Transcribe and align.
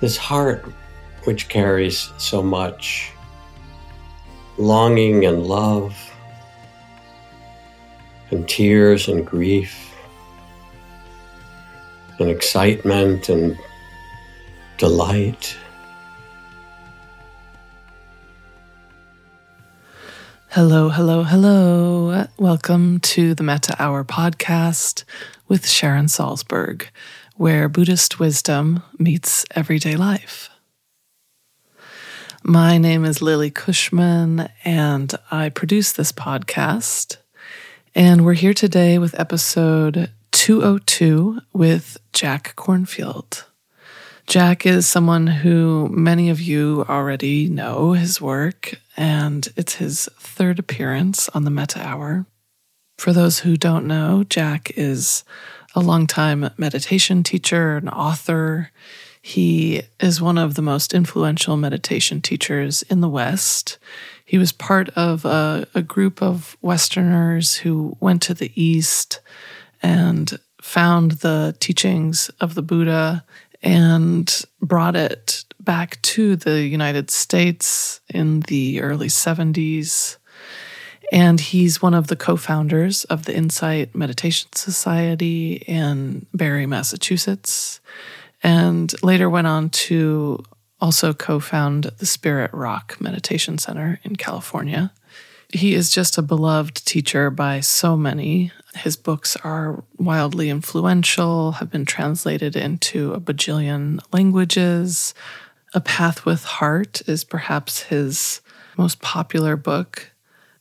This 0.00 0.16
heart, 0.16 0.64
which 1.24 1.50
carries 1.50 2.10
so 2.16 2.42
much 2.42 3.12
longing 4.56 5.26
and 5.26 5.46
love, 5.46 5.94
and 8.30 8.48
tears 8.48 9.08
and 9.08 9.26
grief, 9.26 9.94
and 12.18 12.30
excitement 12.30 13.28
and 13.28 13.58
delight. 14.78 15.54
Hello, 20.48 20.88
hello, 20.88 21.24
hello. 21.24 22.26
Welcome 22.38 23.00
to 23.00 23.34
the 23.34 23.42
Metta 23.42 23.76
Hour 23.78 24.04
podcast 24.04 25.04
with 25.46 25.68
Sharon 25.68 26.06
Salzberg, 26.06 26.86
where 27.40 27.70
Buddhist 27.70 28.20
wisdom 28.20 28.82
meets 28.98 29.46
everyday 29.52 29.96
life. 29.96 30.50
My 32.42 32.76
name 32.76 33.02
is 33.06 33.22
Lily 33.22 33.50
Cushman, 33.50 34.50
and 34.62 35.14
I 35.30 35.48
produce 35.48 35.90
this 35.90 36.12
podcast. 36.12 37.16
And 37.94 38.26
we're 38.26 38.34
here 38.34 38.52
today 38.52 38.98
with 38.98 39.18
episode 39.18 40.10
202 40.32 41.40
with 41.54 41.96
Jack 42.12 42.52
Kornfield. 42.56 43.44
Jack 44.26 44.66
is 44.66 44.86
someone 44.86 45.26
who 45.26 45.88
many 45.88 46.28
of 46.28 46.42
you 46.42 46.84
already 46.90 47.48
know 47.48 47.92
his 47.92 48.20
work, 48.20 48.74
and 48.98 49.48
it's 49.56 49.76
his 49.76 50.10
third 50.18 50.58
appearance 50.58 51.30
on 51.30 51.44
the 51.44 51.50
Metta 51.50 51.80
Hour. 51.80 52.26
For 52.98 53.14
those 53.14 53.38
who 53.38 53.56
don't 53.56 53.86
know, 53.86 54.24
Jack 54.24 54.72
is 54.76 55.24
a 55.74 55.80
longtime 55.80 56.50
meditation 56.56 57.22
teacher, 57.22 57.76
an 57.76 57.88
author. 57.88 58.70
He 59.22 59.82
is 59.98 60.20
one 60.20 60.38
of 60.38 60.54
the 60.54 60.62
most 60.62 60.94
influential 60.94 61.56
meditation 61.56 62.20
teachers 62.20 62.82
in 62.82 63.00
the 63.00 63.08
West. 63.08 63.78
He 64.24 64.38
was 64.38 64.52
part 64.52 64.88
of 64.90 65.24
a, 65.24 65.66
a 65.74 65.82
group 65.82 66.22
of 66.22 66.56
Westerners 66.62 67.56
who 67.56 67.96
went 68.00 68.22
to 68.22 68.34
the 68.34 68.52
East 68.54 69.20
and 69.82 70.38
found 70.60 71.12
the 71.12 71.56
teachings 71.60 72.30
of 72.40 72.54
the 72.54 72.62
Buddha 72.62 73.24
and 73.62 74.42
brought 74.60 74.96
it 74.96 75.44
back 75.58 76.00
to 76.02 76.36
the 76.36 76.62
United 76.62 77.10
States 77.10 78.00
in 78.08 78.40
the 78.40 78.80
early 78.80 79.08
70s. 79.08 80.16
And 81.12 81.40
he's 81.40 81.82
one 81.82 81.94
of 81.94 82.06
the 82.06 82.16
co 82.16 82.36
founders 82.36 83.04
of 83.04 83.24
the 83.24 83.36
Insight 83.36 83.94
Meditation 83.94 84.48
Society 84.54 85.54
in 85.66 86.26
Barre, 86.32 86.66
Massachusetts, 86.66 87.80
and 88.42 88.94
later 89.02 89.28
went 89.28 89.48
on 89.48 89.70
to 89.70 90.42
also 90.80 91.12
co 91.12 91.40
found 91.40 91.84
the 91.98 92.06
Spirit 92.06 92.52
Rock 92.54 92.96
Meditation 93.00 93.58
Center 93.58 94.00
in 94.04 94.16
California. 94.16 94.92
He 95.52 95.74
is 95.74 95.90
just 95.90 96.16
a 96.16 96.22
beloved 96.22 96.86
teacher 96.86 97.28
by 97.28 97.58
so 97.58 97.96
many. 97.96 98.52
His 98.76 98.96
books 98.96 99.36
are 99.42 99.82
wildly 99.98 100.48
influential, 100.48 101.52
have 101.52 101.70
been 101.70 101.84
translated 101.84 102.54
into 102.54 103.12
a 103.12 103.20
bajillion 103.20 104.00
languages. 104.12 105.12
A 105.74 105.80
Path 105.80 106.24
with 106.24 106.44
Heart 106.44 107.02
is 107.08 107.24
perhaps 107.24 107.82
his 107.82 108.40
most 108.76 109.00
popular 109.00 109.56
book. 109.56 110.09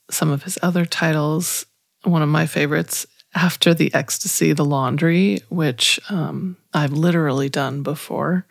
Some 0.10 0.32
of 0.32 0.44
his 0.44 0.58
other 0.62 0.86
titles, 0.86 1.66
one 2.04 2.22
of 2.22 2.30
my 2.30 2.46
favorites, 2.46 3.06
After 3.36 3.74
the 3.74 3.94
Ecstasy, 3.94 4.54
The 4.54 4.66
Laundry, 4.66 5.40
which 5.50 6.00
um, 6.10 6.58
I've 6.74 6.94
literally 6.94 7.50
done 7.50 7.84
before. 7.84 8.46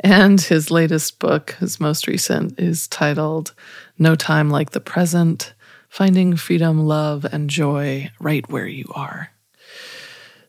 And 0.00 0.40
his 0.40 0.70
latest 0.70 1.18
book, 1.18 1.56
his 1.60 1.80
most 1.80 2.06
recent, 2.06 2.58
is 2.58 2.88
titled 2.88 3.52
No 3.98 4.14
Time 4.14 4.50
Like 4.50 4.70
the 4.70 4.80
Present 4.80 5.52
finding 5.88 6.36
freedom, 6.36 6.86
love, 6.86 7.24
and 7.24 7.48
joy 7.48 8.10
right 8.20 8.46
where 8.50 8.66
you 8.66 8.84
are. 8.94 9.30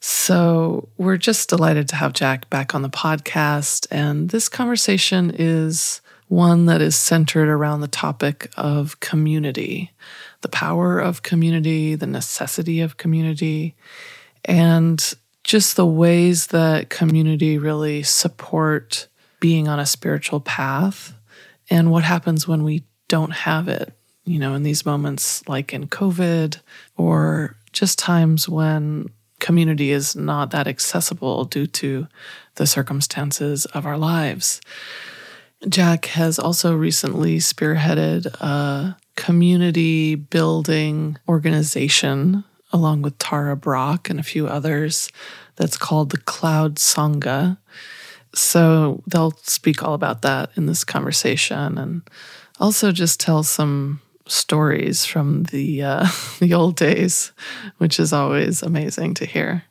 So, 0.02 0.90
we're 0.98 1.18
just 1.18 1.48
delighted 1.48 1.88
to 1.90 1.96
have 1.96 2.12
Jack 2.12 2.50
back 2.50 2.76
on 2.76 2.82
the 2.82 2.90
podcast. 2.90 3.88
And 3.90 4.30
this 4.30 4.50
conversation 4.50 5.32
is 5.34 6.02
one 6.28 6.66
that 6.66 6.82
is 6.82 6.96
centered 6.96 7.48
around 7.48 7.80
the 7.80 7.88
topic 7.88 8.52
of 8.58 9.00
community, 9.00 9.92
the 10.42 10.50
power 10.50 11.00
of 11.00 11.24
community, 11.24 11.96
the 11.96 12.08
necessity 12.08 12.82
of 12.82 12.98
community, 12.98 13.76
and 14.46 15.14
just 15.44 15.76
the 15.76 15.86
ways 15.86 16.48
that 16.48 16.90
community 16.90 17.58
really 17.58 18.04
support 18.04 19.08
being 19.40 19.68
on 19.68 19.80
a 19.80 19.86
spiritual 19.86 20.40
path 20.40 21.14
and 21.70 21.92
what 21.92 22.04
happens 22.04 22.48
when 22.48 22.64
we 22.64 22.84
don't 23.08 23.32
have 23.32 23.68
it 23.68 23.94
you 24.28 24.40
know, 24.40 24.54
in 24.54 24.64
these 24.64 24.86
moments 24.86 25.48
like 25.48 25.74
in 25.74 25.88
COVID 25.88 26.60
or 26.98 27.56
just 27.72 27.98
times 27.98 28.48
when 28.48 29.10
community 29.40 29.92
is 29.92 30.16
not 30.16 30.52
that 30.52 30.68
accessible 30.68 31.46
due 31.46 31.66
to 31.68 32.08
the 32.56 32.68
circumstances 32.68 33.66
of 33.68 33.86
our 33.86 33.98
lives. 33.98 34.60
Jack 35.68 36.06
has 36.06 36.38
also 36.38 36.76
recently 36.76 37.38
spearheaded 37.38 38.28
a 38.40 38.98
community 39.16 40.16
building 40.16 41.18
organization 41.28 42.44
along 42.72 43.02
with 43.02 43.18
Tara 43.18 43.56
Brach 43.56 44.10
and 44.10 44.20
a 44.20 44.24
few 44.24 44.48
others 44.48 45.10
that's 45.56 45.78
called 45.78 46.12
the 46.12 46.18
Cloud 46.18 46.76
Sangha. 46.76 47.58
So 48.36 49.02
they'll 49.08 49.36
speak 49.44 49.82
all 49.82 49.94
about 49.94 50.22
that 50.22 50.52
in 50.56 50.68
this 50.68 50.84
conversation 50.84 51.78
and 51.78 52.02
also 52.60 52.92
just 52.92 53.20
tell 53.20 53.42
some 53.44 54.02
stories 54.28 55.06
from 55.06 55.44
the 55.44 55.82
uh, 55.82 56.08
the 56.40 56.54
old 56.54 56.76
days, 56.76 57.32
which 57.78 58.00
is 58.00 58.14
always 58.14 58.62
amazing 58.62 59.16
to 59.16 59.26
hear. 59.26 59.64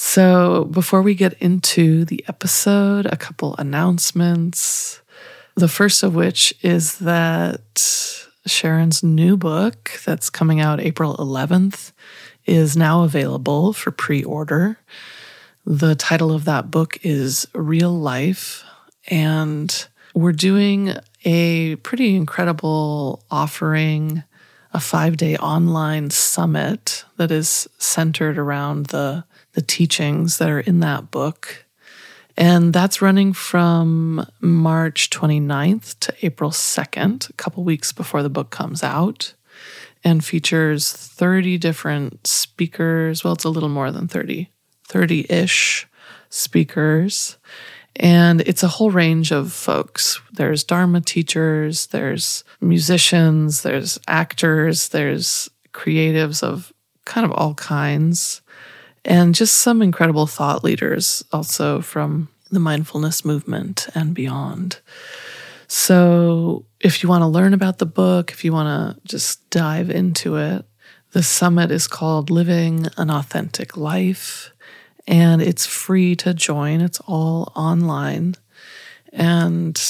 So, 0.00 0.66
before 0.66 1.02
we 1.02 1.16
get 1.16 1.32
into 1.42 2.04
the 2.04 2.24
episode, 2.28 3.06
a 3.06 3.16
couple 3.16 3.56
announcements. 3.56 5.02
The 5.56 5.66
first 5.66 6.04
of 6.04 6.14
which 6.14 6.54
is 6.62 6.98
that 6.98 8.28
Sharon's 8.46 9.02
new 9.02 9.36
book 9.36 9.90
that's 10.04 10.30
coming 10.30 10.60
out 10.60 10.78
April 10.78 11.16
11th 11.16 11.90
is 12.46 12.76
now 12.76 13.02
available 13.02 13.72
for 13.72 13.90
pre 13.90 14.22
order. 14.22 14.78
The 15.66 15.96
title 15.96 16.30
of 16.30 16.44
that 16.44 16.70
book 16.70 17.00
is 17.02 17.48
Real 17.52 17.92
Life, 17.92 18.62
and 19.08 19.88
we're 20.14 20.30
doing 20.30 20.94
a 21.24 21.74
pretty 21.74 22.14
incredible 22.14 23.24
offering, 23.32 24.22
a 24.72 24.78
five 24.78 25.16
day 25.16 25.36
online 25.38 26.10
summit 26.10 27.04
that 27.16 27.32
is 27.32 27.68
centered 27.78 28.38
around 28.38 28.86
the, 28.86 29.24
the 29.52 29.62
teachings 29.62 30.38
that 30.38 30.48
are 30.48 30.60
in 30.60 30.80
that 30.80 31.10
book. 31.10 31.64
And 32.36 32.72
that's 32.72 33.02
running 33.02 33.32
from 33.32 34.24
March 34.40 35.10
29th 35.10 35.98
to 36.00 36.14
April 36.22 36.50
2nd, 36.50 37.30
a 37.30 37.32
couple 37.32 37.64
weeks 37.64 37.92
before 37.92 38.22
the 38.22 38.30
book 38.30 38.50
comes 38.50 38.84
out, 38.84 39.34
and 40.04 40.24
features 40.24 40.92
30 40.92 41.58
different 41.58 42.26
speakers. 42.26 43.24
Well, 43.24 43.32
it's 43.32 43.44
a 43.44 43.50
little 43.50 43.68
more 43.68 43.90
than 43.90 44.06
30, 44.06 44.48
30 44.84 45.26
ish 45.28 45.88
speakers 46.30 47.38
And 47.96 48.42
it's 48.42 48.62
a 48.62 48.68
whole 48.68 48.92
range 48.92 49.32
of 49.32 49.52
folks. 49.52 50.20
There's 50.32 50.62
Dharma 50.62 51.00
teachers, 51.00 51.86
there's 51.88 52.44
musicians, 52.60 53.62
there's 53.62 53.98
actors, 54.06 54.90
there's 54.90 55.50
creatives 55.72 56.42
of 56.42 56.72
kind 57.04 57.24
of 57.24 57.32
all 57.32 57.54
kinds, 57.54 58.40
and 59.08 59.34
just 59.34 59.54
some 59.54 59.80
incredible 59.80 60.26
thought 60.26 60.62
leaders 60.62 61.24
also 61.32 61.80
from 61.80 62.28
the 62.50 62.60
mindfulness 62.60 63.24
movement 63.24 63.88
and 63.94 64.14
beyond. 64.14 64.80
So, 65.66 66.66
if 66.80 67.02
you 67.02 67.08
want 67.08 67.22
to 67.22 67.26
learn 67.26 67.54
about 67.54 67.78
the 67.78 67.86
book, 67.86 68.30
if 68.30 68.44
you 68.44 68.52
want 68.52 68.68
to 68.68 69.08
just 69.08 69.48
dive 69.50 69.90
into 69.90 70.36
it, 70.36 70.64
the 71.12 71.22
summit 71.22 71.70
is 71.70 71.88
called 71.88 72.30
Living 72.30 72.86
an 72.96 73.10
Authentic 73.10 73.76
Life 73.76 74.52
and 75.06 75.40
it's 75.40 75.64
free 75.64 76.14
to 76.16 76.34
join. 76.34 76.82
It's 76.82 77.00
all 77.00 77.50
online. 77.56 78.34
And 79.12 79.80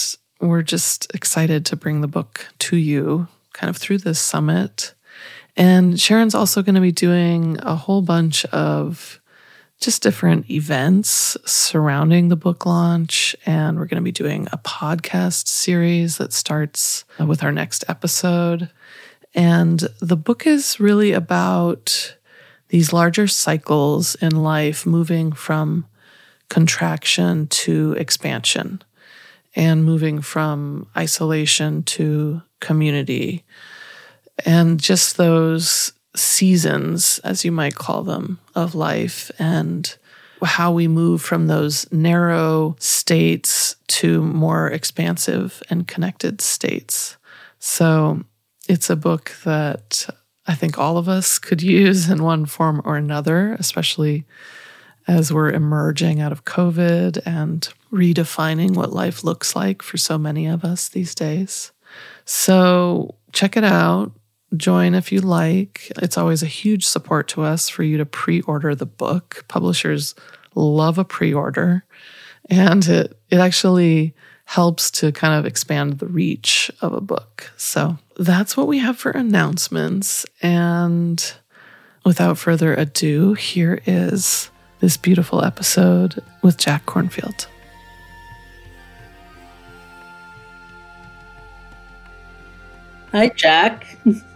we're 0.40 0.62
just 0.62 1.12
excited 1.12 1.66
to 1.66 1.76
bring 1.76 2.00
the 2.00 2.08
book 2.08 2.46
to 2.60 2.76
you 2.76 3.26
kind 3.52 3.68
of 3.68 3.76
through 3.76 3.98
this 3.98 4.20
summit. 4.20 4.94
And 5.58 6.00
Sharon's 6.00 6.36
also 6.36 6.62
going 6.62 6.76
to 6.76 6.80
be 6.80 6.92
doing 6.92 7.58
a 7.62 7.74
whole 7.74 8.00
bunch 8.00 8.44
of 8.46 9.20
just 9.80 10.02
different 10.02 10.48
events 10.48 11.36
surrounding 11.44 12.28
the 12.28 12.36
book 12.36 12.64
launch. 12.64 13.34
And 13.44 13.76
we're 13.76 13.86
going 13.86 14.00
to 14.00 14.04
be 14.04 14.12
doing 14.12 14.46
a 14.52 14.58
podcast 14.58 15.48
series 15.48 16.18
that 16.18 16.32
starts 16.32 17.04
with 17.18 17.42
our 17.42 17.50
next 17.50 17.84
episode. 17.88 18.70
And 19.34 19.80
the 20.00 20.16
book 20.16 20.46
is 20.46 20.78
really 20.78 21.12
about 21.12 22.16
these 22.68 22.92
larger 22.92 23.26
cycles 23.26 24.14
in 24.16 24.42
life 24.42 24.86
moving 24.86 25.32
from 25.32 25.86
contraction 26.48 27.48
to 27.48 27.94
expansion 27.98 28.80
and 29.56 29.84
moving 29.84 30.20
from 30.20 30.86
isolation 30.96 31.82
to 31.82 32.42
community. 32.60 33.44
And 34.44 34.80
just 34.80 35.16
those 35.16 35.92
seasons, 36.16 37.18
as 37.20 37.44
you 37.44 37.52
might 37.52 37.74
call 37.74 38.02
them, 38.02 38.38
of 38.54 38.74
life 38.74 39.30
and 39.38 39.96
how 40.42 40.72
we 40.72 40.86
move 40.86 41.20
from 41.20 41.46
those 41.46 41.90
narrow 41.92 42.76
states 42.78 43.76
to 43.88 44.22
more 44.22 44.68
expansive 44.68 45.62
and 45.68 45.88
connected 45.88 46.40
states. 46.40 47.16
So 47.58 48.22
it's 48.68 48.90
a 48.90 48.96
book 48.96 49.32
that 49.44 50.08
I 50.46 50.54
think 50.54 50.78
all 50.78 50.96
of 50.96 51.08
us 51.08 51.38
could 51.38 51.62
use 51.62 52.08
in 52.08 52.22
one 52.22 52.46
form 52.46 52.80
or 52.84 52.96
another, 52.96 53.54
especially 53.58 54.24
as 55.06 55.32
we're 55.32 55.50
emerging 55.50 56.20
out 56.20 56.32
of 56.32 56.44
COVID 56.44 57.20
and 57.26 57.68
redefining 57.92 58.74
what 58.74 58.92
life 58.92 59.24
looks 59.24 59.56
like 59.56 59.82
for 59.82 59.96
so 59.96 60.18
many 60.18 60.46
of 60.46 60.64
us 60.64 60.88
these 60.88 61.14
days. 61.14 61.72
So 62.24 63.16
check 63.32 63.56
it 63.56 63.64
out. 63.64 64.12
Join 64.56 64.94
if 64.94 65.12
you 65.12 65.20
like. 65.20 65.92
It's 66.00 66.16
always 66.16 66.42
a 66.42 66.46
huge 66.46 66.86
support 66.86 67.28
to 67.28 67.42
us 67.42 67.68
for 67.68 67.82
you 67.82 67.98
to 67.98 68.06
pre 68.06 68.40
order 68.42 68.74
the 68.74 68.86
book. 68.86 69.44
Publishers 69.48 70.14
love 70.54 70.96
a 70.98 71.04
pre 71.04 71.34
order, 71.34 71.84
and 72.48 72.86
it, 72.88 73.18
it 73.28 73.38
actually 73.38 74.14
helps 74.46 74.90
to 74.90 75.12
kind 75.12 75.38
of 75.38 75.44
expand 75.44 75.98
the 75.98 76.06
reach 76.06 76.70
of 76.80 76.94
a 76.94 77.00
book. 77.02 77.52
So 77.58 77.98
that's 78.16 78.56
what 78.56 78.66
we 78.66 78.78
have 78.78 78.96
for 78.96 79.10
announcements. 79.10 80.24
And 80.40 81.22
without 82.06 82.38
further 82.38 82.74
ado, 82.74 83.34
here 83.34 83.82
is 83.84 84.50
this 84.80 84.96
beautiful 84.96 85.44
episode 85.44 86.22
with 86.40 86.56
Jack 86.56 86.86
Kornfield. 86.86 87.46
Hi, 93.12 93.28
Jack. 93.28 93.98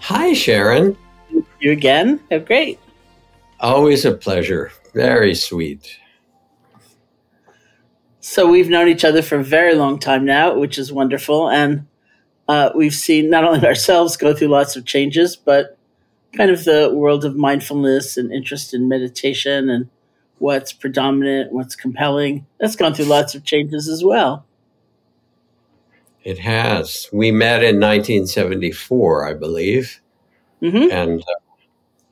Hi, 0.00 0.32
Sharon. 0.32 0.96
You 1.60 1.72
again? 1.72 2.20
Oh, 2.30 2.38
great. 2.38 2.78
Always 3.60 4.04
a 4.04 4.12
pleasure. 4.12 4.72
Very 4.94 5.34
sweet. 5.34 5.98
So 8.20 8.48
we've 8.48 8.68
known 8.68 8.88
each 8.88 9.04
other 9.04 9.22
for 9.22 9.38
a 9.38 9.44
very 9.44 9.74
long 9.74 9.98
time 9.98 10.24
now, 10.24 10.56
which 10.56 10.78
is 10.78 10.92
wonderful. 10.92 11.50
And 11.50 11.86
uh, 12.46 12.70
we've 12.74 12.94
seen 12.94 13.30
not 13.30 13.44
only 13.44 13.60
ourselves 13.66 14.16
go 14.16 14.34
through 14.34 14.48
lots 14.48 14.76
of 14.76 14.84
changes, 14.84 15.36
but 15.36 15.76
kind 16.36 16.50
of 16.50 16.64
the 16.64 16.90
world 16.94 17.24
of 17.24 17.36
mindfulness 17.36 18.16
and 18.16 18.32
interest 18.32 18.74
in 18.74 18.88
meditation 18.88 19.68
and 19.68 19.88
what's 20.38 20.72
predominant, 20.72 21.52
what's 21.52 21.74
compelling. 21.74 22.46
That's 22.60 22.76
gone 22.76 22.94
through 22.94 23.06
lots 23.06 23.34
of 23.34 23.44
changes 23.44 23.88
as 23.88 24.04
well. 24.04 24.46
It 26.28 26.38
has. 26.40 27.08
We 27.12 27.30
met 27.30 27.62
in 27.62 27.76
1974, 27.76 29.28
I 29.28 29.34
believe. 29.34 30.00
Mm-hmm. 30.62 30.90
And 30.90 31.20
uh, 31.22 31.56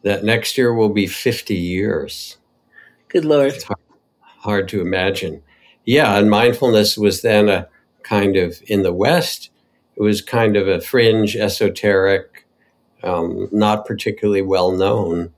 that 0.02 0.24
next 0.24 0.56
year 0.56 0.72
will 0.72 0.88
be 0.88 1.06
50 1.06 1.54
years. 1.54 2.38
Good 3.08 3.24
Lord. 3.24 3.52
It's 3.52 3.64
hard, 3.64 3.78
hard 4.20 4.68
to 4.68 4.80
imagine 4.80 5.42
yeah, 5.86 6.18
and 6.18 6.28
mindfulness 6.28 6.98
was 6.98 7.22
then 7.22 7.48
a 7.48 7.68
kind 8.02 8.36
of 8.36 8.60
in 8.66 8.82
the 8.82 8.92
West, 8.92 9.50
it 9.96 10.02
was 10.02 10.20
kind 10.20 10.56
of 10.56 10.68
a 10.68 10.80
fringe, 10.80 11.36
esoteric, 11.36 12.46
um, 13.02 13.48
not 13.50 13.86
particularly 13.86 14.42
well 14.42 14.72
known. 14.72 15.32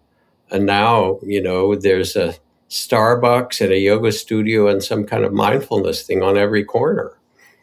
And 0.51 0.67
now, 0.67 1.21
you 1.23 1.41
know, 1.41 1.77
there's 1.77 2.17
a 2.17 2.35
Starbucks 2.69 3.61
and 3.61 3.73
a 3.73 3.79
yoga 3.79 4.11
studio 4.11 4.69
and 4.69 4.83
some 4.83 5.05
kind 5.05 5.25
of 5.25 5.33
mindfulness 5.33 6.03
thing 6.03 6.23
on 6.23 6.37
every 6.37 6.65
corner. 6.65 7.13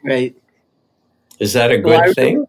Right. 0.04 0.36
Is 1.40 1.54
that 1.54 1.72
a 1.72 1.78
good 1.78 1.86
well, 1.86 2.10
I, 2.10 2.14
thing? 2.14 2.46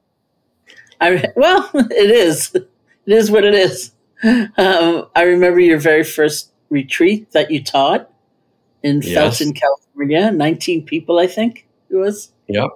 I, 1.00 1.24
well, 1.36 1.70
it 1.74 2.10
is. 2.10 2.54
It 2.54 2.68
is 3.06 3.30
what 3.30 3.44
it 3.44 3.54
is. 3.54 3.92
Um, 4.24 5.08
I 5.14 5.22
remember 5.22 5.60
your 5.60 5.78
very 5.78 6.04
first 6.04 6.52
retreat 6.70 7.30
that 7.32 7.50
you 7.50 7.62
taught 7.62 8.10
in 8.82 9.02
yes. 9.02 9.38
Felton, 9.38 9.54
California. 9.54 10.30
19 10.30 10.84
people, 10.84 11.18
I 11.18 11.26
think 11.26 11.66
it 11.90 11.96
was. 11.96 12.32
Yep. 12.48 12.70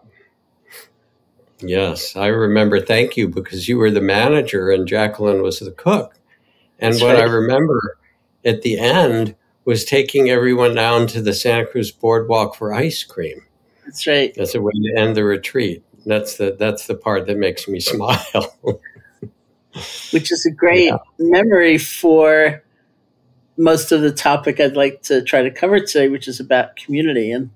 Yes, 1.62 2.16
I 2.16 2.26
remember. 2.26 2.80
Thank 2.80 3.16
you 3.16 3.28
because 3.28 3.68
you 3.68 3.76
were 3.76 3.90
the 3.90 4.00
manager 4.00 4.70
and 4.70 4.88
Jacqueline 4.88 5.42
was 5.42 5.60
the 5.60 5.72
cook. 5.72 6.18
And 6.78 6.94
That's 6.94 7.02
what 7.02 7.16
right. 7.16 7.24
I 7.24 7.26
remember 7.26 7.98
at 8.44 8.62
the 8.62 8.78
end 8.78 9.36
was 9.64 9.84
taking 9.84 10.30
everyone 10.30 10.74
down 10.74 11.06
to 11.08 11.20
the 11.20 11.34
Santa 11.34 11.66
Cruz 11.66 11.90
boardwalk 11.90 12.54
for 12.54 12.72
ice 12.72 13.04
cream. 13.04 13.44
That's 13.84 14.06
right. 14.06 14.34
That's 14.34 14.54
a 14.54 14.62
way 14.62 14.72
to 14.72 15.00
end 15.00 15.16
the 15.16 15.24
retreat. 15.24 15.84
That's 16.06 16.36
the 16.36 16.56
that's 16.58 16.86
the 16.86 16.94
part 16.94 17.26
that 17.26 17.36
makes 17.36 17.68
me 17.68 17.80
smile. 17.80 18.52
Which 20.12 20.32
is 20.32 20.46
a 20.46 20.50
great 20.50 20.86
yeah. 20.86 20.98
memory 21.18 21.78
for 21.78 22.62
most 23.60 23.92
of 23.92 24.00
the 24.00 24.10
topic 24.10 24.58
I'd 24.58 24.74
like 24.74 25.02
to 25.02 25.22
try 25.22 25.42
to 25.42 25.50
cover 25.50 25.78
today, 25.80 26.08
which 26.08 26.26
is 26.26 26.40
about 26.40 26.76
community. 26.76 27.30
And, 27.30 27.50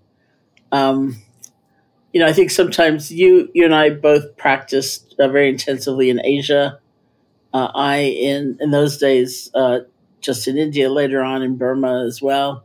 um, 0.70 1.16
you 2.12 2.20
know, 2.20 2.26
I 2.26 2.32
think 2.32 2.50
sometimes 2.50 3.10
you, 3.10 3.50
you 3.54 3.64
and 3.64 3.74
I 3.74 3.90
both 3.90 4.36
practiced 4.36 5.14
uh, 5.18 5.28
very 5.28 5.48
intensively 5.48 6.10
in 6.10 6.24
Asia. 6.24 6.78
Uh, 7.54 7.70
I, 7.74 7.96
in, 7.96 8.58
in 8.60 8.70
those 8.70 8.98
days, 8.98 9.50
uh, 9.54 9.80
just 10.20 10.46
in 10.46 10.58
India, 10.58 10.90
later 10.90 11.22
on 11.22 11.42
in 11.42 11.56
Burma 11.56 12.04
as 12.06 12.20
well. 12.20 12.64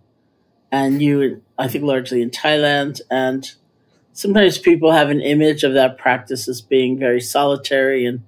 And 0.71 1.01
you, 1.01 1.41
I 1.57 1.67
think, 1.69 1.85
largely 1.85 2.21
in 2.21 2.31
Thailand. 2.31 2.99
And 3.09 3.49
sometimes 4.19 4.57
people 4.57 4.91
have 4.91 5.09
an 5.09 5.21
image 5.21 5.63
of 5.63 5.73
that 5.73 5.97
practice 5.97 6.49
as 6.49 6.59
being 6.59 6.99
very 6.99 7.21
solitary 7.21 8.05
and 8.05 8.21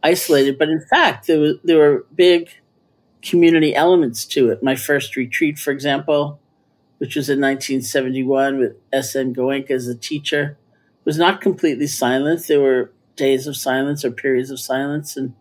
isolated. 0.00 0.56
But 0.56 0.68
in 0.68 0.80
fact, 0.80 1.26
there, 1.26 1.40
was, 1.40 1.56
there 1.64 1.78
were 1.78 2.06
big 2.14 2.48
community 3.22 3.74
elements 3.74 4.24
to 4.26 4.50
it. 4.50 4.62
My 4.62 4.76
first 4.76 5.16
retreat, 5.16 5.58
for 5.58 5.72
example, 5.72 6.38
which 6.98 7.16
was 7.16 7.28
in 7.28 7.40
1971 7.40 8.58
with 8.58 8.76
S.N. 8.92 9.34
Goenka 9.34 9.72
as 9.72 9.88
a 9.88 9.96
teacher, 9.96 10.56
was 11.04 11.18
not 11.18 11.40
completely 11.40 11.88
silent. 11.88 12.46
There 12.46 12.60
were 12.60 12.92
days 13.16 13.48
of 13.48 13.56
silence 13.56 14.04
or 14.04 14.12
periods 14.12 14.52
of 14.52 14.60
silence. 14.60 15.16
And 15.16 15.34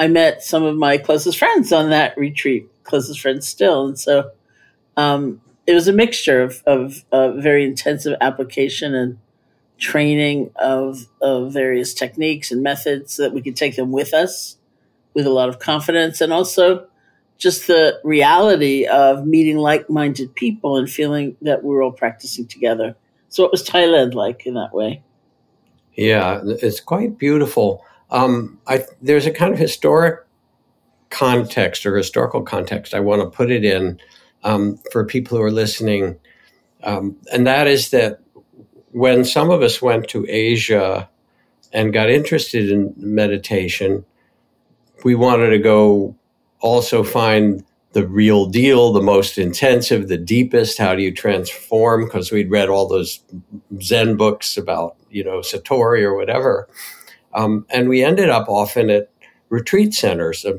I 0.00 0.08
met 0.08 0.42
some 0.42 0.64
of 0.64 0.74
my 0.74 0.98
closest 0.98 1.38
friends 1.38 1.72
on 1.72 1.90
that 1.90 2.18
retreat, 2.18 2.66
closest 2.82 3.20
friends 3.20 3.46
still. 3.46 3.86
And 3.86 3.96
so 3.96 4.32
um, 4.96 5.40
it 5.70 5.74
was 5.74 5.86
a 5.86 5.92
mixture 5.92 6.42
of, 6.42 6.62
of 6.66 7.04
uh, 7.12 7.30
very 7.32 7.64
intensive 7.64 8.16
application 8.20 8.92
and 8.94 9.18
training 9.78 10.50
of, 10.56 11.06
of 11.22 11.52
various 11.52 11.94
techniques 11.94 12.50
and 12.50 12.62
methods 12.62 13.14
so 13.14 13.22
that 13.22 13.32
we 13.32 13.40
could 13.40 13.56
take 13.56 13.76
them 13.76 13.92
with 13.92 14.12
us 14.12 14.56
with 15.14 15.26
a 15.26 15.30
lot 15.30 15.48
of 15.48 15.60
confidence 15.60 16.20
and 16.20 16.32
also 16.32 16.88
just 17.38 17.68
the 17.68 18.00
reality 18.02 18.84
of 18.84 19.24
meeting 19.26 19.58
like-minded 19.58 20.34
people 20.34 20.76
and 20.76 20.90
feeling 20.90 21.36
that 21.40 21.62
we're 21.62 21.82
all 21.82 21.92
practicing 21.92 22.46
together. 22.46 22.96
So, 23.28 23.44
what 23.44 23.52
was 23.52 23.62
Thailand 23.62 24.14
like 24.14 24.44
in 24.44 24.54
that 24.54 24.74
way? 24.74 25.02
Yeah, 25.94 26.40
it's 26.44 26.80
quite 26.80 27.16
beautiful. 27.16 27.84
Um, 28.10 28.58
I, 28.66 28.84
there's 29.00 29.26
a 29.26 29.30
kind 29.30 29.52
of 29.52 29.58
historic 29.58 30.26
context 31.10 31.86
or 31.86 31.96
historical 31.96 32.42
context 32.42 32.94
I 32.94 33.00
want 33.00 33.22
to 33.22 33.30
put 33.30 33.50
it 33.50 33.64
in 33.64 34.00
um, 34.42 34.78
for 34.92 35.04
people 35.04 35.36
who 35.36 35.44
are 35.44 35.50
listening. 35.50 36.18
Um, 36.82 37.16
and 37.32 37.46
that 37.46 37.66
is 37.66 37.90
that 37.90 38.20
when 38.92 39.24
some 39.24 39.50
of 39.50 39.62
us 39.62 39.80
went 39.80 40.08
to 40.08 40.26
Asia 40.28 41.08
and 41.72 41.92
got 41.92 42.10
interested 42.10 42.70
in 42.70 42.94
meditation, 42.96 44.04
we 45.04 45.14
wanted 45.14 45.50
to 45.50 45.58
go 45.58 46.16
also 46.60 47.02
find 47.02 47.64
the 47.92 48.06
real 48.06 48.46
deal, 48.46 48.92
the 48.92 49.02
most 49.02 49.38
intensive, 49.38 50.08
the 50.08 50.16
deepest. 50.16 50.78
How 50.78 50.94
do 50.94 51.02
you 51.02 51.12
transform? 51.12 52.04
Because 52.04 52.30
we'd 52.30 52.50
read 52.50 52.68
all 52.68 52.86
those 52.86 53.20
Zen 53.82 54.16
books 54.16 54.56
about, 54.56 54.96
you 55.10 55.24
know, 55.24 55.38
Satori 55.38 56.02
or 56.02 56.14
whatever. 56.14 56.68
Um, 57.34 57.66
and 57.70 57.88
we 57.88 58.04
ended 58.04 58.28
up 58.28 58.48
often 58.48 58.90
at 58.90 59.10
retreat 59.48 59.94
centers, 59.94 60.44
uh, 60.44 60.58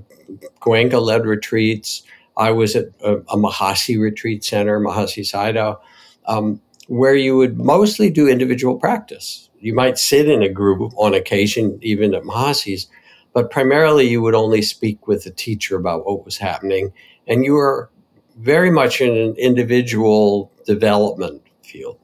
Goenka 0.62 1.02
led 1.02 1.26
retreats. 1.26 2.04
I 2.38 2.52
was 2.52 2.76
at 2.76 2.86
a, 3.04 3.18
a 3.18 3.38
Mahasi 3.38 4.00
retreat 4.00 4.44
center, 4.44 4.80
Mahasi 4.80 5.24
Sayadaw, 5.24 5.78
um, 6.26 6.62
where 6.88 7.16
you 7.16 7.38
would 7.38 7.58
mostly 7.58 8.10
do 8.10 8.28
individual 8.28 8.78
practice. 8.78 9.50
You 9.60 9.74
might 9.74 9.98
sit 9.98 10.28
in 10.28 10.42
a 10.42 10.50
group 10.50 10.94
on 10.98 11.14
occasion, 11.14 11.78
even 11.82 12.14
at 12.14 12.24
Mahasi's, 12.24 12.88
but 13.34 13.52
primarily 13.52 14.08
you 14.10 14.22
would 14.22 14.36
only 14.36 14.62
speak 14.62 15.08
with 15.08 15.24
the 15.24 15.32
teacher 15.32 15.76
about 15.76 16.06
what 16.06 16.26
was 16.26 16.38
happening. 16.38 16.94
And 17.28 17.46
you 17.46 17.54
were 17.54 17.90
very 18.38 18.72
much 18.72 19.02
in 19.02 19.16
an 19.16 19.36
individual 19.36 20.52
development 20.66 21.44
field. 21.64 21.98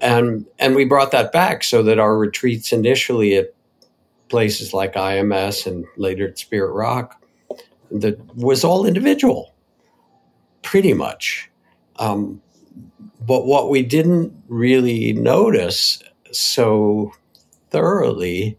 And, 0.00 0.46
and 0.58 0.74
we 0.74 0.84
brought 0.84 1.12
that 1.12 1.32
back 1.32 1.62
so 1.62 1.84
that 1.84 2.00
our 2.00 2.18
retreats 2.18 2.72
initially 2.72 3.36
at 3.36 3.54
places 4.28 4.74
like 4.74 4.94
IMS 4.94 5.66
and 5.66 5.84
later 5.96 6.26
at 6.26 6.38
Spirit 6.38 6.72
Rock 6.72 7.21
that 7.92 8.18
was 8.34 8.64
all 8.64 8.86
individual, 8.86 9.54
pretty 10.62 10.94
much. 10.94 11.50
Um, 11.96 12.40
but 13.20 13.46
what 13.46 13.70
we 13.70 13.82
didn't 13.82 14.32
really 14.48 15.12
notice 15.12 16.02
so 16.32 17.12
thoroughly 17.70 18.58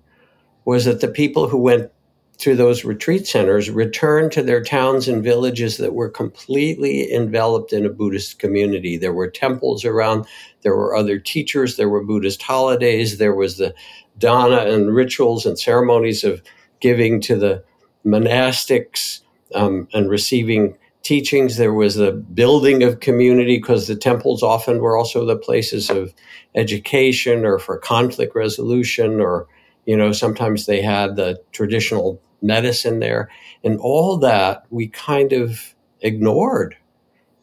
was 0.65 0.85
that 0.85 1.01
the 1.01 1.07
people 1.07 1.47
who 1.47 1.57
went 1.57 1.91
to 2.37 2.55
those 2.55 2.83
retreat 2.83 3.27
centers 3.27 3.69
returned 3.69 4.31
to 4.31 4.41
their 4.41 4.61
towns 4.63 5.07
and 5.07 5.23
villages 5.23 5.77
that 5.77 5.93
were 5.93 6.09
completely 6.09 7.11
enveloped 7.13 7.71
in 7.71 7.85
a 7.85 7.89
Buddhist 7.89 8.39
community. 8.39 8.97
There 8.97 9.13
were 9.13 9.29
temples 9.29 9.85
around, 9.85 10.25
there 10.61 10.75
were 10.75 10.95
other 10.95 11.19
teachers, 11.19 11.77
there 11.77 11.89
were 11.89 12.03
Buddhist 12.03 12.41
holidays, 12.41 13.17
there 13.17 13.35
was 13.35 13.57
the 13.57 13.73
dana 14.17 14.65
and 14.65 14.93
rituals 14.93 15.45
and 15.45 15.59
ceremonies 15.59 16.23
of 16.23 16.41
giving 16.79 17.21
to 17.21 17.35
the 17.35 17.63
monastics 18.05 19.22
um, 19.53 19.87
and 19.93 20.09
receiving 20.09 20.77
teachings. 21.03 21.57
There 21.57 21.73
was 21.73 21.95
the 21.95 22.11
building 22.11 22.83
of 22.83 22.99
community 22.99 23.57
because 23.57 23.87
the 23.87 23.95
temples 23.95 24.41
often 24.41 24.79
were 24.79 24.97
also 24.97 25.25
the 25.25 25.37
places 25.37 25.89
of 25.89 26.13
education 26.55 27.45
or 27.45 27.59
for 27.59 27.77
conflict 27.77 28.35
resolution, 28.35 29.19
or, 29.19 29.47
you 29.85 29.97
know, 29.97 30.11
sometimes 30.11 30.65
they 30.65 30.81
had 30.81 31.15
the 31.15 31.41
traditional 31.51 32.21
medicine 32.41 32.99
there. 32.99 33.29
And 33.63 33.79
all 33.79 34.17
that 34.17 34.65
we 34.69 34.87
kind 34.87 35.33
of 35.33 35.75
ignored 36.01 36.77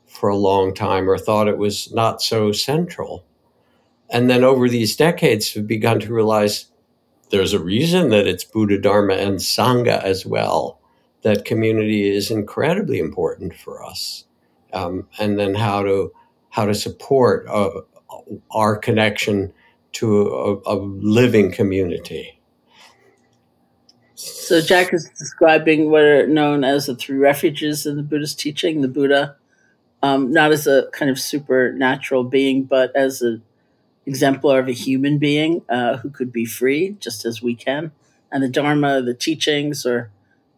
for 0.06 0.28
a 0.28 0.36
long 0.36 0.74
time 0.74 1.08
or 1.08 1.16
thought 1.16 1.48
it 1.48 1.58
was 1.58 1.92
not 1.92 2.20
so 2.20 2.52
central. 2.52 3.24
And 4.10 4.28
then 4.28 4.42
over 4.42 4.68
these 4.68 4.96
decades, 4.96 5.54
we've 5.54 5.66
begun 5.66 6.00
to 6.00 6.12
realize 6.12 6.66
there's 7.30 7.52
a 7.52 7.60
reason 7.60 8.08
that 8.10 8.26
it's 8.26 8.42
Buddha, 8.42 8.80
Dharma, 8.80 9.14
and 9.14 9.36
Sangha 9.36 10.02
as 10.02 10.26
well. 10.26 10.79
That 11.22 11.44
community 11.44 12.08
is 12.08 12.30
incredibly 12.30 12.98
important 12.98 13.54
for 13.54 13.84
us, 13.84 14.24
um, 14.72 15.06
and 15.18 15.38
then 15.38 15.54
how 15.54 15.82
to 15.82 16.12
how 16.48 16.64
to 16.66 16.74
support 16.74 17.46
uh, 17.48 17.82
our 18.50 18.76
connection 18.76 19.52
to 19.92 20.28
a, 20.28 20.74
a 20.74 20.76
living 20.76 21.52
community. 21.52 22.40
So 24.14 24.60
Jack 24.60 24.92
is 24.92 25.08
describing 25.18 25.90
what 25.90 26.02
are 26.02 26.26
known 26.26 26.64
as 26.64 26.86
the 26.86 26.94
three 26.94 27.16
refuges 27.16 27.86
in 27.86 27.96
the 27.96 28.02
Buddhist 28.02 28.38
teaching. 28.38 28.80
The 28.80 28.88
Buddha, 28.88 29.36
um, 30.02 30.32
not 30.32 30.52
as 30.52 30.66
a 30.66 30.88
kind 30.92 31.10
of 31.10 31.18
supernatural 31.18 32.24
being, 32.24 32.64
but 32.64 32.94
as 32.94 33.22
an 33.22 33.42
exemplar 34.06 34.58
of 34.58 34.68
a 34.68 34.72
human 34.72 35.18
being 35.18 35.62
uh, 35.68 35.98
who 35.98 36.10
could 36.10 36.32
be 36.32 36.44
free 36.44 36.96
just 37.00 37.24
as 37.24 37.40
we 37.40 37.54
can. 37.54 37.92
And 38.32 38.42
the 38.42 38.48
Dharma, 38.48 39.02
the 39.02 39.14
teachings, 39.14 39.86
or 39.86 40.10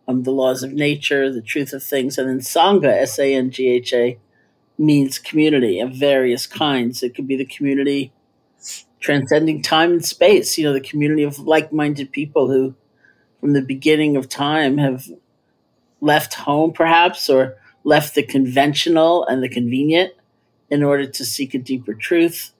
um, 0.08 0.22
the 0.22 0.30
laws 0.30 0.62
of 0.62 0.72
nature, 0.72 1.32
the 1.32 1.42
truth 1.42 1.72
of 1.72 1.82
things. 1.82 2.18
And 2.18 2.28
then 2.28 2.40
Sangha, 2.40 2.88
S 2.88 3.18
A 3.18 3.34
N 3.34 3.50
G 3.50 3.68
H 3.68 3.92
A, 3.92 4.18
means 4.78 5.18
community 5.18 5.80
of 5.80 5.92
various 5.92 6.46
kinds. 6.46 7.02
It 7.02 7.14
could 7.14 7.26
be 7.26 7.36
the 7.36 7.44
community 7.44 8.12
transcending 9.00 9.62
time 9.62 9.92
and 9.92 10.04
space, 10.04 10.56
you 10.56 10.64
know, 10.64 10.72
the 10.72 10.80
community 10.80 11.24
of 11.24 11.38
like 11.38 11.72
minded 11.72 12.12
people 12.12 12.48
who, 12.48 12.74
from 13.40 13.52
the 13.52 13.62
beginning 13.62 14.16
of 14.16 14.28
time, 14.28 14.78
have 14.78 15.08
left 16.00 16.34
home 16.34 16.72
perhaps 16.72 17.28
or 17.28 17.56
left 17.84 18.14
the 18.14 18.22
conventional 18.22 19.24
and 19.26 19.42
the 19.42 19.48
convenient 19.48 20.12
in 20.70 20.82
order 20.82 21.06
to 21.06 21.24
seek 21.24 21.54
a 21.54 21.58
deeper 21.58 21.94
truth 21.94 22.52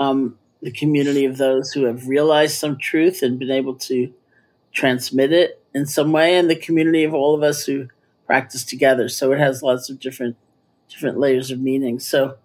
um, 0.00 0.38
the 0.62 0.72
community 0.72 1.24
of 1.26 1.36
those 1.36 1.72
who 1.72 1.84
have 1.84 2.08
realized 2.08 2.56
some 2.56 2.76
truth 2.78 3.22
and 3.22 3.38
been 3.38 3.50
able 3.50 3.74
to 3.74 4.12
transmit 4.72 5.32
it 5.32 5.62
in 5.74 5.86
some 5.86 6.12
way, 6.12 6.36
and 6.36 6.50
the 6.50 6.56
community 6.56 7.04
of 7.04 7.14
all 7.14 7.34
of 7.34 7.42
us 7.42 7.64
who 7.64 7.88
practice 8.26 8.64
together. 8.64 9.08
So 9.08 9.32
it 9.32 9.38
has 9.38 9.62
lots 9.62 9.90
of 9.90 10.00
different 10.00 10.36
different 10.88 11.18
layers 11.18 11.50
of 11.50 11.60
meaning. 11.60 12.00
So 12.00 12.36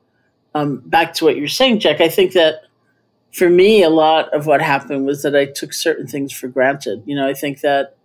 um, 0.53 0.77
back 0.86 1.13
to 1.15 1.25
what 1.25 1.36
you're 1.36 1.48
saying, 1.48 1.79
Jack, 1.79 2.00
I 2.00 2.10
think 2.10 2.34
that 2.34 2.62
for 3.34 3.50
me, 3.50 3.84
a 3.84 3.89
lot 3.89 4.34
of 4.34 4.46
what 4.46 4.62
happened 4.62 5.05
was 5.05 5.24
that 5.24 5.36
I 5.36 5.46
took 5.46 5.74
certain 5.74 6.08
things 6.08 6.32
for 6.32 6.48
granted. 6.48 7.03
You 7.05 7.15
know, 7.15 7.27
I 7.27 7.34
think 7.34 7.62
that 7.62 7.98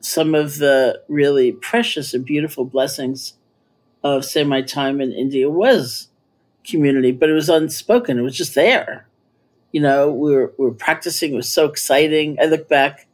some 0.00 0.34
of 0.34 0.58
the 0.58 1.02
really 1.08 1.52
precious 1.52 2.14
and 2.14 2.24
beautiful 2.24 2.64
blessings 2.64 3.34
of, 4.02 4.24
say, 4.24 4.44
my 4.44 4.62
time 4.62 5.00
in 5.00 5.12
India 5.12 5.50
was 5.50 6.08
community, 6.64 7.12
but 7.12 7.28
it 7.28 7.34
was 7.34 7.48
unspoken. 7.48 8.18
It 8.18 8.22
was 8.22 8.36
just 8.36 8.54
there. 8.54 9.06
You 9.72 9.82
know, 9.82 10.10
we 10.10 10.34
were, 10.34 10.54
we 10.56 10.66
were 10.66 10.72
practicing. 10.72 11.32
It 11.32 11.36
was 11.36 11.52
so 11.52 11.66
exciting. 11.66 12.38
I 12.40 12.46
look 12.46 12.68
back 12.68 13.07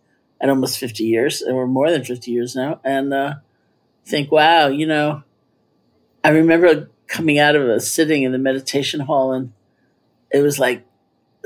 almost 0.50 0.78
50 0.78 1.04
years, 1.04 1.42
and 1.42 1.56
we're 1.56 1.66
more 1.66 1.90
than 1.90 2.04
50 2.04 2.30
years 2.30 2.54
now, 2.54 2.80
and 2.84 3.12
uh, 3.12 3.34
think, 4.04 4.30
wow, 4.30 4.68
you 4.68 4.86
know, 4.86 5.22
I 6.22 6.30
remember 6.30 6.90
coming 7.06 7.38
out 7.38 7.56
of 7.56 7.68
a 7.68 7.80
sitting 7.80 8.22
in 8.22 8.32
the 8.32 8.38
meditation 8.38 9.00
hall, 9.00 9.32
and 9.32 9.52
it 10.30 10.40
was 10.40 10.58
like 10.58 10.84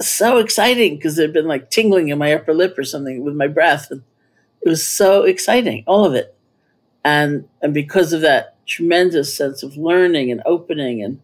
so 0.01 0.39
exciting 0.39 0.97
because 0.97 1.17
there'd 1.17 1.33
been 1.33 1.49
like 1.49 1.71
tingling 1.71 2.09
in 2.09 2.19
my 2.19 2.33
upper 2.33 2.55
lip 2.55 2.79
or 2.79 2.85
something 2.85 3.25
with 3.25 3.35
my 3.35 3.49
breath. 3.49 3.91
And 3.91 4.03
it 4.63 4.69
was 4.69 4.87
so 4.87 5.25
exciting, 5.25 5.83
all 5.87 6.05
of 6.05 6.15
it. 6.15 6.35
And, 7.05 7.49
and 7.61 7.75
because 7.75 8.13
of 8.13 8.21
that 8.21 8.57
tremendous 8.69 9.35
sense 9.35 9.63
of 9.63 9.77
learning 9.77 10.31
and 10.31 10.43
opening 10.47 11.03
and 11.03 11.21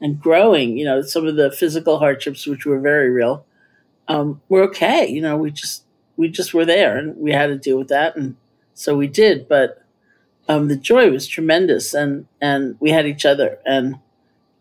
and 0.00 0.20
growing. 0.20 0.76
You 0.76 0.84
know, 0.84 1.02
some 1.02 1.26
of 1.26 1.36
the 1.36 1.50
physical 1.50 1.98
hardships, 1.98 2.46
which 2.46 2.66
were 2.66 2.80
very 2.80 3.10
real, 3.10 3.44
um, 4.08 4.40
were 4.48 4.62
okay. 4.64 5.06
You 5.06 5.20
know, 5.20 5.36
we 5.36 5.50
just 5.50 5.84
we 6.18 6.28
just 6.28 6.52
were 6.52 6.66
there, 6.66 6.98
and 6.98 7.16
we 7.16 7.32
had 7.32 7.46
to 7.46 7.56
deal 7.56 7.78
with 7.78 7.88
that, 7.88 8.16
and 8.16 8.36
so 8.74 8.94
we 8.94 9.06
did. 9.06 9.48
But 9.48 9.82
um, 10.48 10.68
the 10.68 10.76
joy 10.76 11.10
was 11.10 11.26
tremendous, 11.26 11.94
and 11.94 12.26
and 12.42 12.76
we 12.80 12.90
had 12.90 13.06
each 13.06 13.24
other, 13.24 13.58
and 13.64 13.96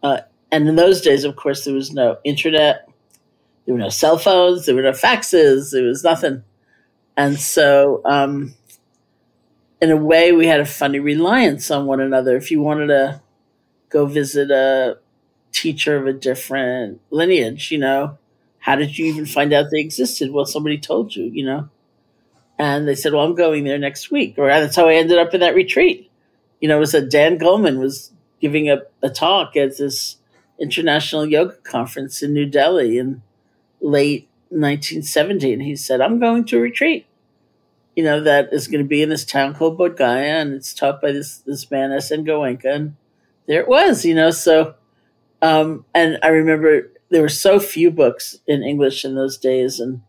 uh, 0.02 0.20
and 0.52 0.70
in 0.70 0.76
those 0.78 1.02
days, 1.02 1.26
of 1.26 1.36
course, 1.36 1.66
there 1.66 1.74
was 1.74 1.92
no 1.92 2.20
internet, 2.24 2.88
there 3.66 3.74
were 3.74 3.82
no 3.82 3.90
cell 3.90 4.18
phones, 4.18 4.66
there 4.66 4.76
were 4.76 4.84
no 4.84 4.92
faxes, 4.92 5.72
there 5.72 5.84
was 5.84 6.06
nothing, 6.06 6.44
and 7.18 7.38
so. 7.38 8.02
Um, 8.06 8.54
in 9.80 9.92
a 9.92 9.96
way, 9.96 10.32
we 10.32 10.48
had 10.48 10.60
a 10.60 10.66
funny 10.66 11.00
reliance 11.00 11.70
on 11.70 11.86
one 11.86 12.00
another. 12.00 12.36
If 12.36 12.50
you 12.50 12.62
wanted 12.62 12.88
to 12.88 13.22
go 13.90 14.08
visit 14.08 14.50
a 14.50 14.98
teacher 15.52 15.98
of 15.98 16.08
a 16.08 16.14
different 16.14 17.00
lineage, 17.12 17.72
you 17.72 17.78
know, 17.78 18.18
how 18.67 18.75
did 18.75 18.97
you 18.97 19.05
even 19.05 19.25
find 19.25 19.53
out 19.53 19.67
they 19.71 19.79
existed? 19.79 20.29
Well, 20.29 20.43
somebody 20.43 20.77
told 20.77 21.15
you, 21.15 21.24
you 21.24 21.45
know. 21.45 21.69
And 22.59 22.86
they 22.86 22.95
said, 22.95 23.13
well, 23.13 23.24
I'm 23.24 23.33
going 23.33 23.63
there 23.63 23.77
next 23.77 24.12
week. 24.12 24.36
Or 24.38 24.47
that's 24.47 24.75
how 24.75 24.89
I 24.89 24.95
ended 24.95 25.17
up 25.17 25.33
in 25.33 25.39
that 25.39 25.55
retreat. 25.55 26.12
You 26.59 26.67
know, 26.67 26.75
it 26.75 26.81
was 26.81 26.91
that 26.91 27.09
Dan 27.09 27.39
Goleman 27.39 27.79
was 27.79 28.12
giving 28.41 28.69
a, 28.69 28.81
a 29.01 29.09
talk 29.09 29.55
at 29.55 29.77
this 29.77 30.17
international 30.59 31.25
yoga 31.25 31.55
conference 31.63 32.21
in 32.21 32.33
New 32.33 32.45
Delhi 32.45 32.97
in 32.97 33.21
late 33.79 34.27
1970. 34.50 35.53
And 35.53 35.62
he 35.62 35.77
said, 35.77 36.01
I'm 36.01 36.19
going 36.19 36.43
to 36.45 36.57
a 36.57 36.62
retreat, 36.62 37.05
you 37.95 38.03
know, 38.03 38.19
that 38.21 38.51
is 38.51 38.67
going 38.67 38.83
to 38.83 38.89
be 38.89 39.01
in 39.01 39.07
this 39.07 39.24
town 39.24 39.55
called 39.55 39.77
Bodh 39.77 39.95
Gaya. 39.95 40.41
And 40.41 40.53
it's 40.53 40.74
taught 40.74 41.01
by 41.01 41.13
this, 41.13 41.38
this 41.38 41.71
man, 41.71 41.93
S.N. 41.93 42.25
Goenka. 42.25 42.65
And 42.65 42.97
there 43.45 43.62
it 43.62 43.69
was, 43.69 44.03
you 44.03 44.13
know. 44.13 44.31
So 44.31 44.75
um, 45.41 45.86
and 45.93 46.17
I 46.24 46.29
remember 46.29 46.91
there 47.10 47.22
were 47.22 47.30
so 47.30 47.60
few 47.60 47.92
books 47.92 48.40
in 48.48 48.64
English 48.64 49.06
in 49.06 49.16
those 49.16 49.38
days, 49.38 49.80
and 49.80 50.02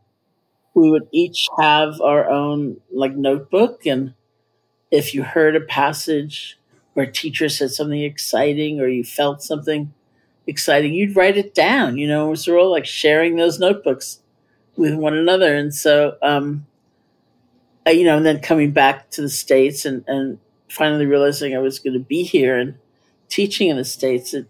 we 0.75 0.91
would 0.91 1.09
each 1.13 1.49
have 1.59 2.01
our 2.01 2.29
own 2.29 2.81
like 2.93 3.17
notebook. 3.17 3.87
And 3.87 4.15
if 4.91 5.15
you 5.15 5.23
heard 5.23 5.57
a 5.57 5.61
passage 5.61 6.59
or 6.99 7.05
a 7.05 7.13
teacher 7.13 7.49
said 7.49 7.71
something 7.71 8.03
exciting 8.03 8.81
or 8.81 8.89
you 8.89 9.05
felt 9.05 9.43
something 9.43 9.93
exciting. 10.49 10.95
You'd 10.95 11.15
write 11.15 11.37
it 11.37 11.55
down, 11.55 11.97
you 11.99 12.09
know, 12.09 12.35
so 12.35 12.53
we're 12.53 12.61
all 12.61 12.73
like 12.73 12.87
sharing 12.87 13.37
those 13.37 13.61
notebooks 13.61 14.21
with 14.77 14.95
one 14.95 15.17
another. 15.17 15.55
And 15.55 15.73
so, 15.73 16.17
um, 16.23 16.67
I, 17.87 17.91
you 17.91 18.05
know, 18.05 18.17
and 18.17 18.27
then 18.27 18.41
coming 18.41 18.73
back 18.73 19.11
to 19.11 19.23
the 19.23 19.29
States 19.29 19.85
and, 19.85 20.05
and 20.09 20.39
finally 20.69 21.07
realizing 21.07 21.55
I 21.55 21.61
was 21.61 21.79
going 21.79 21.95
to 21.95 22.01
be 22.01 22.25
here 22.25 22.59
and 22.59 22.75
teaching 23.29 23.69
in 23.69 23.77
the 23.77 23.85
States, 23.85 24.35
it 24.35 24.47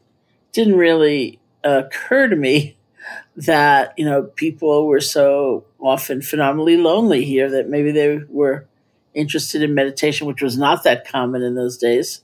didn't 0.52 0.76
really 0.76 1.40
occur 1.76 2.28
to 2.28 2.36
me 2.36 2.76
that, 3.36 3.94
you 3.96 4.04
know, 4.04 4.22
people 4.22 4.86
were 4.86 5.00
so 5.00 5.64
often 5.80 6.22
phenomenally 6.22 6.76
lonely 6.76 7.24
here 7.24 7.50
that 7.50 7.68
maybe 7.68 7.92
they 7.92 8.20
were 8.28 8.66
interested 9.14 9.62
in 9.62 9.74
meditation, 9.74 10.26
which 10.26 10.42
was 10.42 10.56
not 10.56 10.84
that 10.84 11.06
common 11.06 11.42
in 11.42 11.54
those 11.54 11.76
days. 11.76 12.22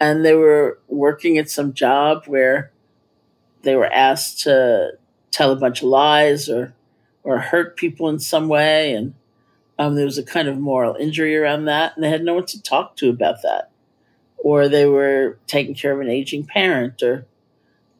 And 0.00 0.24
they 0.24 0.34
were 0.34 0.78
working 0.88 1.38
at 1.38 1.50
some 1.50 1.72
job 1.74 2.24
where 2.26 2.72
they 3.62 3.74
were 3.74 3.92
asked 3.92 4.40
to 4.40 4.92
tell 5.30 5.52
a 5.52 5.56
bunch 5.56 5.82
of 5.82 5.88
lies 5.88 6.48
or 6.48 6.74
or 7.22 7.38
hurt 7.38 7.76
people 7.76 8.08
in 8.08 8.18
some 8.18 8.48
way, 8.48 8.94
and 8.94 9.12
um, 9.78 9.94
there 9.94 10.06
was 10.06 10.16
a 10.16 10.22
kind 10.22 10.48
of 10.48 10.58
moral 10.58 10.94
injury 10.94 11.36
around 11.36 11.66
that, 11.66 11.94
and 11.94 12.02
they 12.02 12.08
had 12.08 12.24
no 12.24 12.34
one 12.34 12.46
to 12.46 12.62
talk 12.62 12.96
to 12.96 13.10
about 13.10 13.42
that, 13.42 13.70
or 14.38 14.68
they 14.68 14.86
were 14.86 15.38
taking 15.46 15.74
care 15.74 15.92
of 15.92 16.00
an 16.00 16.08
aging 16.08 16.46
parent, 16.46 17.02
or 17.02 17.26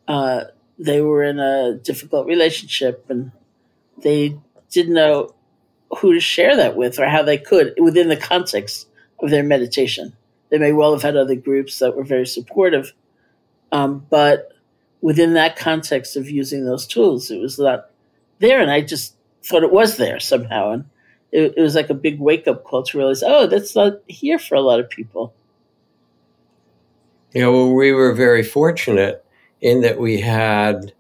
uh, 0.09 0.45
they 0.81 1.03
were 1.03 1.23
in 1.23 1.39
a 1.39 1.75
difficult 1.75 2.27
relationship, 2.27 3.05
and 3.09 3.31
they 4.03 4.37
didn't 4.71 4.95
know 4.95 5.35
who 5.99 6.15
to 6.15 6.21
share 6.21 6.57
that 6.57 6.75
with 6.75 6.99
or 6.99 7.07
how 7.07 7.23
they 7.23 7.37
could 7.37 7.75
within 7.79 8.09
the 8.09 8.17
context 8.17 8.89
of 9.21 9.31
their 9.31 9.43
meditation. 9.43 10.17
They 10.49 10.59
may 10.59 10.73
well 10.73 10.93
have 10.93 11.03
had 11.03 11.17
other 11.17 11.35
groups 11.35 11.79
that 11.81 11.97
were 11.97 12.05
very 12.05 12.27
supportive, 12.27 12.93
um, 13.71 14.07
but 14.09 14.53
within 15.03 15.35
that 15.35 15.57
context 15.57 16.17
of 16.17 16.31
using 16.31 16.65
those 16.65 16.87
tools, 16.87 17.31
it 17.31 17.41
was 17.41 17.59
not 17.59 17.91
there. 18.39 18.61
And 18.61 18.71
I 18.71 18.81
just 18.81 19.15
thought 19.45 19.63
it 19.63 19.73
was 19.73 19.97
there 19.97 20.19
somehow. 20.19 20.73
And 20.73 20.85
it, 21.31 21.55
it 21.57 21.61
was 21.61 21.75
like 21.75 21.91
a 21.91 21.95
big 21.95 22.19
wake 22.19 22.49
up 22.49 22.65
call 22.65 22.83
to 22.85 22.99
realize, 22.99 23.23
oh, 23.23 23.47
that's 23.47 23.75
not 23.77 24.01
here 24.09 24.39
for 24.39 24.55
a 24.55 24.61
lot 24.61 24.81
of 24.81 24.89
people. 24.89 25.35
Yeah, 27.33 27.49
well, 27.49 27.73
we 27.73 27.93
were 27.93 28.13
very 28.13 28.43
fortunate 28.43 29.25
in 29.61 29.83
that 29.83 29.99
we 29.99 30.21
had 30.21 30.93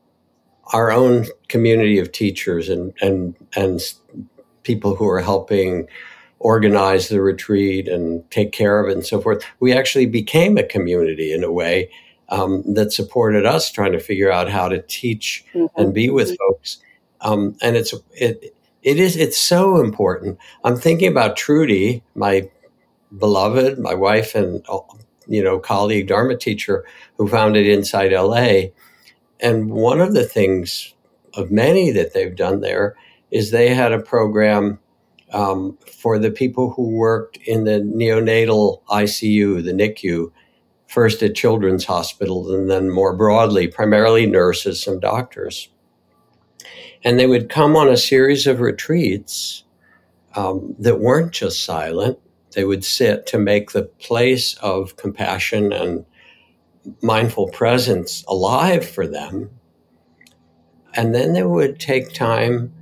our 0.72 0.90
own 0.90 1.26
community 1.48 1.98
of 1.98 2.12
teachers 2.12 2.68
and, 2.68 2.92
and, 3.00 3.34
and 3.56 3.80
people 4.62 4.94
who 4.94 5.08
are 5.08 5.20
helping 5.20 5.88
organize 6.38 7.08
the 7.08 7.20
retreat 7.20 7.88
and 7.88 8.28
take 8.30 8.52
care 8.52 8.80
of 8.80 8.88
it 8.88 8.94
and 8.94 9.06
so 9.06 9.20
forth. 9.20 9.44
We 9.60 9.72
actually 9.72 10.06
became 10.06 10.56
a 10.56 10.62
community 10.62 11.32
in 11.32 11.44
a 11.44 11.52
way 11.52 11.90
um, 12.30 12.62
that 12.74 12.92
supported 12.92 13.44
us 13.44 13.70
trying 13.70 13.92
to 13.92 14.00
figure 14.00 14.30
out 14.30 14.48
how 14.48 14.68
to 14.68 14.80
teach 14.82 15.44
mm-hmm. 15.54 15.80
and 15.80 15.92
be 15.92 16.10
with 16.10 16.36
folks. 16.38 16.78
Um, 17.20 17.56
and 17.60 17.76
it's 17.76 17.92
it 18.12 18.56
it 18.82 18.98
is 18.98 19.16
it's 19.16 19.38
so 19.38 19.80
important. 19.80 20.38
I'm 20.64 20.76
thinking 20.76 21.08
about 21.08 21.36
Trudy, 21.36 22.02
my 22.14 22.48
beloved, 23.16 23.78
my 23.78 23.94
wife 23.94 24.34
and 24.34 24.64
you 25.30 25.42
know 25.42 25.58
colleague 25.58 26.08
Dharma 26.08 26.36
teacher 26.36 26.84
who 27.16 27.28
founded 27.28 27.66
InsightLA. 27.66 28.72
And 29.40 29.70
one 29.70 30.00
of 30.00 30.12
the 30.12 30.24
things 30.24 30.94
of 31.34 31.50
many 31.50 31.90
that 31.92 32.12
they've 32.12 32.36
done 32.36 32.60
there 32.60 32.96
is 33.30 33.50
they 33.50 33.74
had 33.74 33.92
a 33.92 34.02
program 34.02 34.78
um, 35.32 35.78
for 36.00 36.18
the 36.18 36.30
people 36.30 36.70
who 36.70 36.96
worked 36.96 37.38
in 37.38 37.64
the 37.64 37.80
neonatal 37.80 38.82
ICU, 38.90 39.64
the 39.64 39.72
NICU, 39.72 40.32
first 40.88 41.22
at 41.22 41.36
children's 41.36 41.84
hospitals 41.84 42.50
and 42.50 42.68
then 42.68 42.90
more 42.90 43.14
broadly, 43.14 43.68
primarily 43.68 44.26
nurses 44.26 44.88
and 44.88 45.00
doctors. 45.00 45.68
And 47.04 47.18
they 47.18 47.28
would 47.28 47.48
come 47.48 47.76
on 47.76 47.88
a 47.88 47.96
series 47.96 48.46
of 48.48 48.60
retreats 48.60 49.64
um, 50.34 50.74
that 50.80 51.00
weren't 51.00 51.32
just 51.32 51.64
silent. 51.64 52.18
They 52.52 52.64
would 52.64 52.84
sit 52.84 53.26
to 53.28 53.38
make 53.38 53.70
the 53.70 53.84
place 53.84 54.54
of 54.54 54.96
compassion 54.96 55.72
and 55.72 56.04
mindful 57.02 57.48
presence 57.48 58.24
alive 58.26 58.88
for 58.88 59.06
them. 59.06 59.50
And 60.94 61.14
then 61.14 61.32
they 61.32 61.44
would 61.44 61.78
take 61.78 62.12
time 62.12 62.72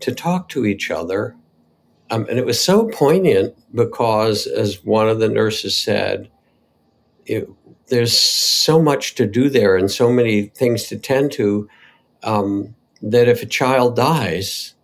to 0.00 0.14
talk 0.14 0.48
to 0.50 0.64
each 0.64 0.90
other. 0.90 1.36
Um, 2.10 2.26
and 2.30 2.38
it 2.38 2.46
was 2.46 2.62
so 2.62 2.88
poignant 2.88 3.54
because, 3.74 4.46
as 4.46 4.84
one 4.84 5.08
of 5.08 5.18
the 5.18 5.28
nurses 5.28 5.76
said, 5.76 6.30
it, 7.26 7.48
there's 7.88 8.16
so 8.16 8.80
much 8.80 9.14
to 9.16 9.26
do 9.26 9.50
there 9.50 9.76
and 9.76 9.90
so 9.90 10.10
many 10.10 10.44
things 10.44 10.84
to 10.84 10.98
tend 10.98 11.32
to 11.32 11.68
um, 12.22 12.74
that 13.02 13.28
if 13.28 13.42
a 13.42 13.46
child 13.46 13.96
dies, 13.96 14.74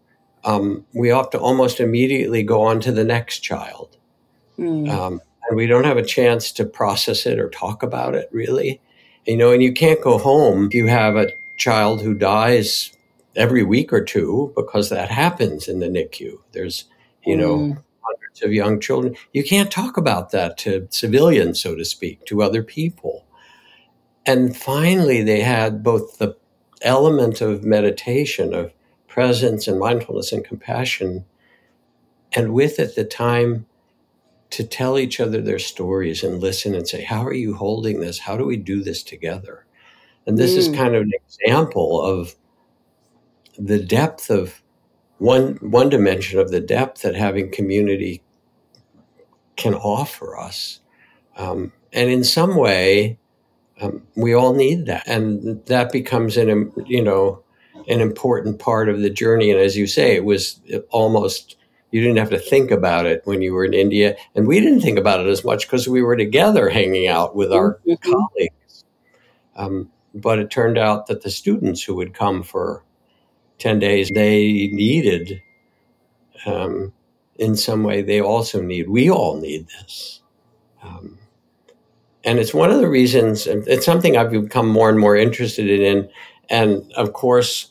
um, 0.45 0.85
we 0.93 1.09
have 1.09 1.31
to 1.31 1.39
almost 1.39 1.81
immediately 1.81 2.43
go 2.43 2.63
on 2.63 2.81
to 2.81 2.93
the 2.93 3.05
next 3.05 3.41
child. 3.41 3.97
Mm. 4.59 4.91
Um, 4.91 5.21
and 5.49 5.57
we 5.57 5.67
don't 5.67 5.85
have 5.85 5.97
a 5.97 6.05
chance 6.05 6.53
to 6.53 6.65
process 6.65 7.27
it 7.27 7.39
or 7.39 7.51
talk 7.51 7.83
about 7.83 8.15
it 8.15 8.29
really. 8.33 8.81
You 9.27 9.37
know, 9.37 9.53
and 9.53 9.63
you 9.63 9.73
can't 9.73 10.03
go 10.03 10.19
home 10.19 10.67
if 10.67 10.75
you 10.75 10.87
have 10.87 11.17
a 11.17 11.33
child 11.57 12.03
who 12.03 12.15
dies 12.15 12.93
every 13.37 13.63
week 13.63 13.93
or 13.93 14.05
two 14.05 14.53
because 14.55 14.91
that 14.91 15.11
happens 15.11 15.67
in 15.67 15.81
the 15.81 15.89
NICU. 15.89 16.39
There's, 16.53 16.85
you 17.25 17.37
know, 17.37 17.57
mm 17.59 17.85
hundreds 18.35 18.43
of 18.43 18.53
young 18.53 18.81
children. 18.81 19.17
You 19.33 19.45
can't 19.45 19.71
talk 19.71 19.97
about 19.97 20.31
that 20.31 20.59
to 20.59 20.87
civilians, 20.91 21.61
so 21.61 21.75
to 21.75 21.85
speak, 21.85 22.25
to 22.27 22.43
other 22.43 22.63
people. 22.63 23.25
And 24.27 24.57
finally, 24.57 25.23
they 25.23 25.41
had 25.41 25.83
both 25.83 26.19
the 26.19 26.37
element 26.83 27.41
of 27.41 27.65
meditation, 27.65 28.55
of 28.55 28.73
presence 29.09 29.69
and 29.69 29.79
mindfulness 29.79 30.33
and 30.33 30.45
compassion, 30.45 31.25
and 32.33 32.53
with 32.53 32.79
it, 32.79 32.97
the 32.97 33.05
time 33.05 33.67
to 34.55 34.65
tell 34.65 35.01
each 35.01 35.19
other 35.19 35.41
their 35.41 35.59
stories 35.59 36.23
and 36.23 36.41
listen 36.41 36.77
and 36.77 36.87
say, 36.87 37.03
How 37.03 37.25
are 37.25 37.35
you 37.35 37.55
holding 37.55 37.99
this? 37.99 38.21
How 38.21 38.37
do 38.37 38.45
we 38.45 38.57
do 38.57 38.85
this 38.85 39.03
together? 39.03 39.67
And 40.27 40.39
this 40.39 40.55
mm. 40.55 40.59
is 40.59 40.69
kind 40.69 40.95
of 40.95 41.03
an 41.03 41.11
example 41.13 42.01
of 42.01 42.37
the 43.59 43.81
depth 43.81 44.31
of 44.31 44.63
one 45.19 45.57
one 45.57 45.89
dimension 45.89 46.39
of 46.39 46.53
the 46.53 46.61
depth 46.61 47.03
that 47.03 47.17
having 47.17 47.51
community 47.51 48.23
can 49.57 49.75
offer 49.75 50.39
us. 50.39 50.81
Um, 51.37 51.73
and 51.93 52.11
in 52.11 52.23
some 52.23 52.57
way, 52.57 53.19
um, 53.81 54.07
we 54.15 54.35
all 54.35 54.55
need 54.55 54.87
that, 54.87 55.03
and 55.09 55.65
that 55.67 55.91
becomes 55.91 56.37
an 56.37 56.73
you 56.87 57.03
know 57.03 57.43
an 57.89 58.01
important 58.01 58.61
part 58.61 58.89
of 58.89 59.01
the 59.01 59.11
journey. 59.11 59.51
And 59.51 59.59
as 59.59 59.77
you 59.77 59.89
say, 59.89 60.15
it 60.15 60.25
was 60.25 60.61
almost 60.91 61.57
you 61.95 62.01
didn't 62.01 62.19
have 62.19 62.31
to 62.31 62.41
think 62.41 62.73
about 62.73 63.07
it 63.07 63.23
when 63.25 63.41
you 63.41 63.55
were 63.55 63.65
in 63.65 63.73
India, 63.73 64.17
and 64.35 64.49
we 64.49 64.59
didn't 64.59 64.81
think 64.81 64.99
about 64.99 65.21
it 65.21 65.29
as 65.29 65.45
much 65.45 65.65
because 65.65 65.87
we 65.87 66.03
were 66.03 66.17
together 66.17 66.69
hanging 66.69 67.07
out 67.07 67.37
with 67.37 67.53
our 67.53 67.79
mm-hmm. 67.87 68.11
colleagues. 68.11 68.85
Um, 69.55 69.93
but 70.13 70.41
it 70.41 70.51
turned 70.51 70.77
out 70.77 71.07
that 71.07 71.23
the 71.23 71.31
students 71.31 71.85
who 71.85 71.95
would 71.95 72.13
come 72.13 72.43
for 72.43 72.83
10 73.59 73.79
days, 73.79 74.11
they 74.13 74.71
needed, 74.73 75.41
um, 76.47 76.93
in 77.37 77.55
some 77.55 77.85
way, 77.85 78.03
they 78.03 78.21
also 78.21 78.61
need, 78.61 78.89
we 78.89 79.09
all 79.09 79.41
need 79.41 79.69
this. 79.69 80.21
Um, 80.83 81.21
and 82.25 82.41
it's 82.41 82.53
one 82.53 82.73
of 82.73 82.81
the 82.81 82.89
reasons, 82.89 83.47
it's 83.47 83.87
something 83.87 84.17
I've 84.17 84.33
become 84.33 84.69
more 84.69 84.91
and 84.91 84.99
more 84.99 85.15
interested 85.15 85.69
in. 85.71 86.09
And 86.51 86.93
of 86.95 87.13
course, 87.13 87.71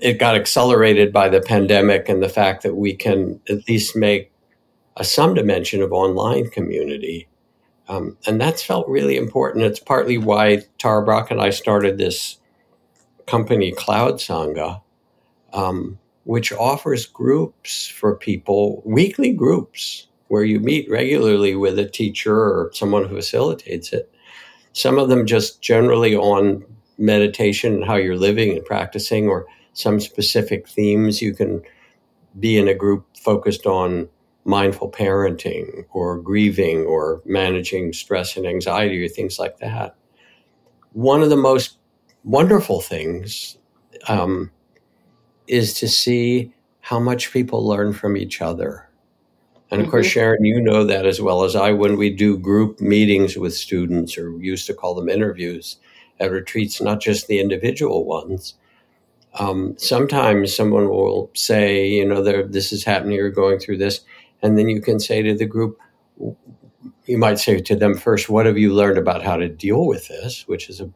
it 0.00 0.18
got 0.18 0.34
accelerated 0.34 1.12
by 1.12 1.28
the 1.28 1.40
pandemic 1.40 2.08
and 2.08 2.22
the 2.22 2.28
fact 2.28 2.62
that 2.62 2.76
we 2.76 2.94
can 2.94 3.40
at 3.48 3.66
least 3.68 3.96
make 3.96 4.32
a, 4.96 5.04
some 5.04 5.34
dimension 5.34 5.82
of 5.82 5.92
online 5.92 6.50
community. 6.50 7.28
Um, 7.88 8.16
and 8.26 8.40
that's 8.40 8.62
felt 8.62 8.88
really 8.88 9.16
important. 9.16 9.64
It's 9.64 9.80
partly 9.80 10.18
why 10.18 10.62
Tara 10.78 11.04
Brach 11.04 11.30
and 11.30 11.40
I 11.40 11.50
started 11.50 11.98
this 11.98 12.38
company 13.26 13.72
Cloud 13.72 14.14
Sangha, 14.14 14.80
um, 15.52 15.98
which 16.24 16.52
offers 16.52 17.06
groups 17.06 17.86
for 17.86 18.16
people, 18.16 18.82
weekly 18.84 19.32
groups, 19.32 20.06
where 20.28 20.44
you 20.44 20.60
meet 20.60 20.90
regularly 20.90 21.54
with 21.54 21.78
a 21.78 21.88
teacher 21.88 22.34
or 22.34 22.70
someone 22.72 23.04
who 23.04 23.16
facilitates 23.16 23.92
it. 23.92 24.10
Some 24.72 24.98
of 24.98 25.08
them 25.08 25.26
just 25.26 25.60
generally 25.60 26.16
on 26.16 26.64
meditation 26.96 27.74
and 27.74 27.84
how 27.84 27.96
you're 27.96 28.16
living 28.16 28.56
and 28.56 28.64
practicing, 28.64 29.28
or 29.28 29.46
some 29.74 30.00
specific 30.00 30.68
themes. 30.68 31.22
You 31.22 31.34
can 31.34 31.62
be 32.38 32.58
in 32.58 32.68
a 32.68 32.74
group 32.74 33.06
focused 33.16 33.66
on 33.66 34.08
mindful 34.44 34.90
parenting 34.90 35.84
or 35.92 36.18
grieving 36.18 36.84
or 36.84 37.22
managing 37.24 37.92
stress 37.92 38.36
and 38.36 38.46
anxiety 38.46 39.04
or 39.04 39.08
things 39.08 39.38
like 39.38 39.58
that. 39.58 39.94
One 40.92 41.22
of 41.22 41.30
the 41.30 41.36
most 41.36 41.78
wonderful 42.24 42.80
things 42.80 43.56
um, 44.08 44.50
is 45.46 45.74
to 45.74 45.88
see 45.88 46.52
how 46.80 46.98
much 46.98 47.32
people 47.32 47.66
learn 47.66 47.92
from 47.92 48.16
each 48.16 48.42
other. 48.42 48.88
And 49.70 49.80
of 49.80 49.86
mm-hmm. 49.86 49.90
course, 49.92 50.06
Sharon, 50.06 50.44
you 50.44 50.60
know 50.60 50.84
that 50.84 51.06
as 51.06 51.20
well 51.20 51.44
as 51.44 51.56
I 51.56 51.72
when 51.72 51.96
we 51.96 52.10
do 52.10 52.36
group 52.36 52.80
meetings 52.80 53.36
with 53.36 53.54
students, 53.54 54.18
or 54.18 54.36
used 54.38 54.66
to 54.66 54.74
call 54.74 54.94
them 54.94 55.08
interviews. 55.08 55.78
at 56.20 56.30
retreats, 56.30 56.80
not 56.80 57.00
just 57.00 57.26
the 57.26 57.40
individual 57.40 58.04
ones. 58.04 58.54
Um, 59.38 59.74
sometimes 59.78 60.54
someone 60.54 60.88
will 60.88 61.30
say, 61.34 61.88
you 61.88 62.04
know, 62.04 62.22
this 62.22 62.72
is 62.72 62.84
happening, 62.84 63.16
you're 63.16 63.30
going 63.30 63.58
through 63.58 63.78
this. 63.78 64.00
And 64.42 64.58
then 64.58 64.68
you 64.68 64.80
can 64.80 65.00
say 65.00 65.22
to 65.22 65.34
the 65.34 65.46
group, 65.46 65.78
you 67.06 67.18
might 67.18 67.38
say 67.38 67.60
to 67.60 67.76
them 67.76 67.94
first, 67.94 68.28
what 68.28 68.46
have 68.46 68.58
you 68.58 68.72
learned 68.72 68.98
about 68.98 69.22
how 69.22 69.36
to 69.36 69.48
deal 69.48 69.86
with 69.86 70.08
this? 70.08 70.46
Which 70.46 70.68
is 70.68 70.80
a, 70.80 70.90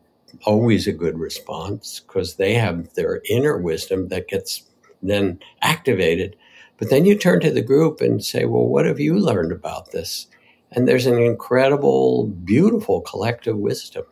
always 0.44 0.87
a 0.87 0.92
good 0.92 1.18
response 1.18 2.01
because 2.01 2.37
they 2.37 2.55
have 2.55 2.92
their 2.94 3.22
inner 3.31 3.57
wisdom 3.57 4.09
that 4.09 4.29
gets 4.29 4.64
then 5.03 5.38
activated. 5.62 6.37
But 6.79 6.90
then 6.90 7.07
you 7.07 7.16
turn 7.16 7.40
to 7.40 7.51
the 7.51 7.62
group 7.62 8.01
and 8.01 8.22
say, 8.22 8.44
well, 8.44 8.66
what 8.66 8.85
have 8.85 9.01
you 9.01 9.18
learned 9.18 9.53
about 9.53 9.92
this? 9.92 10.27
And 10.72 10.87
there's 10.87 11.07
an 11.07 11.18
incredible, 11.18 12.27
beautiful 12.27 13.01
collective 13.01 13.57
wisdom, 13.57 14.05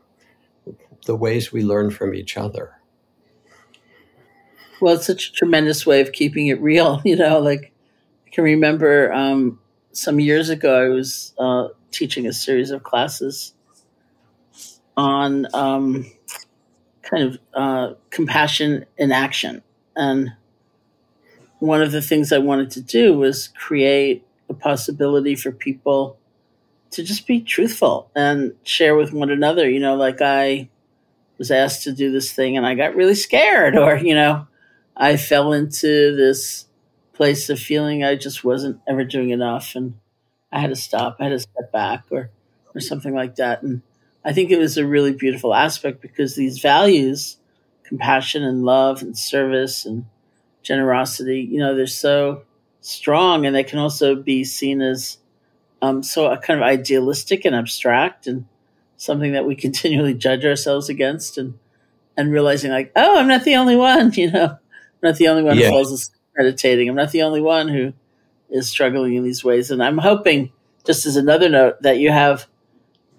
the 1.04 1.16
ways 1.16 1.52
we 1.52 1.62
learn 1.62 1.90
from 1.90 2.14
each 2.14 2.36
other. 2.36 2.80
Well, 4.80 4.94
it's 4.94 5.06
such 5.06 5.28
a 5.28 5.32
tremendous 5.32 5.86
way 5.86 6.00
of 6.00 6.12
keeping 6.12 6.48
it 6.48 6.60
real. 6.60 7.00
You 7.04 7.16
know, 7.16 7.38
like 7.40 7.72
I 8.26 8.30
can 8.30 8.44
remember 8.44 9.12
um, 9.12 9.58
some 9.92 10.20
years 10.20 10.48
ago, 10.48 10.86
I 10.86 10.88
was 10.88 11.32
uh, 11.38 11.68
teaching 11.90 12.26
a 12.26 12.32
series 12.32 12.70
of 12.70 12.82
classes 12.82 13.54
on 14.96 15.46
um, 15.54 16.10
kind 17.02 17.22
of 17.24 17.38
uh, 17.54 17.94
compassion 18.10 18.86
in 18.98 19.12
action. 19.12 19.62
And 19.96 20.32
one 21.58 21.82
of 21.82 21.92
the 21.92 22.02
things 22.02 22.32
I 22.32 22.38
wanted 22.38 22.70
to 22.72 22.80
do 22.80 23.16
was 23.16 23.48
create 23.48 24.26
a 24.48 24.54
possibility 24.54 25.34
for 25.34 25.52
people 25.52 26.18
to 26.90 27.02
just 27.02 27.26
be 27.26 27.40
truthful 27.40 28.10
and 28.14 28.54
share 28.64 28.96
with 28.96 29.12
one 29.12 29.30
another. 29.30 29.68
You 29.68 29.80
know, 29.80 29.94
like 29.96 30.20
I 30.20 30.68
was 31.38 31.50
asked 31.50 31.82
to 31.84 31.92
do 31.92 32.12
this 32.12 32.32
thing 32.32 32.56
and 32.56 32.66
I 32.66 32.74
got 32.74 32.94
really 32.94 33.14
scared, 33.14 33.76
or, 33.78 33.96
you 33.96 34.14
know, 34.14 34.46
I 34.96 35.16
fell 35.16 35.52
into 35.52 36.14
this 36.14 36.66
place 37.12 37.48
of 37.48 37.58
feeling 37.58 38.04
I 38.04 38.16
just 38.16 38.44
wasn't 38.44 38.80
ever 38.88 39.04
doing 39.04 39.30
enough 39.30 39.74
and 39.74 39.94
I 40.52 40.60
had 40.60 40.70
to 40.70 40.76
stop, 40.76 41.16
I 41.20 41.24
had 41.24 41.30
to 41.30 41.40
step 41.40 41.72
back 41.72 42.04
or 42.10 42.30
or 42.74 42.80
something 42.80 43.14
like 43.14 43.36
that. 43.36 43.62
And 43.62 43.82
I 44.24 44.32
think 44.32 44.50
it 44.50 44.58
was 44.58 44.76
a 44.76 44.86
really 44.86 45.12
beautiful 45.12 45.54
aspect 45.54 46.00
because 46.00 46.34
these 46.34 46.58
values, 46.58 47.38
compassion 47.84 48.42
and 48.42 48.64
love 48.64 49.02
and 49.02 49.16
service 49.16 49.86
and 49.86 50.06
generosity, 50.62 51.40
you 51.40 51.58
know, 51.58 51.74
they're 51.74 51.86
so 51.86 52.42
strong 52.80 53.46
and 53.46 53.54
they 53.54 53.64
can 53.64 53.78
also 53.78 54.14
be 54.14 54.44
seen 54.44 54.80
as 54.80 55.18
um, 55.82 56.02
so 56.02 56.30
a 56.30 56.38
kind 56.38 56.58
of 56.58 56.64
idealistic 56.66 57.44
and 57.44 57.54
abstract 57.54 58.26
and 58.26 58.46
something 58.96 59.32
that 59.32 59.46
we 59.46 59.54
continually 59.66 60.14
judge 60.14 60.44
ourselves 60.44 60.88
against 60.88 61.38
and 61.38 61.58
and 62.16 62.30
realizing 62.30 62.70
like, 62.70 62.92
oh, 62.94 63.18
I'm 63.18 63.26
not 63.26 63.42
the 63.42 63.56
only 63.56 63.74
one, 63.74 64.12
you 64.14 64.30
know. 64.30 64.58
I'm 65.04 65.10
not 65.10 65.18
the 65.18 65.28
only 65.28 65.42
one 65.42 65.58
yeah. 65.58 65.66
who 65.66 65.72
falls 65.72 65.92
asleep 65.92 66.18
meditating. 66.34 66.88
I'm 66.88 66.94
not 66.94 67.12
the 67.12 67.22
only 67.22 67.42
one 67.42 67.68
who 67.68 67.92
is 68.48 68.68
struggling 68.68 69.14
in 69.14 69.22
these 69.22 69.44
ways. 69.44 69.70
And 69.70 69.82
I'm 69.82 69.98
hoping, 69.98 70.50
just 70.86 71.04
as 71.04 71.16
another 71.16 71.50
note, 71.50 71.82
that 71.82 71.98
you 71.98 72.10
have 72.10 72.46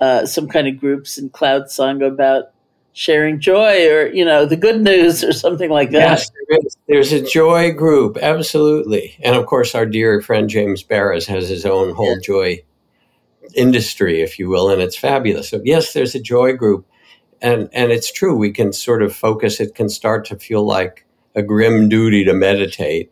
uh, 0.02 0.26
some 0.26 0.48
kind 0.48 0.68
of 0.68 0.80
groups 0.80 1.20
in 1.20 1.30
Cloud 1.30 1.66
Sangha 1.66 2.08
about 2.08 2.46
sharing 2.94 3.40
joy 3.40 3.88
or, 3.88 4.08
you 4.08 4.26
know, 4.26 4.46
the 4.48 4.56
good 4.56 4.82
news 4.82 5.24
or 5.24 5.32
something 5.32 5.70
like 5.70 5.92
that. 5.92 6.00
Yes, 6.00 6.32
there 6.50 6.60
is. 6.66 6.78
There's 6.88 7.12
a 7.12 7.22
joy 7.22 7.72
group, 7.72 8.18
absolutely. 8.18 9.16
And 9.22 9.36
of 9.36 9.46
course, 9.46 9.76
our 9.76 9.86
dear 9.86 10.22
friend 10.22 10.50
James 10.50 10.84
Baraz 10.84 11.28
has 11.28 11.48
his 11.50 11.66
own 11.66 11.94
whole 11.94 12.16
yeah. 12.16 12.22
joy 12.24 12.64
industry, 13.54 14.22
if 14.22 14.40
you 14.40 14.50
will, 14.50 14.72
and 14.72 14.82
it's 14.82 14.98
fabulous. 14.98 15.50
So, 15.50 15.62
yes, 15.64 15.94
there's 15.94 16.16
a 16.16 16.20
joy 16.20 16.54
group. 16.54 16.88
And, 17.42 17.70
and 17.74 17.92
it's 17.92 18.12
true, 18.12 18.36
we 18.36 18.52
can 18.52 18.74
sort 18.74 19.04
of 19.04 19.16
focus, 19.16 19.60
it 19.60 19.76
can 19.76 19.90
start 19.90 20.26
to 20.26 20.38
feel 20.38 20.66
like 20.66 21.05
a 21.36 21.44
grim 21.44 21.90
duty 21.90 22.24
to 22.24 22.34
meditate. 22.34 23.12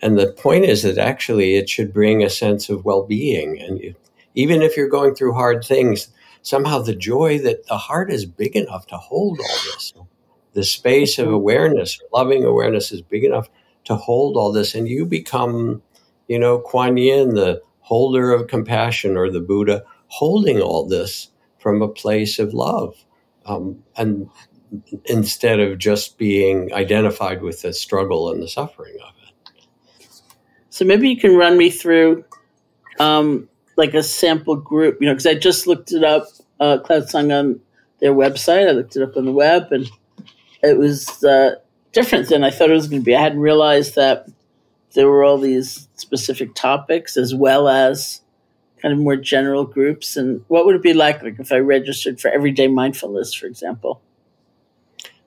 And 0.00 0.18
the 0.18 0.32
point 0.32 0.64
is 0.64 0.82
that 0.82 0.98
actually 0.98 1.56
it 1.56 1.68
should 1.68 1.92
bring 1.92 2.22
a 2.22 2.30
sense 2.30 2.68
of 2.68 2.84
well 2.84 3.04
being. 3.04 3.60
And 3.60 3.94
even 4.34 4.62
if 4.62 4.76
you're 4.76 4.88
going 4.88 5.14
through 5.14 5.34
hard 5.34 5.64
things, 5.64 6.08
somehow 6.42 6.80
the 6.80 6.94
joy 6.94 7.38
that 7.38 7.66
the 7.66 7.78
heart 7.78 8.12
is 8.12 8.26
big 8.26 8.56
enough 8.56 8.86
to 8.88 8.96
hold 8.96 9.38
all 9.38 9.58
this. 9.74 9.94
The 10.54 10.64
space 10.64 11.18
of 11.18 11.32
awareness, 11.32 11.98
loving 12.12 12.44
awareness, 12.44 12.92
is 12.92 13.00
big 13.00 13.24
enough 13.24 13.48
to 13.84 13.96
hold 13.96 14.36
all 14.36 14.52
this. 14.52 14.74
And 14.74 14.88
you 14.88 15.06
become, 15.06 15.82
you 16.28 16.38
know, 16.38 16.58
Kuan 16.58 16.96
Yin, 16.96 17.34
the 17.34 17.62
holder 17.80 18.32
of 18.32 18.48
compassion, 18.48 19.16
or 19.16 19.30
the 19.30 19.40
Buddha, 19.40 19.82
holding 20.08 20.60
all 20.60 20.86
this 20.86 21.28
from 21.58 21.80
a 21.80 21.88
place 21.88 22.38
of 22.38 22.52
love. 22.52 22.96
Um, 23.46 23.82
and 23.96 24.28
instead 25.06 25.60
of 25.60 25.78
just 25.78 26.18
being 26.18 26.72
identified 26.72 27.42
with 27.42 27.62
the 27.62 27.72
struggle 27.72 28.30
and 28.30 28.42
the 28.42 28.48
suffering 28.48 28.96
of 29.06 29.14
it. 29.22 30.08
So 30.70 30.84
maybe 30.84 31.08
you 31.08 31.16
can 31.18 31.36
run 31.36 31.58
me 31.58 31.70
through 31.70 32.24
um, 32.98 33.48
like 33.76 33.94
a 33.94 34.02
sample 34.02 34.56
group, 34.56 34.98
you 35.00 35.06
know, 35.06 35.12
because 35.12 35.26
I 35.26 35.34
just 35.34 35.66
looked 35.66 35.92
it 35.92 36.04
up, 36.04 36.26
uh, 36.60 36.78
Cloud 36.78 37.04
Sangha 37.04 37.38
on 37.38 37.60
their 38.00 38.14
website. 38.14 38.68
I 38.68 38.72
looked 38.72 38.96
it 38.96 39.02
up 39.02 39.16
on 39.16 39.24
the 39.24 39.32
web 39.32 39.72
and 39.72 39.88
it 40.62 40.78
was 40.78 41.22
uh, 41.24 41.56
different 41.92 42.28
than 42.28 42.44
I 42.44 42.50
thought 42.50 42.70
it 42.70 42.74
was 42.74 42.88
going 42.88 43.02
to 43.02 43.04
be. 43.04 43.14
I 43.14 43.20
hadn't 43.20 43.40
realized 43.40 43.96
that 43.96 44.28
there 44.94 45.08
were 45.08 45.24
all 45.24 45.38
these 45.38 45.88
specific 45.96 46.54
topics 46.54 47.16
as 47.16 47.34
well 47.34 47.68
as 47.68 48.20
kind 48.80 48.92
of 48.92 48.98
more 48.98 49.16
general 49.16 49.64
groups. 49.64 50.16
And 50.16 50.44
what 50.48 50.66
would 50.66 50.74
it 50.74 50.82
be 50.82 50.92
like, 50.92 51.22
like 51.22 51.38
if 51.38 51.52
I 51.52 51.58
registered 51.58 52.20
for 52.20 52.28
everyday 52.28 52.66
mindfulness, 52.66 53.32
for 53.32 53.46
example? 53.46 54.02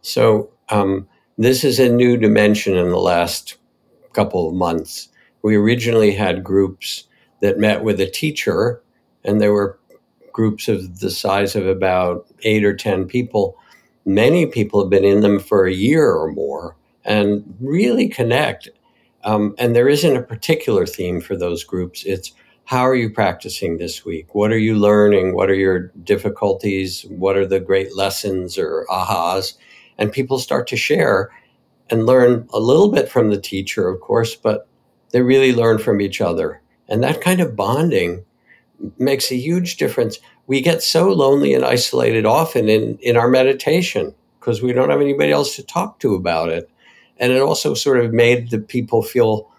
So 0.05 0.51
um, 0.69 1.07
this 1.39 1.63
is 1.63 1.79
a 1.79 1.89
new 1.89 2.15
dimension 2.15 2.75
in 2.75 2.89
the 2.89 2.99
last 2.99 3.57
couple 4.13 4.47
of 4.47 4.53
months. 4.53 5.09
We 5.41 5.55
originally 5.55 6.13
had 6.13 6.43
groups 6.43 7.07
that 7.41 7.57
met 7.57 7.83
with 7.83 7.99
a 7.99 8.05
teacher, 8.05 8.83
and 9.23 9.41
there 9.41 9.51
were 9.51 9.79
groups 10.31 10.67
of 10.67 10.99
the 10.99 11.09
size 11.09 11.55
of 11.55 11.65
about 11.65 12.27
eight 12.43 12.63
or 12.63 12.75
10 12.75 13.05
people. 13.07 13.57
Many 14.05 14.45
people 14.45 14.79
have 14.79 14.91
been 14.91 15.03
in 15.03 15.21
them 15.21 15.39
for 15.39 15.65
a 15.65 15.73
year 15.73 16.11
or 16.11 16.31
more 16.31 16.75
and 17.03 17.55
really 17.59 18.07
connect. 18.07 18.69
Um, 19.23 19.55
and 19.57 19.75
there 19.75 19.89
isn't 19.89 20.15
a 20.15 20.21
particular 20.21 20.85
theme 20.85 21.19
for 21.19 21.35
those 21.35 21.63
groups. 21.63 22.03
It's 22.05 22.31
how 22.65 22.81
are 22.81 22.95
you 22.95 23.09
practicing 23.09 23.79
this 23.79 24.05
week? 24.05 24.35
What 24.35 24.51
are 24.51 24.59
you 24.59 24.75
learning? 24.75 25.33
What 25.33 25.49
are 25.49 25.55
your 25.55 25.87
difficulties? 26.03 27.07
What 27.09 27.37
are 27.37 27.47
the 27.47 27.59
great 27.59 27.95
lessons 27.95 28.59
or 28.59 28.85
ahas? 28.87 29.55
And 29.97 30.11
people 30.11 30.39
start 30.39 30.67
to 30.67 30.77
share 30.77 31.31
and 31.89 32.05
learn 32.05 32.47
a 32.51 32.59
little 32.59 32.91
bit 32.91 33.09
from 33.09 33.29
the 33.29 33.39
teacher, 33.39 33.87
of 33.87 34.01
course, 34.01 34.35
but 34.35 34.67
they 35.11 35.21
really 35.21 35.53
learn 35.53 35.77
from 35.77 36.01
each 36.01 36.21
other. 36.21 36.61
And 36.87 37.03
that 37.03 37.21
kind 37.21 37.41
of 37.41 37.55
bonding 37.55 38.25
makes 38.97 39.31
a 39.31 39.35
huge 39.35 39.77
difference. 39.77 40.19
We 40.47 40.61
get 40.61 40.83
so 40.83 41.09
lonely 41.09 41.53
and 41.53 41.63
isolated 41.63 42.25
often 42.25 42.69
in, 42.69 42.97
in 43.01 43.17
our 43.17 43.29
meditation 43.29 44.13
because 44.39 44.61
we 44.61 44.73
don't 44.73 44.89
have 44.89 45.01
anybody 45.01 45.31
else 45.31 45.55
to 45.55 45.63
talk 45.63 45.99
to 45.99 46.15
about 46.15 46.49
it. 46.49 46.69
And 47.17 47.31
it 47.31 47.41
also 47.41 47.73
sort 47.73 47.99
of 47.99 48.13
made 48.13 48.49
the 48.49 48.59
people 48.59 49.01
feel, 49.01 49.49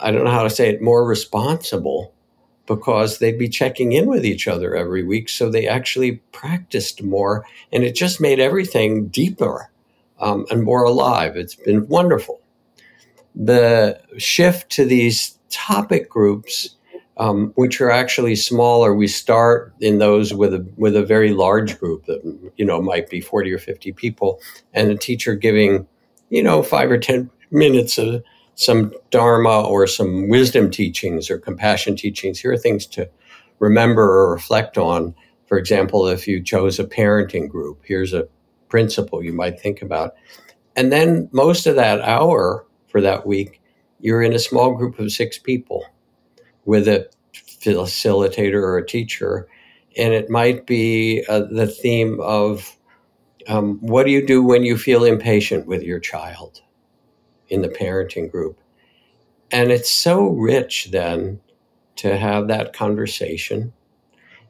I 0.00 0.10
don't 0.10 0.24
know 0.24 0.30
how 0.30 0.42
to 0.42 0.50
say 0.50 0.68
it, 0.68 0.82
more 0.82 1.06
responsible 1.06 2.12
because 2.66 3.18
they'd 3.18 3.38
be 3.38 3.48
checking 3.48 3.92
in 3.92 4.06
with 4.06 4.24
each 4.24 4.48
other 4.48 4.74
every 4.74 5.04
week. 5.04 5.28
So 5.28 5.50
they 5.50 5.66
actually 5.66 6.16
practiced 6.32 7.02
more, 7.02 7.44
and 7.72 7.84
it 7.84 7.94
just 7.94 8.20
made 8.20 8.40
everything 8.40 9.08
deeper 9.08 9.70
um, 10.20 10.46
and 10.50 10.62
more 10.62 10.84
alive. 10.84 11.36
It's 11.36 11.54
been 11.54 11.86
wonderful. 11.88 12.40
The 13.34 14.00
shift 14.16 14.70
to 14.72 14.84
these 14.84 15.38
topic 15.50 16.08
groups, 16.08 16.76
um, 17.16 17.52
which 17.56 17.80
are 17.80 17.90
actually 17.90 18.36
smaller, 18.36 18.94
we 18.94 19.08
start 19.08 19.72
in 19.80 19.98
those 19.98 20.32
with 20.32 20.54
a 20.54 20.66
with 20.76 20.96
a 20.96 21.04
very 21.04 21.32
large 21.32 21.78
group 21.78 22.06
that 22.06 22.22
you 22.56 22.64
know 22.64 22.80
might 22.80 23.10
be 23.10 23.20
forty 23.20 23.52
or 23.52 23.58
fifty 23.58 23.92
people, 23.92 24.40
and 24.72 24.90
a 24.90 24.96
teacher 24.96 25.34
giving 25.34 25.86
you 26.30 26.42
know 26.42 26.62
five 26.62 26.90
or 26.90 26.98
ten 26.98 27.30
minutes 27.50 27.98
of 27.98 28.22
some 28.54 28.92
dharma 29.10 29.62
or 29.62 29.86
some 29.86 30.28
wisdom 30.28 30.70
teachings 30.70 31.30
or 31.30 31.38
compassion 31.38 31.96
teachings. 31.96 32.40
Here 32.40 32.52
are 32.52 32.58
things 32.58 32.86
to 32.86 33.08
remember 33.58 34.02
or 34.02 34.32
reflect 34.32 34.78
on. 34.78 35.14
For 35.46 35.58
example, 35.58 36.06
if 36.06 36.26
you 36.26 36.42
chose 36.42 36.78
a 36.78 36.84
parenting 36.84 37.48
group, 37.48 37.82
here's 37.84 38.12
a 38.12 38.28
principle 38.68 39.22
you 39.22 39.32
might 39.32 39.60
think 39.60 39.82
about. 39.82 40.14
And 40.76 40.92
then 40.92 41.28
most 41.32 41.66
of 41.66 41.76
that 41.76 42.00
hour 42.00 42.66
for 42.88 43.00
that 43.00 43.26
week, 43.26 43.60
you're 44.00 44.22
in 44.22 44.32
a 44.32 44.38
small 44.38 44.74
group 44.74 44.98
of 44.98 45.12
six 45.12 45.38
people 45.38 45.84
with 46.64 46.88
a 46.88 47.08
facilitator 47.32 48.62
or 48.62 48.78
a 48.78 48.86
teacher. 48.86 49.48
And 49.96 50.12
it 50.12 50.28
might 50.28 50.66
be 50.66 51.24
uh, 51.28 51.42
the 51.50 51.66
theme 51.66 52.20
of 52.20 52.76
um, 53.46 53.78
what 53.80 54.06
do 54.06 54.10
you 54.10 54.26
do 54.26 54.42
when 54.42 54.64
you 54.64 54.76
feel 54.76 55.04
impatient 55.04 55.66
with 55.66 55.82
your 55.82 56.00
child? 56.00 56.62
In 57.48 57.62
the 57.62 57.68
parenting 57.68 58.30
group. 58.30 58.58
And 59.50 59.70
it's 59.70 59.90
so 59.90 60.28
rich 60.28 60.88
then 60.90 61.40
to 61.96 62.16
have 62.16 62.48
that 62.48 62.72
conversation. 62.72 63.72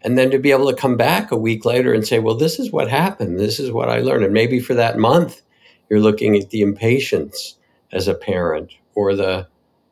and 0.05 0.19
then 0.19 0.31
to 0.31 0.39
be 0.39 0.51
able 0.51 0.71
to 0.71 0.77
come 0.77 0.97
back 0.97 1.33
a 1.33 1.37
week 1.37 1.65
later 1.65 1.95
and 1.95 2.07
say, 2.07 2.19
well, 2.19 2.35
this 2.37 2.61
is 2.61 2.71
what 2.71 2.91
happened. 2.91 3.41
This 3.41 3.59
is 3.59 3.73
what 3.73 3.89
I 3.89 4.01
learned. 4.01 4.25
And 4.25 4.35
maybe 4.35 4.61
for 4.61 4.75
that 4.75 4.99
month, 4.99 5.41
you're 5.89 6.01
looking 6.01 6.37
at 6.37 6.51
the 6.51 6.61
impatience 6.61 7.57
as 7.91 8.07
a 8.07 8.15
parent 8.15 8.73
or 8.95 9.17
the, 9.17 9.49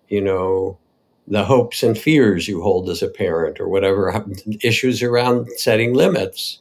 you 0.08 0.20
know, 0.20 0.78
the 1.26 1.44
hopes 1.44 1.82
and 1.82 1.96
fears 1.96 2.46
you 2.46 2.60
hold 2.60 2.90
as 2.90 3.02
a 3.02 3.08
parent 3.08 3.58
or 3.58 3.68
whatever 3.68 4.24
issues 4.62 5.02
around 5.02 5.48
setting 5.56 5.94
limits. 5.94 6.58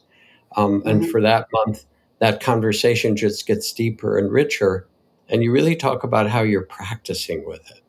Um, 0.56 0.80
mm-hmm. 0.80 0.88
And 0.88 1.10
for 1.10 1.20
that 1.20 1.46
month, 1.52 1.84
that 2.20 2.40
conversation 2.40 3.16
just 3.16 3.46
gets 3.46 3.72
deeper 3.72 4.16
and 4.16 4.32
richer. 4.32 4.86
And 5.28 5.42
you 5.42 5.52
really 5.52 5.76
talk 5.76 6.04
about 6.04 6.28
how 6.28 6.42
you're 6.42 6.62
practicing 6.66 7.46
with 7.46 7.60
it 7.70 7.80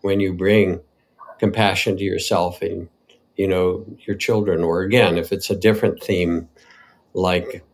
when 0.00 0.20
you 0.20 0.32
bring 0.32 0.80
compassion 1.38 1.96
to 1.96 2.04
yourself 2.04 2.62
and, 2.62 2.88
you 3.36 3.46
know, 3.46 3.84
your 4.06 4.16
children. 4.16 4.62
Or 4.62 4.82
again, 4.82 5.18
if 5.18 5.32
it's 5.32 5.50
a 5.50 5.56
different 5.56 6.02
theme 6.02 6.48
like 7.12 7.64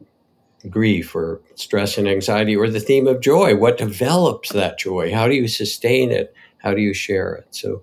grief 0.68 1.14
or 1.14 1.40
stress 1.54 1.98
and 1.98 2.08
anxiety 2.08 2.56
or 2.56 2.68
the 2.68 2.80
theme 2.80 3.06
of 3.06 3.20
joy, 3.20 3.54
what 3.56 3.78
develops 3.78 4.52
that 4.52 4.78
joy? 4.78 5.12
How 5.12 5.28
do 5.28 5.34
you 5.34 5.48
sustain 5.48 6.10
it? 6.10 6.34
How 6.58 6.74
do 6.74 6.80
you 6.80 6.94
share 6.94 7.34
it? 7.34 7.48
So 7.50 7.82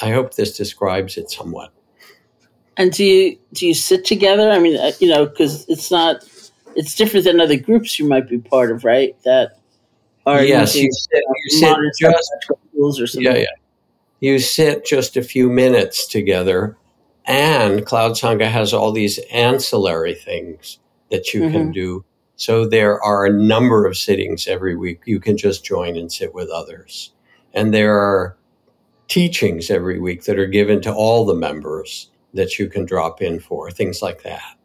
I 0.00 0.10
hope 0.10 0.34
this 0.34 0.56
describes 0.56 1.16
it 1.16 1.30
somewhat. 1.30 1.72
And 2.76 2.92
do 2.92 3.04
you 3.04 3.38
do 3.52 3.66
you 3.66 3.74
sit 3.74 4.04
together? 4.04 4.50
I 4.50 4.58
mean, 4.58 4.76
uh, 4.76 4.92
you 4.98 5.08
know, 5.08 5.26
because 5.26 5.68
it's 5.68 5.90
not 5.90 6.24
it's 6.74 6.94
different 6.94 7.24
than 7.24 7.40
other 7.40 7.58
groups 7.58 7.98
you 7.98 8.08
might 8.08 8.28
be 8.28 8.38
part 8.38 8.70
of, 8.70 8.84
right? 8.84 9.16
That 9.24 9.58
are 10.26 10.42
yes, 10.44 10.74
you 10.74 10.90
sit, 10.92 11.22
you 11.44 11.58
sit 11.58 11.76
just 11.98 12.32
or 12.76 13.06
something. 13.06 13.22
Yeah, 13.22 13.38
yeah. 13.38 13.46
You 14.20 14.38
sit 14.38 14.84
just 14.84 15.16
a 15.16 15.22
few 15.22 15.50
minutes 15.50 16.06
together, 16.06 16.76
and 17.26 17.84
Cloud 17.84 18.12
Sangha 18.12 18.48
has 18.48 18.72
all 18.72 18.92
these 18.92 19.18
ancillary 19.32 20.14
things 20.14 20.78
that 21.10 21.34
you 21.34 21.42
mm-hmm. 21.42 21.52
can 21.52 21.72
do. 21.72 22.04
So 22.36 22.66
there 22.66 23.00
are 23.02 23.26
a 23.26 23.32
number 23.32 23.86
of 23.86 23.96
sittings 23.96 24.46
every 24.46 24.76
week. 24.76 25.02
You 25.04 25.20
can 25.20 25.36
just 25.36 25.64
join 25.64 25.96
and 25.96 26.12
sit 26.12 26.34
with 26.34 26.48
others, 26.50 27.12
and 27.52 27.74
there 27.74 27.98
are 27.98 28.36
teachings 29.08 29.70
every 29.70 29.98
week 30.00 30.24
that 30.24 30.38
are 30.38 30.46
given 30.46 30.80
to 30.82 30.92
all 30.92 31.24
the 31.24 31.34
members 31.34 32.10
that 32.32 32.58
you 32.58 32.68
can 32.68 32.86
drop 32.86 33.20
in 33.20 33.40
for, 33.40 33.70
things 33.70 34.00
like 34.00 34.22
that. 34.22 34.56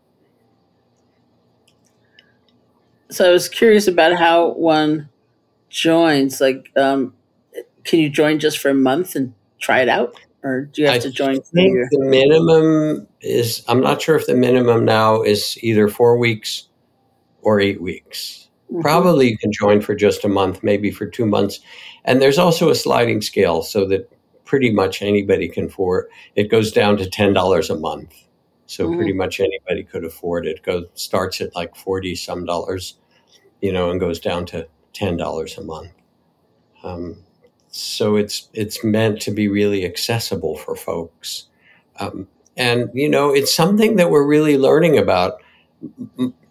So 3.09 3.27
I 3.29 3.31
was 3.31 3.49
curious 3.49 3.87
about 3.87 4.13
how 4.13 4.49
one 4.49 5.09
joins. 5.77 6.41
Like, 6.41 6.71
um, 6.75 7.13
can 7.83 7.99
you 7.99 8.09
join 8.09 8.39
just 8.39 8.57
for 8.57 8.69
a 8.69 8.73
month 8.73 9.15
and 9.15 9.33
try 9.59 9.81
it 9.81 9.89
out? 9.89 10.15
Or 10.43 10.65
do 10.65 10.81
you 10.81 10.87
have 10.87 10.97
I 10.97 10.99
to 10.99 11.11
join? 11.11 11.35
the 11.53 11.87
minimum 11.99 13.07
is, 13.21 13.63
I'm 13.67 13.81
not 13.81 14.01
sure 14.01 14.15
if 14.15 14.25
the 14.25 14.35
minimum 14.35 14.85
now 14.85 15.21
is 15.21 15.57
either 15.61 15.87
four 15.87 16.17
weeks 16.17 16.67
or 17.41 17.59
eight 17.59 17.81
weeks. 17.81 18.49
Mm-hmm. 18.71 18.81
Probably 18.81 19.29
you 19.29 19.37
can 19.37 19.51
join 19.51 19.81
for 19.81 19.95
just 19.95 20.25
a 20.25 20.29
month, 20.29 20.63
maybe 20.63 20.91
for 20.91 21.05
two 21.05 21.25
months. 21.25 21.59
And 22.05 22.21
there's 22.21 22.37
also 22.37 22.69
a 22.69 22.75
sliding 22.75 23.21
scale 23.21 23.61
so 23.61 23.85
that 23.87 24.11
pretty 24.45 24.71
much 24.71 25.01
anybody 25.01 25.47
can 25.47 25.65
afford. 25.65 26.07
It 26.35 26.49
goes 26.49 26.71
down 26.71 26.97
to 26.97 27.09
ten 27.09 27.33
dollars 27.33 27.69
a 27.69 27.77
month, 27.77 28.13
so 28.65 28.85
mm-hmm. 28.85 28.97
pretty 28.97 29.13
much 29.13 29.39
anybody 29.39 29.83
could 29.83 30.05
afford 30.05 30.47
it. 30.47 30.63
Goes 30.63 30.85
starts 30.93 31.41
at 31.41 31.55
like 31.55 31.75
forty 31.75 32.15
some 32.15 32.45
dollars, 32.45 32.95
you 33.61 33.71
know, 33.71 33.91
and 33.91 33.99
goes 33.99 34.19
down 34.19 34.45
to 34.47 34.67
ten 34.97 35.17
dollars 35.17 35.57
a 35.57 35.63
month. 35.63 35.91
Um, 36.83 37.17
so 37.69 38.15
it's 38.15 38.49
it's 38.53 38.83
meant 38.83 39.21
to 39.21 39.31
be 39.31 39.47
really 39.47 39.85
accessible 39.85 40.57
for 40.57 40.75
folks, 40.75 41.47
um, 41.99 42.27
and 42.55 42.89
you 42.93 43.09
know, 43.09 43.33
it's 43.33 43.53
something 43.53 43.97
that 43.97 44.09
we're 44.09 44.25
really 44.25 44.57
learning 44.57 44.97
about. 44.97 45.41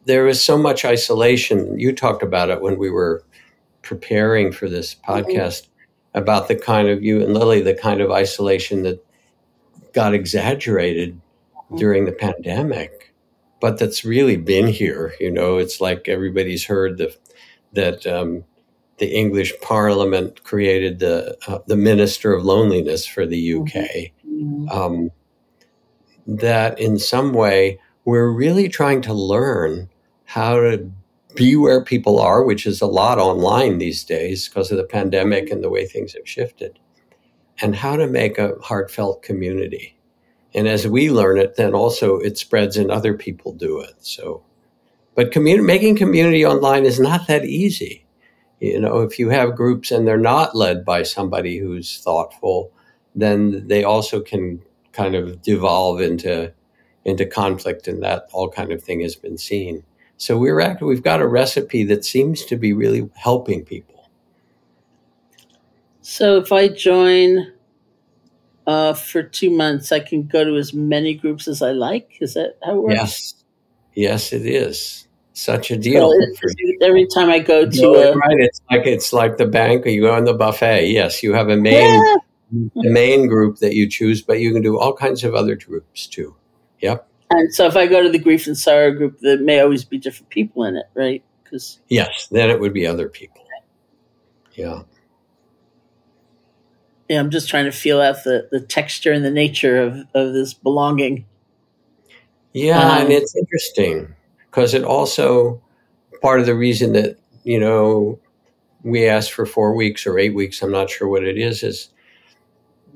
There 0.05 0.29
is 0.29 0.43
so 0.43 0.57
much 0.57 0.85
isolation. 0.85 1.79
You 1.79 1.93
talked 1.93 2.23
about 2.23 2.51
it 2.51 2.61
when 2.61 2.79
we 2.79 2.91
were 2.91 3.25
preparing 3.83 4.53
for 4.53 4.69
this 4.69 4.95
mm-hmm. 4.95 5.13
podcast. 5.13 5.63
Mm-hmm 5.63 5.73
about 6.17 6.49
the 6.49 6.57
kind 6.57 6.89
of 6.89 7.05
you 7.05 7.23
and 7.23 7.35
Lily, 7.35 7.61
the 7.61 7.75
kind 7.75 8.01
of 8.01 8.11
isolation 8.11 8.83
that 8.83 9.05
got 9.93 10.15
exaggerated 10.15 11.15
mm-hmm. 11.15 11.77
during 11.77 12.07
the 12.07 12.13
pandemic, 12.13 13.15
but 13.61 13.79
that's 13.79 14.05
really 14.05 14.39
been 14.39 14.67
here. 14.67 15.15
You 15.21 15.31
know, 15.31 15.59
it's 15.59 15.81
like 15.81 16.09
everybody's 16.09 16.65
heard 16.65 16.97
the, 16.97 17.15
that 17.77 18.07
um, 18.07 18.45
the 18.99 19.15
English 19.15 19.53
Parliament 19.63 20.43
created 20.43 20.99
the 20.99 21.39
uh, 21.47 21.61
the 21.67 21.77
Minister 21.77 22.33
of 22.33 22.45
Loneliness 22.45 23.07
for 23.07 23.25
the 23.25 23.55
UK. 23.55 24.13
Mm-hmm. 24.27 24.69
Um, 24.69 25.11
that 26.27 26.79
in 26.81 26.99
some 26.99 27.33
way 27.33 27.79
we're 28.05 28.31
really 28.31 28.69
trying 28.69 29.01
to 29.03 29.13
learn 29.13 29.89
how 30.25 30.57
to 30.57 30.91
be 31.35 31.55
where 31.55 31.85
people 31.85 32.19
are, 32.19 32.43
which 32.43 32.67
is 32.67 32.81
a 32.81 32.87
lot 32.87 33.19
online 33.19 33.79
these 33.79 34.03
days 34.05 34.49
because 34.49 34.71
of 34.71 34.79
the 34.79 34.85
pandemic 34.85 35.51
and 35.51 35.63
the 35.63 35.71
way 35.71 35.87
things 35.87 36.15
have 36.15 36.27
shifted, 36.27 36.79
and 37.61 37.77
how 37.77 37.97
to 37.97 38.07
make 38.07 38.39
a 38.39 38.55
heartfelt 38.63 39.23
community. 39.23 39.97
And 40.55 40.67
as 40.67 40.89
we 40.89 41.11
learn 41.11 41.39
it, 41.39 41.57
then 41.57 41.75
also 41.75 42.19
it 42.19 42.39
spreads 42.39 42.77
and 42.77 42.91
other 42.91 43.13
people 43.13 43.53
do 43.53 43.81
it. 43.81 43.95
So, 43.99 44.43
but 45.17 45.33
commun- 45.33 45.67
making 45.67 45.97
community 45.97 46.47
online 46.47 46.85
is 46.85 47.01
not 47.01 47.27
that 47.27 47.45
easy. 47.45 48.07
You 48.61 48.81
know, 48.81 49.01
if 49.01 49.19
you 49.19 49.31
have 49.31 49.57
groups 49.57 49.91
and 49.91 50.07
they're 50.07 50.17
not 50.17 50.55
led 50.55 50.85
by 50.85 51.03
somebody 51.03 51.59
who's 51.59 51.99
thoughtful, 51.99 52.73
then 53.15 53.67
they 53.67 53.83
also 53.83 54.21
can 54.21 54.63
kind 54.93 55.15
of 55.15 55.43
devolve 55.43 56.01
into 56.01 56.53
into 57.05 57.25
conflict, 57.25 57.87
and 57.87 58.03
that 58.03 58.27
all 58.33 58.51
kind 58.51 58.73
of 58.73 58.83
thing 58.83 59.01
has 59.01 59.15
been 59.15 59.39
seen. 59.39 59.85
So 60.17 60.37
we're 60.39 60.61
actually, 60.61 60.89
we've 60.89 61.03
got 61.03 61.21
a 61.21 61.27
recipe 61.27 61.85
that 61.85 62.05
seems 62.05 62.45
to 62.47 62.57
be 62.57 62.73
really 62.73 63.09
helping 63.15 63.65
people. 63.65 64.11
So 66.01 66.39
if 66.39 66.51
I 66.51 66.69
join 66.69 67.53
uh, 68.67 68.95
for 68.95 69.23
two 69.23 69.51
months, 69.51 69.93
I 69.93 70.01
can 70.01 70.27
go 70.27 70.43
to 70.43 70.57
as 70.57 70.75
many 70.75 71.15
groups 71.15 71.47
as 71.47 71.63
I 71.63 71.73
like. 71.73 72.17
Is 72.21 72.35
that 72.35 72.59
how 72.65 72.77
it 72.77 72.83
works? 72.83 72.95
Yes, 72.95 73.35
yes, 73.95 74.33
it 74.33 74.47
is. 74.47 75.06
Such 75.37 75.71
a 75.71 75.77
deal. 75.77 76.11
So 76.11 76.49
every 76.81 77.07
time 77.15 77.29
I 77.29 77.41
go 77.41 77.69
to 77.69 77.83
no, 77.83 77.95
a, 77.95 78.17
right, 78.17 78.39
it's 78.39 78.63
like 78.71 78.87
it's 78.87 79.13
like 79.13 79.37
the 79.37 79.45
bank, 79.45 79.85
or 79.85 79.91
you 79.91 80.01
go 80.01 80.15
on 80.15 80.25
the 80.25 80.33
buffet. 80.33 80.87
Yes, 80.87 81.23
you 81.23 81.35
have 81.35 81.51
a 81.51 81.59
main 81.59 82.03
yeah. 82.51 82.65
main 82.75 83.27
group 83.29 83.59
that 83.59 83.75
you 83.75 83.87
choose, 83.87 84.23
but 84.23 84.41
you 84.41 84.55
can 84.55 84.63
do 84.63 84.79
all 84.79 84.95
kinds 84.95 85.25
of 85.25 85.35
other 85.35 85.55
groups 85.55 86.07
too. 86.07 86.35
Yep. 86.81 87.07
And 87.29 87.55
so 87.55 87.67
if 87.67 87.77
I 87.77 87.87
go 87.87 88.03
to 88.03 88.09
the 88.09 88.19
grief 88.19 88.47
and 88.47 88.57
sorrow 88.57 88.93
group, 88.93 89.19
there 89.21 89.39
may 89.39 89.61
always 89.61 89.85
be 89.85 89.99
different 89.99 90.31
people 90.31 90.65
in 90.65 90.75
it, 90.75 90.87
right? 90.95 91.23
Because 91.45 91.81
yes, 91.89 92.29
then 92.31 92.49
it 92.49 92.59
would 92.59 92.73
be 92.73 92.87
other 92.87 93.11
people. 93.11 93.45
Yeah. 94.55 94.85
Yeah, 97.11 97.21
I'm 97.21 97.31
just 97.31 97.51
trying 97.51 97.67
to 97.67 97.73
feel 97.73 98.01
out 98.01 98.25
the, 98.25 98.49
the 98.51 98.61
texture 98.61 99.13
and 99.13 99.23
the 99.23 99.31
nature 99.31 99.83
of, 99.83 99.99
of 100.15 100.33
this 100.33 100.55
belonging. 100.55 101.27
Yeah, 102.55 102.81
um, 102.81 103.03
and 103.03 103.13
it's 103.13 103.37
interesting 103.37 104.16
because 104.57 104.73
it 104.73 104.85
also 104.85 105.61
part 106.23 106.41
of 106.41 106.47
the 106.47 106.55
reason 106.55 106.95
that, 106.95 107.19
you 107.45 107.61
know, 107.61 108.19
we 108.83 109.07
asked 109.07 109.33
for 109.33 109.45
four 109.45 109.75
weeks 109.77 110.07
or 110.07 110.19
eight 110.19 110.35
weeks, 110.35 110.63
I'm 110.63 110.73
not 110.73 110.89
sure 110.89 111.09
what 111.09 111.25
it 111.25 111.37
is, 111.37 111.63
is 111.63 111.91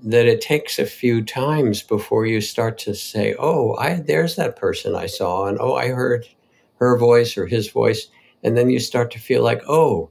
that 0.02 0.24
it 0.24 0.40
takes 0.40 0.78
a 0.78 0.86
few 0.86 1.22
times 1.22 1.82
before 1.82 2.24
you 2.24 2.40
start 2.40 2.78
to 2.78 2.94
say, 2.94 3.34
"Oh, 3.38 3.76
I 3.76 3.96
there's 3.96 4.36
that 4.36 4.56
person 4.56 4.94
I 4.94 5.04
saw," 5.04 5.48
and 5.48 5.58
"Oh, 5.60 5.74
I 5.74 5.88
heard 5.88 6.26
her 6.76 6.96
voice 6.96 7.36
or 7.36 7.46
his 7.46 7.68
voice," 7.68 8.06
and 8.42 8.56
then 8.56 8.70
you 8.70 8.78
start 8.80 9.10
to 9.10 9.18
feel 9.18 9.42
like, 9.42 9.60
"Oh, 9.68 10.08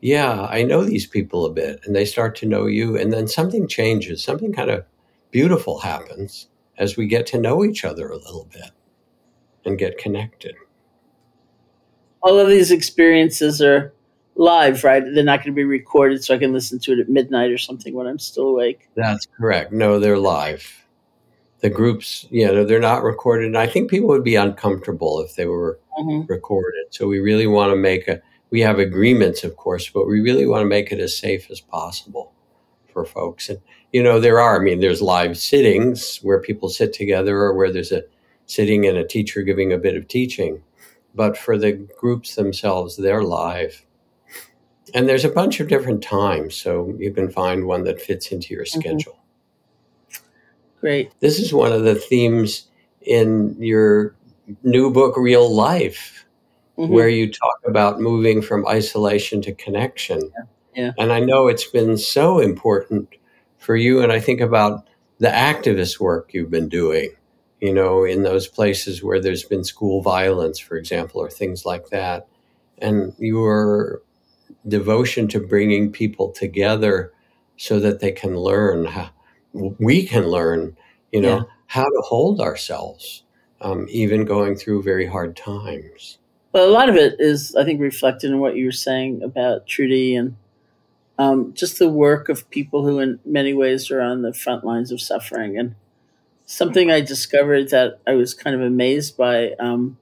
yeah, 0.00 0.48
I 0.50 0.64
know 0.64 0.82
these 0.82 1.06
people 1.06 1.46
a 1.46 1.52
bit," 1.52 1.78
and 1.84 1.94
they 1.94 2.04
start 2.04 2.34
to 2.38 2.46
know 2.46 2.66
you, 2.66 2.96
and 2.96 3.12
then 3.12 3.28
something 3.28 3.68
changes, 3.68 4.24
something 4.24 4.52
kind 4.52 4.70
of 4.70 4.84
beautiful 5.30 5.78
happens 5.78 6.48
as 6.76 6.96
we 6.96 7.06
get 7.06 7.26
to 7.26 7.38
know 7.38 7.64
each 7.64 7.84
other 7.84 8.08
a 8.08 8.16
little 8.18 8.48
bit 8.52 8.72
and 9.64 9.78
get 9.78 9.96
connected. 9.96 10.56
All 12.22 12.38
of 12.38 12.48
these 12.48 12.70
experiences 12.70 13.62
are 13.62 13.92
live, 14.36 14.84
right? 14.84 15.02
They're 15.02 15.24
not 15.24 15.40
going 15.40 15.52
to 15.52 15.56
be 15.56 15.64
recorded, 15.64 16.24
so 16.24 16.34
I 16.34 16.38
can 16.38 16.52
listen 16.52 16.78
to 16.80 16.92
it 16.92 16.98
at 16.98 17.08
midnight 17.08 17.50
or 17.50 17.58
something 17.58 17.94
when 17.94 18.06
I'm 18.06 18.18
still 18.18 18.48
awake. 18.48 18.88
That's 18.94 19.26
correct. 19.36 19.72
No, 19.72 19.98
they're 19.98 20.18
live. 20.18 20.86
The 21.60 21.70
groups, 21.70 22.26
you 22.30 22.46
know, 22.46 22.64
they're 22.64 22.80
not 22.80 23.02
recorded. 23.02 23.46
And 23.46 23.58
I 23.58 23.66
think 23.66 23.90
people 23.90 24.08
would 24.08 24.24
be 24.24 24.36
uncomfortable 24.36 25.20
if 25.20 25.36
they 25.36 25.46
were 25.46 25.78
mm-hmm. 25.98 26.26
recorded. 26.26 26.86
So 26.90 27.06
we 27.06 27.18
really 27.20 27.46
want 27.46 27.70
to 27.72 27.76
make 27.76 28.08
a. 28.08 28.20
We 28.50 28.62
have 28.62 28.80
agreements, 28.80 29.44
of 29.44 29.56
course, 29.56 29.88
but 29.88 30.08
we 30.08 30.20
really 30.20 30.46
want 30.46 30.62
to 30.62 30.68
make 30.68 30.90
it 30.90 30.98
as 30.98 31.16
safe 31.16 31.48
as 31.52 31.60
possible 31.60 32.32
for 32.92 33.04
folks. 33.04 33.48
And 33.48 33.60
you 33.92 34.02
know, 34.02 34.18
there 34.18 34.40
are. 34.40 34.60
I 34.60 34.64
mean, 34.64 34.80
there's 34.80 35.02
live 35.02 35.38
sittings 35.38 36.18
where 36.22 36.40
people 36.40 36.68
sit 36.68 36.92
together, 36.92 37.36
or 37.36 37.54
where 37.54 37.70
there's 37.70 37.92
a 37.92 38.02
sitting 38.46 38.86
and 38.86 38.96
a 38.96 39.06
teacher 39.06 39.42
giving 39.42 39.72
a 39.72 39.78
bit 39.78 39.96
of 39.96 40.08
teaching. 40.08 40.62
But 41.14 41.36
for 41.36 41.58
the 41.58 41.72
groups 41.72 42.34
themselves, 42.34 42.96
they're 42.96 43.22
live 43.22 43.84
and 44.94 45.08
there's 45.08 45.24
a 45.24 45.30
bunch 45.30 45.60
of 45.60 45.68
different 45.68 46.02
times, 46.02 46.54
so 46.54 46.94
you 46.98 47.12
can 47.12 47.30
find 47.30 47.66
one 47.66 47.84
that 47.84 48.00
fits 48.00 48.32
into 48.32 48.54
your 48.54 48.64
mm-hmm. 48.64 48.80
schedule. 48.80 49.18
Great. 50.80 51.12
This 51.20 51.38
is 51.38 51.52
one 51.52 51.72
of 51.72 51.84
the 51.84 51.94
themes 51.94 52.68
in 53.02 53.56
your 53.58 54.14
new 54.62 54.90
book, 54.90 55.16
Real 55.16 55.54
Life, 55.54 56.24
mm-hmm. 56.78 56.92
where 56.92 57.08
you 57.08 57.30
talk 57.30 57.58
about 57.66 58.00
moving 58.00 58.40
from 58.40 58.66
isolation 58.66 59.42
to 59.42 59.52
connection. 59.52 60.20
Yeah. 60.74 60.84
yeah. 60.84 60.92
And 60.98 61.12
I 61.12 61.20
know 61.20 61.48
it's 61.48 61.66
been 61.66 61.98
so 61.98 62.38
important 62.38 63.14
for 63.58 63.76
you. 63.76 64.02
And 64.02 64.10
I 64.10 64.20
think 64.20 64.40
about 64.40 64.88
the 65.18 65.28
activist 65.28 66.00
work 66.00 66.32
you've 66.32 66.50
been 66.50 66.68
doing, 66.68 67.10
you 67.60 67.74
know, 67.74 68.04
in 68.04 68.22
those 68.22 68.46
places 68.46 69.02
where 69.02 69.20
there's 69.20 69.44
been 69.44 69.64
school 69.64 70.02
violence, 70.02 70.58
for 70.58 70.76
example, 70.76 71.20
or 71.20 71.30
things 71.30 71.66
like 71.66 71.88
that. 71.88 72.26
And 72.78 73.14
your 73.18 74.02
devotion 74.66 75.28
to 75.28 75.40
bringing 75.40 75.92
people 75.92 76.30
together 76.30 77.12
so 77.56 77.78
that 77.80 78.00
they 78.00 78.12
can 78.12 78.36
learn 78.36 78.86
how 78.86 79.10
we 79.52 80.06
can 80.06 80.28
learn, 80.28 80.76
you 81.12 81.20
know, 81.20 81.38
yeah. 81.38 81.42
how 81.66 81.84
to 81.84 82.02
hold 82.02 82.40
ourselves, 82.40 83.24
um, 83.60 83.86
even 83.90 84.24
going 84.24 84.56
through 84.56 84.82
very 84.82 85.06
hard 85.06 85.36
times. 85.36 86.18
Well, 86.52 86.68
a 86.68 86.72
lot 86.72 86.88
of 86.88 86.96
it 86.96 87.16
is, 87.18 87.54
I 87.54 87.64
think, 87.64 87.80
reflected 87.80 88.30
in 88.30 88.40
what 88.40 88.56
you 88.56 88.66
were 88.66 88.72
saying 88.72 89.22
about 89.22 89.66
Trudy 89.66 90.16
and 90.16 90.36
um, 91.18 91.52
just 91.52 91.78
the 91.78 91.88
work 91.88 92.28
of 92.28 92.48
people 92.50 92.84
who, 92.84 92.98
in 92.98 93.20
many 93.24 93.52
ways, 93.52 93.90
are 93.90 94.00
on 94.00 94.22
the 94.22 94.32
front 94.32 94.64
lines 94.64 94.90
of 94.90 95.00
suffering. 95.00 95.58
And 95.58 95.74
something 96.50 96.90
I 96.90 97.00
discovered 97.00 97.70
that 97.70 98.00
I 98.08 98.14
was 98.14 98.34
kind 98.34 98.56
of 98.56 98.62
amazed 98.62 99.16
by. 99.16 99.52
Um, 99.60 99.98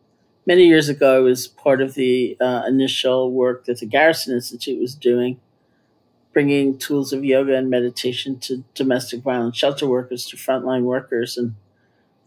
many 0.47 0.67
years 0.67 0.89
ago, 0.89 1.19
I 1.19 1.21
was 1.21 1.47
part 1.47 1.83
of 1.83 1.93
the 1.93 2.39
uh, 2.41 2.63
initial 2.67 3.31
work 3.31 3.67
that 3.67 3.81
the 3.81 3.87
Garrison 3.87 4.35
Institute 4.35 4.81
was 4.81 4.95
doing 4.95 5.39
bringing 6.33 6.79
tools 6.79 7.13
of 7.13 7.25
yoga 7.25 7.57
and 7.57 7.69
meditation 7.69 8.39
to 8.39 8.63
domestic 8.75 9.23
violence 9.23 9.57
shelter 9.57 9.87
workers, 9.87 10.25
to 10.27 10.37
frontline 10.37 10.83
workers, 10.83 11.37
and 11.37 11.55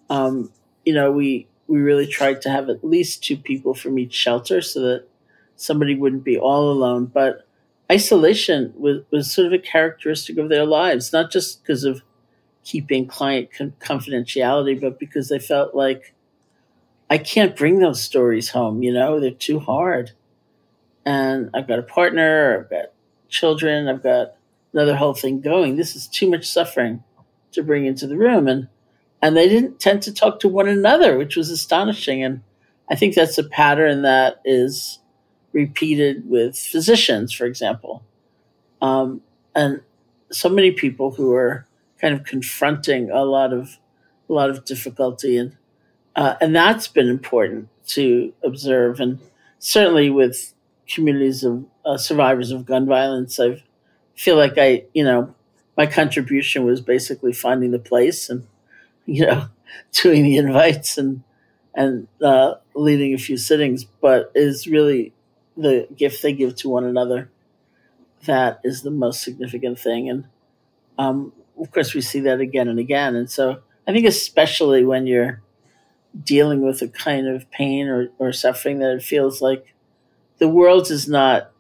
um, 0.10 0.52
you 0.86 0.94
know 0.94 1.12
we 1.12 1.48
we 1.68 1.80
really 1.80 2.06
tried 2.06 2.42
to 2.44 2.50
have 2.50 2.70
at 2.70 2.84
least 2.84 3.24
two 3.24 3.38
people 3.38 3.74
from 3.74 3.98
each 3.98 4.14
shelter 4.14 4.62
so 4.62 4.82
that 4.82 5.08
somebody 5.56 5.96
wouldn't 5.96 6.24
be 6.24 6.38
all 6.38 6.70
alone. 6.72 7.06
But 7.06 7.48
isolation 7.92 8.74
was, 8.78 9.02
was 9.12 9.34
sort 9.34 9.48
of 9.48 9.54
a 9.54 9.60
characteristic 9.60 10.38
of 10.38 10.50
their 10.50 10.66
lives, 10.66 11.12
not 11.12 11.32
just 11.32 11.64
because 11.64 11.84
of 11.84 12.02
keeping 12.64 13.08
client 13.08 13.50
con- 13.56 13.74
confidentiality, 13.80 14.80
but 14.80 15.00
because 15.00 15.30
they 15.30 15.40
felt 15.40 15.76
like 15.76 16.14
I 17.10 17.18
can't 17.18 17.56
bring 17.56 17.80
those 17.80 18.02
stories 18.02 18.50
home. 18.50 18.84
You 18.84 18.94
know, 18.94 19.20
they're 19.20 19.32
too 19.32 19.60
hard. 19.60 20.12
And 21.06 21.50
I've 21.54 21.68
got 21.68 21.80
a 21.80 21.84
partner, 21.84 22.60
I've 22.60 22.70
got 22.70 22.94
children. 23.28 23.88
I've 23.88 24.04
got 24.04 24.36
another 24.74 24.96
whole 24.96 25.14
thing 25.14 25.42
going. 25.42 25.76
This 25.76 25.96
is 25.96 26.08
too 26.08 26.30
much 26.30 26.48
suffering 26.48 27.04
to 27.54 27.64
bring 27.64 27.86
into 27.86 28.08
the 28.08 28.18
room. 28.18 28.48
And 28.48 28.68
and 29.22 29.38
they 29.38 29.48
didn't 29.48 29.80
tend 29.80 30.02
to 30.04 30.14
talk 30.14 30.40
to 30.40 30.48
one 30.48 30.68
another, 30.68 31.18
which 31.18 31.36
was 31.36 31.50
astonishing. 31.50 32.24
And 32.24 32.42
I 32.90 32.96
think 32.96 33.14
that's 33.14 33.38
a 33.38 33.44
pattern 33.44 34.02
that 34.02 34.42
is 34.46 35.00
repeated 35.54 36.30
with 36.30 36.58
physicians, 36.58 37.32
for 37.32 37.46
example. 37.46 38.04
Um, 38.82 39.22
and 39.54 39.82
so 40.32 40.50
many 40.50 40.72
people 40.72 41.12
who 41.12 41.34
are 41.34 41.68
kind 42.02 42.14
of 42.14 42.24
confronting 42.24 43.10
a 43.12 43.24
lot 43.24 43.54
of 43.54 43.78
a 44.30 44.34
lot 44.34 44.50
of 44.50 44.66
difficulty 44.66 45.38
and 45.38 45.56
uh, 46.16 46.36
and 46.42 46.56
that's 46.56 46.88
been 46.88 47.08
important 47.10 47.70
to 47.88 48.34
observe 48.44 49.00
and 49.00 49.20
certainly 49.60 50.10
with 50.10 50.54
communities 50.90 51.44
of 51.44 51.66
uh, 51.86 51.98
survivors 51.98 52.52
of 52.52 52.66
gun 52.66 52.86
violence. 52.86 53.40
I 53.40 53.64
feel 54.16 54.36
like 54.36 54.58
I, 54.58 54.86
you 54.94 55.04
know, 55.04 55.34
my 55.78 55.86
contribution 55.86 56.66
was 56.66 56.82
basically 56.82 57.34
finding 57.34 57.72
the 57.72 57.80
place 57.80 58.30
and, 58.30 58.46
you 59.06 59.26
know, 59.26 59.48
doing 60.04 60.24
the 60.24 60.38
invites 60.38 60.98
and 60.98 61.24
and 61.74 62.08
uh, 62.22 62.56
leading 62.76 63.14
a 63.14 63.18
few 63.18 63.38
sittings, 63.38 63.86
but 63.86 64.32
is 64.36 64.68
really 64.68 65.14
the 65.58 65.88
gift 65.96 66.22
they 66.22 66.34
give 66.34 66.56
to 66.58 66.70
one 66.70 66.84
another. 66.84 67.30
That 68.26 68.60
is 68.64 68.84
the 68.84 68.92
most 68.92 69.24
significant 69.24 69.80
thing, 69.80 70.10
and 70.10 70.26
um, 70.98 71.34
of 71.60 71.72
course 71.72 71.94
we 71.94 72.02
see 72.02 72.20
that 72.22 72.40
again 72.40 72.68
and 72.68 72.80
again. 72.80 73.16
And 73.16 73.30
so 73.30 73.62
I 73.88 73.94
think, 73.94 74.06
especially 74.06 74.86
when 74.86 75.08
you're 75.08 75.42
dealing 76.24 76.62
with 76.62 76.82
a 76.82 76.88
kind 76.88 77.28
of 77.28 77.50
pain 77.52 77.88
or, 77.88 78.10
or 78.20 78.34
suffering 78.34 78.80
that 78.80 78.92
it 78.96 79.04
feels 79.04 79.42
like 79.42 79.74
the 80.38 80.48
world 80.48 80.92
is 80.92 81.08
not 81.08 81.52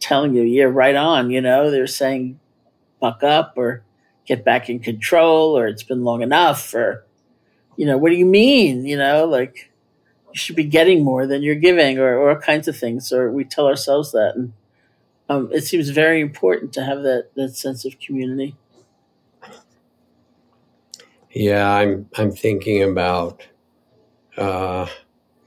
telling 0.00 0.34
you, 0.34 0.42
yeah, 0.42 0.64
right 0.64 0.94
on. 0.94 1.30
You 1.30 1.40
know, 1.40 1.70
they're 1.70 1.86
saying, 1.86 2.38
buck 3.00 3.22
up 3.22 3.54
or 3.56 3.82
get 4.26 4.44
back 4.44 4.68
in 4.68 4.80
control 4.80 5.56
or 5.56 5.66
it's 5.66 5.82
been 5.82 6.04
long 6.04 6.22
enough 6.22 6.74
or, 6.74 7.04
you 7.76 7.86
know, 7.86 7.98
what 7.98 8.10
do 8.10 8.16
you 8.16 8.26
mean? 8.26 8.86
You 8.86 8.96
know, 8.96 9.26
like 9.26 9.70
you 10.32 10.38
should 10.38 10.56
be 10.56 10.64
getting 10.64 11.04
more 11.04 11.26
than 11.26 11.42
you're 11.42 11.54
giving 11.54 11.98
or, 11.98 12.18
or 12.18 12.30
all 12.30 12.36
kinds 12.36 12.66
of 12.68 12.76
things. 12.76 13.12
Or 13.12 13.30
we 13.30 13.44
tell 13.44 13.66
ourselves 13.66 14.12
that. 14.12 14.34
And 14.34 14.52
um, 15.28 15.50
it 15.52 15.62
seems 15.62 15.90
very 15.90 16.20
important 16.20 16.72
to 16.74 16.84
have 16.84 17.02
that, 17.02 17.30
that 17.36 17.56
sense 17.56 17.84
of 17.84 17.98
community. 17.98 18.56
Yeah, 21.34 21.68
I'm 21.68 22.08
I'm 22.16 22.30
thinking 22.30 22.82
about 22.82 23.44
uh, 24.36 24.86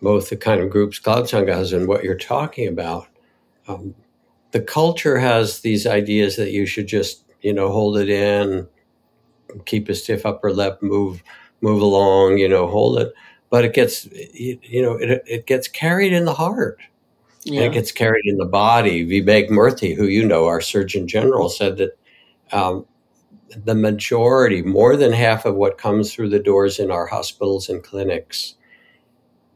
both 0.02 0.30
the 0.30 0.38
kind 0.38 0.62
of 0.62 0.70
groups 0.70 1.00
Cloud 1.00 1.26
Sangha 1.26 1.54
has 1.54 1.74
and 1.74 1.88
what 1.88 2.04
you're 2.04 2.18
talking 2.18 2.68
about. 2.68 3.08
Um, 3.68 3.96
the 4.52 4.62
culture 4.62 5.18
has 5.18 5.62
these 5.62 5.88
ideas 5.88 6.36
that 6.36 6.52
you 6.52 6.66
should 6.66 6.88
just 6.88 7.24
you 7.42 7.54
know 7.54 7.72
hold 7.72 7.98
it 7.98 8.10
in 8.10 8.68
keep 9.66 9.90
a 9.90 9.96
stiff 9.96 10.26
upper 10.26 10.52
lip 10.52 10.82
move 10.82 11.24
move 11.62 11.82
along 11.82 12.38
you 12.38 12.50
know 12.50 12.68
hold 12.68 13.00
it 13.00 13.14
but 13.50 13.64
it 13.64 13.74
gets 13.74 14.06
you, 14.34 14.82
know 14.82 14.94
it, 14.94 15.24
it 15.26 15.46
gets 15.46 15.68
carried 15.68 16.14
in 16.14 16.26
the 16.26 16.34
heart 16.34 16.80
yeah. 17.44 17.62
and 17.62 17.72
it 17.72 17.78
gets 17.78 17.92
carried 17.92 18.26
in 18.26 18.38
the 18.38 18.46
body 18.46 19.06
vivek 19.06 19.50
murthy 19.50 19.96
who 19.96 20.06
you 20.06 20.26
know 20.26 20.46
our 20.48 20.62
surgeon 20.62 21.08
general 21.08 21.50
said 21.50 21.78
that 21.78 21.98
um, 22.52 22.86
the 23.56 23.76
majority 23.76 24.62
more 24.62 24.96
than 24.98 25.14
half 25.14 25.46
of 25.46 25.56
what 25.56 25.78
comes 25.78 26.14
through 26.14 26.30
the 26.30 26.40
doors 26.40 26.80
in 26.80 26.92
our 26.92 27.08
hospitals 27.08 27.70
and 27.70 27.84
clinics 27.84 28.56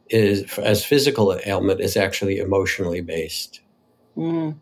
is 0.09 0.57
as 0.59 0.83
physical 0.83 1.37
ailment 1.45 1.79
is 1.79 1.95
actually 1.95 2.37
emotionally 2.37 3.01
based 3.01 3.61
mm 4.17 4.55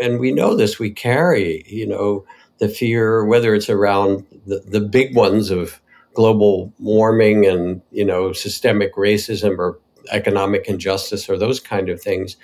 and 0.00 0.20
we 0.20 0.32
know 0.32 0.54
this. 0.54 0.78
We 0.78 0.90
carry, 0.90 1.64
you 1.66 1.86
know, 1.86 2.24
the 2.58 2.68
fear, 2.68 3.24
whether 3.24 3.54
it's 3.54 3.70
around 3.70 4.24
the, 4.46 4.60
the 4.66 4.80
big 4.80 5.14
ones 5.14 5.50
of 5.50 5.80
global 6.14 6.72
warming 6.78 7.46
and 7.46 7.80
you 7.92 8.04
know 8.04 8.32
systemic 8.32 8.94
racism 8.96 9.58
or 9.58 9.78
economic 10.10 10.66
injustice 10.68 11.28
or 11.28 11.36
those 11.36 11.60
kind 11.60 11.88
of 11.88 12.00
things, 12.00 12.36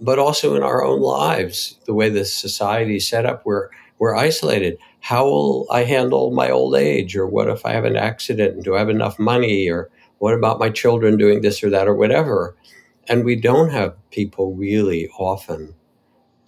but 0.00 0.18
also 0.18 0.56
in 0.56 0.62
our 0.62 0.82
own 0.82 1.00
lives, 1.00 1.78
the 1.86 1.94
way 1.94 2.08
the 2.08 2.24
society 2.24 2.96
is 2.96 3.08
set 3.08 3.26
up, 3.26 3.44
we're 3.44 3.68
we're 3.98 4.14
isolated. 4.14 4.78
How 5.04 5.26
will 5.26 5.66
I 5.70 5.84
handle 5.84 6.30
my 6.30 6.48
old 6.48 6.74
age? 6.74 7.14
Or 7.14 7.26
what 7.26 7.50
if 7.50 7.66
I 7.66 7.72
have 7.72 7.84
an 7.84 7.94
accident? 7.94 8.54
And 8.54 8.64
do 8.64 8.74
I 8.74 8.78
have 8.78 8.88
enough 8.88 9.18
money? 9.18 9.68
Or 9.68 9.90
what 10.16 10.32
about 10.32 10.58
my 10.58 10.70
children 10.70 11.18
doing 11.18 11.42
this 11.42 11.62
or 11.62 11.68
that 11.68 11.86
or 11.86 11.94
whatever? 11.94 12.56
And 13.06 13.22
we 13.22 13.36
don't 13.36 13.68
have 13.68 13.94
people 14.10 14.54
really 14.54 15.10
often 15.18 15.74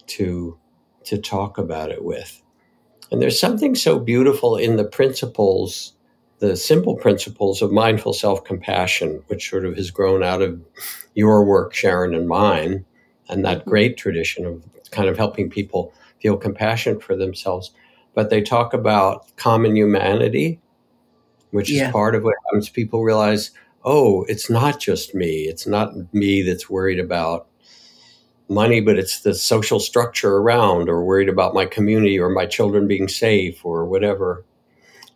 to 0.07 0.57
to 1.03 1.19
talk 1.19 1.59
about 1.59 1.91
it 1.91 2.03
with. 2.03 2.41
And 3.11 3.21
there's 3.21 3.39
something 3.39 3.75
so 3.75 3.99
beautiful 3.99 4.57
in 4.57 4.75
the 4.75 4.85
principles, 4.85 5.93
the 6.39 6.57
simple 6.57 6.95
principles 6.95 7.61
of 7.61 7.71
mindful 7.71 8.13
self-compassion, 8.13 9.21
which 9.27 9.51
sort 9.51 9.65
of 9.65 9.75
has 9.75 9.91
grown 9.91 10.23
out 10.23 10.41
of 10.41 10.59
your 11.13 11.45
work, 11.45 11.75
Sharon, 11.75 12.15
and 12.15 12.27
mine, 12.27 12.85
and 13.29 13.45
that 13.45 13.59
mm-hmm. 13.59 13.69
great 13.69 13.97
tradition 13.97 14.47
of 14.47 14.63
kind 14.89 15.09
of 15.09 15.15
helping 15.15 15.47
people 15.47 15.93
feel 16.19 16.37
compassion 16.37 16.99
for 16.99 17.15
themselves. 17.15 17.71
But 18.17 18.31
they 18.31 18.41
talk 18.41 18.73
about 18.73 19.27
common 19.35 19.75
humanity, 19.75 20.59
which 21.51 21.69
yeah. 21.69 21.85
is 21.85 21.91
part 21.91 22.15
of 22.15 22.23
what 22.23 22.33
happens. 22.45 22.67
People 22.67 23.03
realize, 23.03 23.51
oh, 23.85 24.23
it's 24.23 24.49
not 24.49 24.79
just 24.79 25.13
me. 25.13 25.43
It's 25.43 25.67
not 25.67 25.93
me 26.15 26.41
that's 26.41 26.67
worried 26.67 26.99
about 26.99 27.45
money, 28.49 28.81
but 28.81 28.97
it's 28.97 29.19
the 29.19 29.35
social 29.35 29.79
structure 29.79 30.37
around, 30.37 30.89
or 30.89 31.05
worried 31.05 31.29
about 31.29 31.53
my 31.53 31.67
community 31.67 32.17
or 32.17 32.29
my 32.29 32.47
children 32.47 32.87
being 32.87 33.07
safe 33.07 33.63
or 33.63 33.85
whatever. 33.85 34.43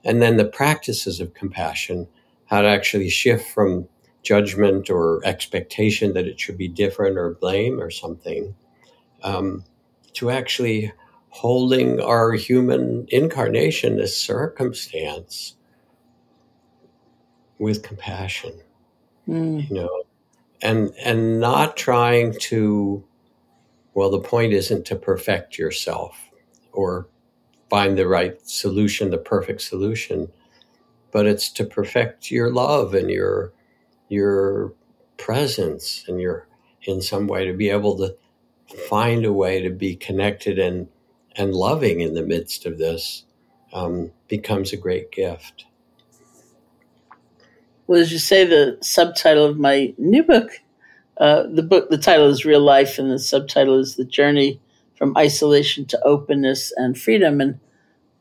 And 0.04 0.22
then 0.22 0.38
the 0.38 0.46
practices 0.46 1.20
of 1.20 1.34
compassion, 1.34 2.08
how 2.46 2.62
to 2.62 2.68
actually 2.68 3.10
shift 3.10 3.50
from 3.50 3.88
judgment 4.22 4.92
or 4.92 5.26
expectation 5.26 6.14
that 6.14 6.28
it 6.28 6.40
should 6.40 6.56
be 6.58 6.68
different 6.68 7.18
or 7.18 7.34
blame 7.42 7.82
or 7.82 7.90
something, 7.90 8.54
um, 9.24 9.64
to 10.14 10.30
actually 10.30 10.94
holding 11.32 12.00
our 12.00 12.34
human 12.34 13.06
incarnation, 13.10 13.98
this 13.98 14.16
circumstance, 14.16 15.56
with 17.58 17.84
compassion. 17.84 18.54
Mm. 19.28 19.70
You 19.70 19.76
know, 19.76 20.04
and 20.62 20.94
and 21.04 21.40
not 21.40 21.78
trying 21.78 22.38
to 22.42 23.04
well, 23.94 24.10
the 24.10 24.20
point 24.20 24.54
isn't 24.54 24.86
to 24.86 24.96
perfect 24.96 25.58
yourself 25.58 26.30
or 26.72 27.08
find 27.70 27.98
the 27.98 28.08
right 28.08 28.40
solution, 28.48 29.10
the 29.10 29.18
perfect 29.18 29.62
solution, 29.62 30.30
but 31.12 31.26
it's 31.26 31.50
to 31.52 31.66
perfect 31.66 32.32
your 32.32 32.52
love 32.52 32.94
and 32.94 33.10
your 33.10 33.54
your 34.10 34.74
presence 35.18 36.04
and 36.08 36.20
your 36.20 36.48
in 36.84 37.02
some 37.02 37.28
way 37.28 37.46
to 37.46 37.54
be 37.54 37.70
able 37.70 37.98
to 37.98 38.16
find 38.90 39.26
a 39.26 39.34
way 39.34 39.62
to 39.62 39.70
be 39.70 39.96
connected 39.96 40.58
and 40.58 40.88
and 41.36 41.54
loving 41.54 42.02
in 42.02 42.14
the 42.14 42.24
midst 42.24 42.66
of 42.66 42.78
this 42.78 43.26
um, 43.74 44.12
becomes 44.28 44.74
a 44.74 44.78
great 44.78 45.12
gift. 45.12 45.66
Well, 47.88 48.00
as 48.00 48.12
you 48.12 48.20
say, 48.20 48.46
the 48.46 48.78
subtitle 48.82 49.46
of 49.46 49.58
my 49.58 49.94
new 49.98 50.24
book, 50.24 50.62
uh, 51.18 51.44
the 51.52 51.64
book, 51.64 51.90
the 51.90 51.98
title 51.98 52.28
is 52.28 52.46
Real 52.46 52.62
Life, 52.62 52.98
and 52.98 53.12
the 53.12 53.20
subtitle 53.20 53.80
is 53.80 53.96
The 53.96 54.06
Journey 54.06 54.62
from 54.98 55.16
Isolation 55.18 55.86
to 55.88 56.02
Openness 56.04 56.72
and 56.76 56.98
Freedom. 56.98 57.42
And 57.42 57.60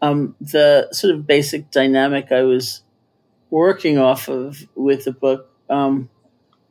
um, 0.02 0.34
the 0.40 0.88
sort 0.92 1.14
of 1.14 1.26
basic 1.26 1.70
dynamic 1.70 2.32
I 2.32 2.42
was 2.42 2.82
working 3.50 3.98
off 3.98 4.28
of 4.28 4.66
with 4.74 5.04
the 5.04 5.12
book 5.12 5.50
um, 5.68 6.08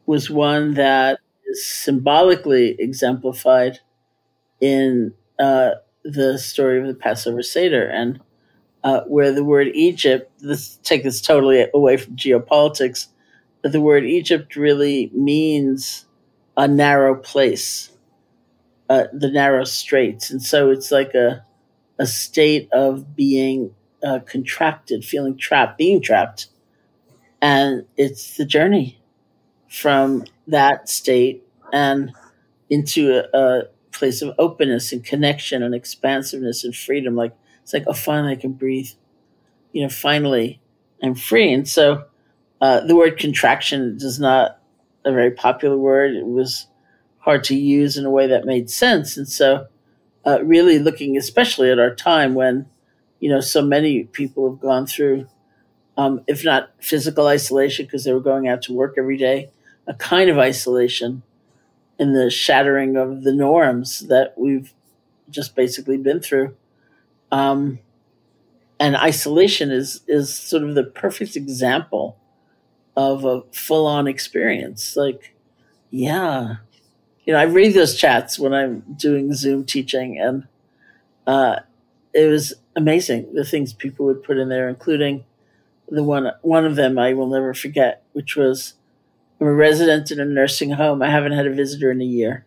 was 0.05 0.29
one 0.29 0.73
that 0.73 1.19
is 1.45 1.65
symbolically 1.65 2.75
exemplified 2.79 3.79
in 4.59 5.13
uh, 5.39 5.71
the 6.13 6.37
story 6.37 6.79
of 6.79 6.87
the 6.87 6.93
Passover 6.93 7.41
Seder, 7.41 7.87
and 7.87 8.19
uh, 8.83 9.01
where 9.01 9.31
the 9.31 9.43
word 9.43 9.67
Egypt, 9.73 10.31
let's 10.41 10.77
take 10.83 11.03
this 11.03 11.21
totally 11.21 11.67
away 11.73 11.97
from 11.97 12.15
geopolitics, 12.15 13.07
but 13.61 13.71
the 13.71 13.81
word 13.81 14.05
Egypt 14.05 14.55
really 14.55 15.11
means 15.13 16.05
a 16.55 16.67
narrow 16.67 17.15
place, 17.15 17.91
uh, 18.89 19.05
the 19.13 19.29
narrow 19.29 19.63
straits. 19.63 20.29
And 20.29 20.41
so 20.41 20.71
it's 20.71 20.91
like 20.91 21.13
a, 21.13 21.45
a 21.97 22.05
state 22.05 22.69
of 22.71 23.15
being 23.15 23.75
uh, 24.03 24.19
contracted, 24.19 25.03
feeling 25.03 25.37
trapped, 25.37 25.77
being 25.77 26.01
trapped. 26.01 26.47
And 27.41 27.85
it's 27.97 28.37
the 28.37 28.45
journey 28.45 29.01
from 29.69 30.25
that 30.47 30.89
state 30.89 31.43
and 31.71 32.11
into 32.69 33.23
a, 33.33 33.37
a 33.37 33.61
place 33.99 34.21
of 34.21 34.33
openness 34.39 34.91
and 34.91 35.03
connection 35.03 35.61
and 35.61 35.75
expansiveness 35.75 36.63
and 36.63 36.75
freedom. 36.75 37.15
Like 37.15 37.33
it's 37.61 37.73
like, 37.73 37.83
oh, 37.85 37.93
finally 37.93 38.33
I 38.33 38.35
can 38.37 38.53
breathe. 38.53 38.89
You 39.73 39.83
know, 39.83 39.89
finally 39.89 40.59
I'm 41.03 41.15
free. 41.15 41.53
And 41.53 41.67
so 41.67 42.05
uh, 42.61 42.81
the 42.81 42.95
word 42.95 43.17
contraction 43.17 43.97
is 43.99 44.19
not 44.19 44.59
a 45.05 45.11
very 45.11 45.31
popular 45.31 45.77
word. 45.77 46.15
It 46.15 46.25
was 46.25 46.67
hard 47.19 47.43
to 47.45 47.55
use 47.55 47.97
in 47.97 48.05
a 48.05 48.09
way 48.09 48.27
that 48.27 48.45
made 48.45 48.69
sense. 48.69 49.17
And 49.17 49.27
so, 49.27 49.67
uh, 50.25 50.43
really 50.43 50.79
looking 50.79 51.17
especially 51.17 51.71
at 51.71 51.79
our 51.79 51.95
time 51.95 52.33
when, 52.33 52.65
you 53.19 53.29
know, 53.29 53.39
so 53.39 53.61
many 53.61 54.03
people 54.03 54.49
have 54.49 54.59
gone 54.59 54.85
through, 54.85 55.27
um, 55.97 56.21
if 56.27 56.43
not 56.43 56.71
physical 56.81 57.27
isolation 57.27 57.85
because 57.85 58.03
they 58.03 58.13
were 58.13 58.19
going 58.19 58.47
out 58.47 58.61
to 58.63 58.73
work 58.73 58.95
every 58.97 59.17
day, 59.17 59.49
a 59.87 59.93
kind 59.93 60.29
of 60.29 60.37
isolation 60.37 61.23
in 61.99 62.13
the 62.13 62.29
shattering 62.29 62.95
of 62.95 63.23
the 63.23 63.33
norms 63.33 64.07
that 64.07 64.33
we've 64.37 64.73
just 65.29 65.55
basically 65.55 65.97
been 65.97 66.21
through. 66.21 66.55
Um, 67.31 67.79
and 68.79 68.95
isolation 68.95 69.71
is 69.71 70.01
is 70.07 70.33
sort 70.33 70.63
of 70.63 70.73
the 70.73 70.85
perfect 70.85 71.35
example 71.35 72.17
of 72.95 73.25
a 73.25 73.41
full 73.51 73.85
on 73.85 74.07
experience. 74.07 74.95
Like, 74.95 75.35
yeah, 75.91 76.55
you 77.25 77.33
know, 77.33 77.39
I 77.39 77.43
read 77.43 77.73
those 77.73 77.95
chats 77.95 78.39
when 78.39 78.53
I'm 78.53 78.79
doing 78.95 79.33
Zoom 79.33 79.65
teaching, 79.65 80.17
and 80.17 80.47
uh, 81.27 81.59
it 82.13 82.27
was 82.27 82.53
amazing 82.75 83.33
the 83.33 83.43
things 83.43 83.73
people 83.73 84.05
would 84.05 84.23
put 84.23 84.37
in 84.37 84.47
there, 84.47 84.69
including 84.69 85.25
the 85.89 86.03
one 86.03 86.31
one 86.41 86.65
of 86.65 86.75
them 86.75 86.97
I 86.97 87.13
will 87.13 87.27
never 87.27 87.53
forget, 87.53 88.03
which 88.13 88.37
was 88.37 88.75
I'm 89.39 89.47
a 89.47 89.53
resident 89.53 90.11
in 90.11 90.19
a 90.19 90.25
nursing 90.25 90.71
home. 90.71 91.01
I 91.01 91.09
haven't 91.09 91.31
had 91.31 91.47
a 91.47 91.53
visitor 91.53 91.91
in 91.91 92.01
a 92.01 92.05
year. 92.05 92.45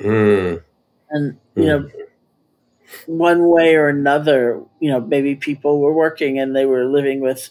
Mm. 0.00 0.62
And, 1.10 1.38
you 1.54 1.62
mm. 1.62 1.66
know, 1.66 1.90
one 3.06 3.48
way 3.48 3.74
or 3.74 3.88
another, 3.88 4.62
you 4.80 4.90
know, 4.90 5.00
maybe 5.00 5.34
people 5.34 5.80
were 5.80 5.92
working 5.92 6.38
and 6.38 6.54
they 6.54 6.64
were 6.64 6.84
living 6.84 7.20
with 7.20 7.50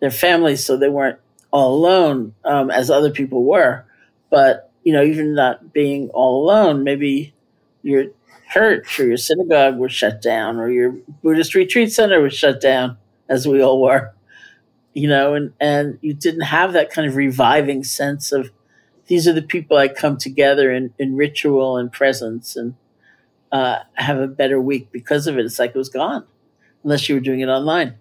their 0.00 0.10
families, 0.10 0.64
so 0.64 0.76
they 0.76 0.88
weren't 0.88 1.18
all 1.50 1.74
alone 1.74 2.34
um, 2.44 2.70
as 2.70 2.90
other 2.90 3.10
people 3.10 3.44
were. 3.44 3.84
But, 4.30 4.70
you 4.82 4.92
know, 4.92 5.02
even 5.02 5.34
not 5.34 5.72
being 5.72 6.08
all 6.10 6.42
alone, 6.42 6.84
maybe 6.84 7.34
your 7.82 8.06
church 8.50 8.98
or 8.98 9.06
your 9.06 9.16
synagogue 9.16 9.76
was 9.78 9.92
shut 9.92 10.22
down 10.22 10.56
or 10.58 10.70
your 10.70 10.92
Buddhist 11.22 11.54
retreat 11.54 11.92
center 11.92 12.20
was 12.20 12.34
shut 12.34 12.60
down, 12.60 12.96
as 13.28 13.46
we 13.46 13.62
all 13.62 13.82
were 13.82 14.12
you 14.92 15.08
know, 15.08 15.34
and, 15.34 15.52
and 15.60 15.98
you 16.00 16.14
didn't 16.14 16.42
have 16.42 16.72
that 16.72 16.90
kind 16.90 17.08
of 17.08 17.16
reviving 17.16 17.84
sense 17.84 18.32
of 18.32 18.50
these 19.06 19.26
are 19.26 19.32
the 19.32 19.42
people 19.42 19.76
I 19.76 19.88
come 19.88 20.16
together 20.16 20.72
in, 20.72 20.92
in 20.98 21.16
ritual 21.16 21.76
and 21.76 21.90
presence 21.92 22.56
and 22.56 22.74
uh, 23.52 23.80
have 23.94 24.18
a 24.18 24.28
better 24.28 24.60
week 24.60 24.92
because 24.92 25.26
of 25.26 25.38
it. 25.38 25.44
It's 25.44 25.58
like 25.58 25.70
it 25.70 25.78
was 25.78 25.88
gone 25.88 26.24
unless 26.84 27.08
you 27.08 27.16
were 27.16 27.20
doing 27.20 27.40
it 27.40 27.48
online. 27.48 27.96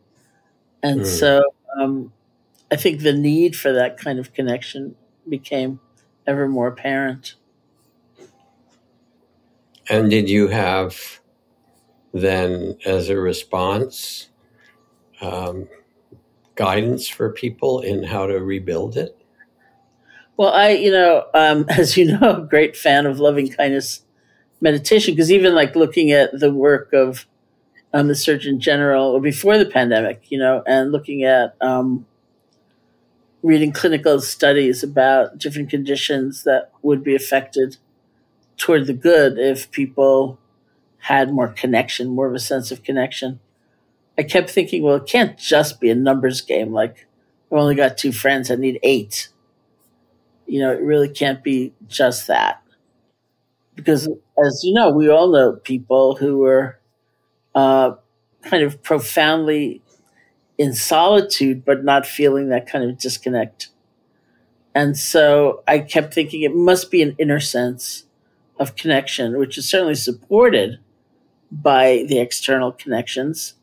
And 0.81 1.01
mm. 1.01 1.05
so 1.05 1.41
um, 1.77 2.13
I 2.71 2.75
think 2.75 3.01
the 3.01 3.13
need 3.13 3.55
for 3.55 3.71
that 3.73 3.97
kind 3.97 4.19
of 4.19 4.33
connection 4.33 4.95
became 5.27 5.79
ever 6.27 6.47
more 6.47 6.67
apparent. 6.67 7.35
And 9.89 10.09
did 10.09 10.29
you 10.29 10.47
have 10.49 11.19
then, 12.13 12.77
as 12.85 13.09
a 13.09 13.19
response, 13.19 14.29
um, 15.21 15.67
guidance 16.59 17.07
for 17.07 17.31
people 17.31 17.79
in 17.79 18.03
how 18.03 18.27
to 18.27 18.37
rebuild 18.37 18.97
it? 18.97 19.17
Well, 20.35 20.51
I, 20.53 20.71
you 20.71 20.91
know, 20.91 21.25
um, 21.33 21.65
as 21.69 21.95
you 21.95 22.05
know, 22.05 22.43
a 22.43 22.47
great 22.47 22.75
fan 22.75 23.05
of 23.05 23.19
loving 23.19 23.49
kindness 23.49 24.03
meditation 24.59 25.15
because 25.15 25.31
even 25.31 25.55
like 25.55 25.77
looking 25.77 26.11
at 26.11 26.37
the 26.37 26.53
work 26.53 26.91
of 26.91 27.25
um, 27.93 28.09
the 28.09 28.15
Surgeon 28.15 28.59
General 28.59 29.05
or 29.05 29.21
before 29.21 29.57
the 29.57 29.65
pandemic, 29.65 30.29
you 30.29 30.37
know, 30.37 30.61
and 30.67 30.91
looking 30.91 31.23
at 31.23 31.55
um, 31.61 32.05
reading 33.41 33.71
clinical 33.71 34.19
studies 34.19 34.83
about 34.83 35.37
different 35.37 35.69
conditions 35.69 36.43
that 36.43 36.71
would 36.81 37.05
be 37.05 37.15
affected 37.15 37.77
toward 38.57 38.85
the 38.85 38.93
good 38.93 39.39
if 39.39 39.71
people 39.71 40.37
had 40.99 41.31
more 41.31 41.47
connection, 41.47 42.09
more 42.09 42.27
of 42.27 42.35
a 42.35 42.39
sense 42.39 42.69
of 42.69 42.83
connection. 42.83 43.39
I 44.19 44.23
kept 44.23 44.49
thinking, 44.49 44.83
well, 44.83 44.97
it 44.97 45.07
can't 45.07 45.37
just 45.37 45.79
be 45.79 45.89
a 45.89 45.95
numbers 45.95 46.41
game. 46.41 46.73
Like, 46.73 47.07
I've 47.49 47.57
only 47.57 47.73
got 47.73 47.97
two 47.97 48.11
friends. 48.11 48.51
I 48.51 48.55
need 48.55 48.77
eight. 48.83 49.29
You 50.45 50.59
know, 50.59 50.73
it 50.73 50.81
really 50.81 51.07
can't 51.07 51.41
be 51.41 51.73
just 51.87 52.27
that. 52.27 52.61
Because, 53.75 54.09
as 54.37 54.61
you 54.61 54.73
know, 54.73 54.89
we 54.91 55.09
all 55.09 55.31
know 55.31 55.53
people 55.53 56.17
who 56.17 56.43
are 56.43 56.81
uh, 57.55 57.91
kind 58.41 58.61
of 58.61 58.83
profoundly 58.83 59.81
in 60.57 60.73
solitude, 60.73 61.63
but 61.63 61.85
not 61.85 62.05
feeling 62.05 62.49
that 62.49 62.69
kind 62.69 62.83
of 62.83 62.97
disconnect. 62.97 63.69
And 64.75 64.97
so 64.97 65.63
I 65.65 65.79
kept 65.79 66.13
thinking 66.13 66.41
it 66.41 66.53
must 66.53 66.91
be 66.91 67.01
an 67.01 67.15
inner 67.17 67.39
sense 67.39 68.03
of 68.59 68.75
connection, 68.75 69.39
which 69.39 69.57
is 69.57 69.69
certainly 69.69 69.95
supported 69.95 70.79
by 71.49 72.03
the 72.09 72.19
external 72.19 72.73
connections 72.73 73.53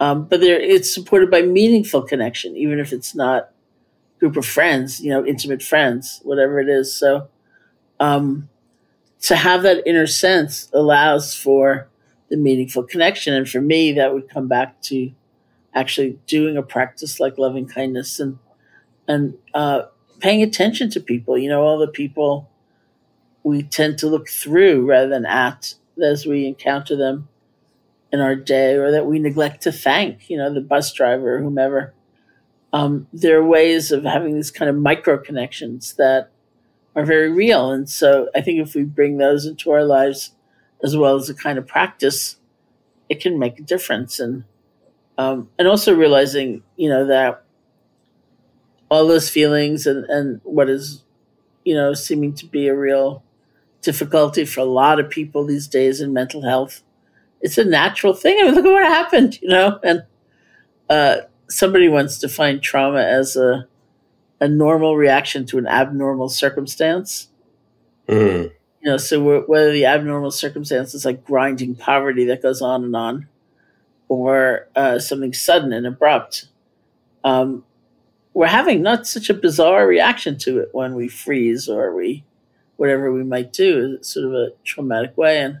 um, 0.00 0.24
but 0.24 0.40
there, 0.40 0.58
it's 0.58 0.92
supported 0.92 1.30
by 1.30 1.42
meaningful 1.42 2.02
connection, 2.02 2.56
even 2.56 2.80
if 2.80 2.92
it's 2.92 3.14
not 3.14 3.50
group 4.18 4.36
of 4.36 4.46
friends, 4.46 5.00
you 5.00 5.10
know, 5.10 5.24
intimate 5.24 5.62
friends, 5.62 6.20
whatever 6.24 6.58
it 6.58 6.68
is. 6.68 6.94
So, 6.94 7.28
um, 8.00 8.48
to 9.22 9.36
have 9.36 9.62
that 9.62 9.82
inner 9.86 10.06
sense 10.06 10.70
allows 10.72 11.34
for 11.34 11.88
the 12.30 12.38
meaningful 12.38 12.82
connection. 12.82 13.34
And 13.34 13.48
for 13.48 13.60
me, 13.60 13.92
that 13.92 14.14
would 14.14 14.30
come 14.30 14.48
back 14.48 14.80
to 14.82 15.10
actually 15.74 16.18
doing 16.26 16.56
a 16.56 16.62
practice 16.62 17.20
like 17.20 17.36
loving 17.36 17.66
kindness 17.66 18.18
and, 18.18 18.38
and, 19.06 19.34
uh, 19.52 19.82
paying 20.20 20.42
attention 20.42 20.90
to 20.90 21.00
people, 21.00 21.36
you 21.36 21.48
know, 21.48 21.62
all 21.62 21.78
the 21.78 21.88
people 21.88 22.48
we 23.42 23.62
tend 23.62 23.98
to 23.98 24.06
look 24.06 24.28
through 24.28 24.86
rather 24.86 25.08
than 25.08 25.26
at 25.26 25.74
as 26.02 26.26
we 26.26 26.46
encounter 26.46 26.96
them 26.96 27.28
in 28.12 28.20
our 28.20 28.34
day 28.34 28.74
or 28.74 28.90
that 28.90 29.06
we 29.06 29.18
neglect 29.18 29.62
to 29.62 29.72
thank, 29.72 30.28
you 30.28 30.36
know, 30.36 30.52
the 30.52 30.60
bus 30.60 30.92
driver 30.92 31.36
or 31.36 31.42
whomever. 31.42 31.94
Um, 32.72 33.08
there 33.12 33.38
are 33.38 33.44
ways 33.44 33.92
of 33.92 34.04
having 34.04 34.34
these 34.34 34.50
kind 34.50 34.68
of 34.68 34.76
micro 34.76 35.18
connections 35.18 35.94
that 35.94 36.30
are 36.94 37.04
very 37.04 37.30
real. 37.30 37.70
And 37.70 37.88
so 37.88 38.28
I 38.34 38.40
think 38.40 38.60
if 38.60 38.74
we 38.74 38.84
bring 38.84 39.18
those 39.18 39.46
into 39.46 39.70
our 39.70 39.84
lives 39.84 40.32
as 40.82 40.96
well 40.96 41.16
as 41.16 41.28
a 41.28 41.34
kind 41.34 41.58
of 41.58 41.66
practice, 41.66 42.36
it 43.08 43.20
can 43.20 43.38
make 43.38 43.58
a 43.58 43.62
difference. 43.62 44.18
And, 44.18 44.44
um, 45.18 45.50
and 45.58 45.68
also 45.68 45.94
realizing, 45.94 46.62
you 46.76 46.88
know, 46.88 47.06
that 47.06 47.44
all 48.90 49.06
those 49.06 49.30
feelings 49.30 49.86
and, 49.86 50.04
and 50.06 50.40
what 50.42 50.68
is, 50.68 51.04
you 51.64 51.74
know, 51.74 51.94
seeming 51.94 52.34
to 52.34 52.46
be 52.46 52.66
a 52.66 52.76
real 52.76 53.22
difficulty 53.82 54.44
for 54.44 54.60
a 54.60 54.64
lot 54.64 54.98
of 54.98 55.10
people 55.10 55.44
these 55.44 55.66
days 55.66 56.00
in 56.00 56.12
mental 56.12 56.42
health 56.42 56.82
it's 57.40 57.58
a 57.58 57.64
natural 57.64 58.14
thing. 58.14 58.38
I 58.40 58.44
mean, 58.44 58.54
look 58.54 58.64
at 58.64 58.70
what 58.70 58.84
happened, 58.84 59.40
you 59.40 59.48
know, 59.48 59.78
and 59.82 60.04
uh, 60.88 61.16
somebody 61.48 61.88
wants 61.88 62.18
to 62.18 62.28
find 62.28 62.62
trauma 62.62 63.00
as 63.00 63.36
a 63.36 63.66
a 64.40 64.48
normal 64.48 64.96
reaction 64.96 65.44
to 65.46 65.58
an 65.58 65.66
abnormal 65.66 66.28
circumstance. 66.28 67.28
Mm. 68.08 68.50
You 68.80 68.90
know, 68.90 68.96
so 68.96 69.44
whether 69.46 69.70
the 69.70 69.84
abnormal 69.84 70.30
circumstance 70.30 70.94
is 70.94 71.04
like 71.04 71.24
grinding 71.24 71.74
poverty 71.74 72.24
that 72.24 72.42
goes 72.42 72.62
on 72.62 72.82
and 72.84 72.96
on, 72.96 73.28
or 74.08 74.68
uh, 74.74 74.98
something 74.98 75.34
sudden 75.34 75.74
and 75.74 75.86
abrupt, 75.86 76.48
um, 77.22 77.64
we're 78.32 78.46
having 78.46 78.80
not 78.80 79.06
such 79.06 79.28
a 79.28 79.34
bizarre 79.34 79.86
reaction 79.86 80.38
to 80.38 80.58
it 80.58 80.70
when 80.72 80.94
we 80.94 81.08
freeze 81.08 81.68
or 81.68 81.94
we 81.94 82.24
whatever 82.76 83.12
we 83.12 83.22
might 83.22 83.52
do. 83.52 83.96
It's 83.96 84.14
sort 84.14 84.26
of 84.26 84.32
a 84.32 84.48
traumatic 84.64 85.16
way, 85.18 85.42
and 85.42 85.60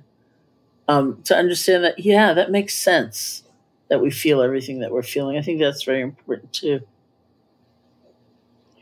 um, 0.90 1.22
to 1.22 1.36
understand 1.36 1.84
that, 1.84 2.00
yeah, 2.00 2.34
that 2.34 2.50
makes 2.50 2.74
sense 2.74 3.44
that 3.88 4.00
we 4.00 4.10
feel 4.10 4.42
everything 4.42 4.80
that 4.80 4.90
we're 4.90 5.04
feeling. 5.04 5.38
I 5.38 5.42
think 5.42 5.60
that's 5.60 5.84
very 5.84 6.02
important 6.02 6.52
too. 6.52 6.80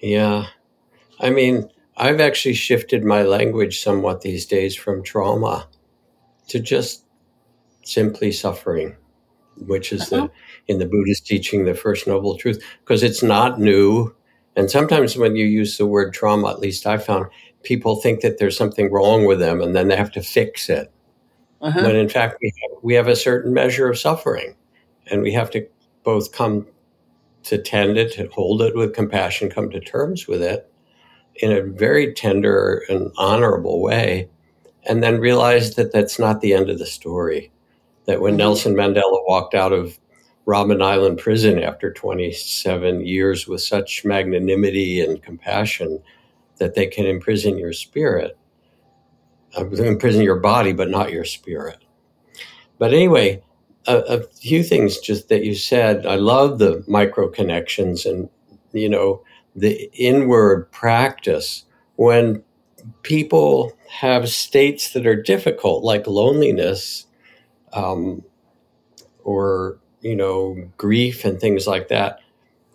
Yeah. 0.01 0.47
I 1.21 1.29
mean, 1.29 1.69
I've 1.99 2.21
actually 2.21 2.55
shifted 2.55 3.05
my 3.05 3.25
language 3.25 3.83
somewhat 3.83 4.23
these 4.23 4.47
days 4.47 4.75
from 4.75 5.03
trauma 5.03 5.69
to 6.47 6.61
just 6.61 7.05
simply 7.85 8.33
suffering, 8.33 8.97
which 9.67 9.93
is 9.93 10.11
uh-huh. 10.11 10.29
the 10.29 10.73
in 10.73 10.79
the 10.79 10.87
Buddhist 10.87 11.27
teaching 11.27 11.67
the 11.67 11.75
first 11.75 12.07
noble 12.07 12.39
truth, 12.39 12.63
because 12.81 13.03
it's 13.03 13.23
not 13.23 13.61
new. 13.61 14.15
And 14.57 14.71
sometimes 14.71 15.19
when 15.19 15.37
you 15.37 15.45
use 15.45 15.77
the 15.77 15.87
word 15.87 16.15
trauma, 16.15 16.49
at 16.49 16.61
least 16.61 16.87
I 16.87 16.97
found 16.97 17.27
people 17.65 17.97
think 17.97 18.23
that 18.23 18.39
there's 18.39 18.57
something 18.57 18.91
wrong 18.91 19.27
with 19.27 19.41
them 19.41 19.61
and 19.61 19.77
then 19.77 19.89
they 19.89 19.97
have 19.97 20.13
to 20.13 20.23
fix 20.23 20.71
it. 20.71 20.91
Uh-huh. 21.61 21.83
When 21.83 21.97
in 21.97 22.09
fact 22.09 22.39
we 22.41 22.53
have, 22.63 22.79
we 22.83 22.95
have 22.95 23.09
a 23.09 23.17
certain 23.17 23.53
measure 23.53 23.89
of 23.89 23.99
suffering 23.99 24.55
and 25.11 25.23
we 25.23 25.33
have 25.33 25.51
to 25.51 25.67
both 26.05 26.33
come 26.33 26.67
to 27.45 27.59
tend 27.59 27.97
it, 27.99 28.13
to 28.13 28.29
hold 28.29 28.63
it 28.63 28.77
with 28.77 28.95
compassion, 28.95 29.51
come 29.51 29.71
to 29.71 29.81
terms 29.81 30.29
with 30.29 30.43
it 30.43 30.71
in 31.37 31.53
a 31.53 31.63
very 31.63 32.13
tender 32.13 32.83
and 32.89 33.11
honorable 33.17 33.81
way, 33.81 34.29
and 34.85 35.03
then 35.03 35.21
realize 35.21 35.75
that 35.77 35.93
that's 35.93 36.19
not 36.19 36.41
the 36.41 36.53
end 36.53 36.69
of 36.69 36.79
the 36.79 36.87
story. 36.87 37.51
That 38.07 38.21
when 38.21 38.33
mm-hmm. 38.33 38.39
Nelson 38.39 38.75
Mandela 38.75 39.25
walked 39.27 39.55
out 39.55 39.73
of 39.73 39.99
Robben 40.47 40.83
Island 40.83 41.19
prison 41.19 41.63
after 41.63 41.93
27 41.93 43.07
years 43.07 43.47
with 43.47 43.61
such 43.61 44.05
magnanimity 44.05 45.01
and 45.01 45.23
compassion 45.23 46.03
that 46.57 46.75
they 46.75 46.87
can 46.87 47.07
imprison 47.07 47.59
your 47.59 47.73
spirit, 47.73 48.37
imprison 49.61 50.23
your 50.23 50.41
body, 50.41 50.73
but 50.73 50.91
not 50.91 51.13
your 51.13 51.25
spirit. 51.25 51.79
But 52.79 52.95
anyway, 52.95 53.43
a, 53.87 53.97
a 53.99 54.23
few 54.23 54.63
things 54.63 54.99
just 54.99 55.29
that 55.29 55.45
you 55.45 55.55
said. 55.55 56.07
I 56.07 56.17
love 56.17 56.59
the 56.59 56.85
micro 56.87 57.29
connections 57.29 58.07
and, 58.07 58.29
you 58.73 58.89
know, 58.89 59.23
the 59.57 59.91
inward 59.95 60.71
practice 60.71 61.65
when 61.97 62.43
people 63.03 63.73
have 63.89 64.29
states 64.29 64.93
that 64.93 65.07
are 65.07 65.21
difficult, 65.21 65.83
like 65.83 66.07
loneliness 66.07 67.07
um, 67.73 68.23
or, 69.25 69.79
you 70.01 70.15
know, 70.15 70.57
grief 70.77 71.25
and 71.25 71.41
things 71.41 71.67
like 71.67 71.89
that, 71.89 72.21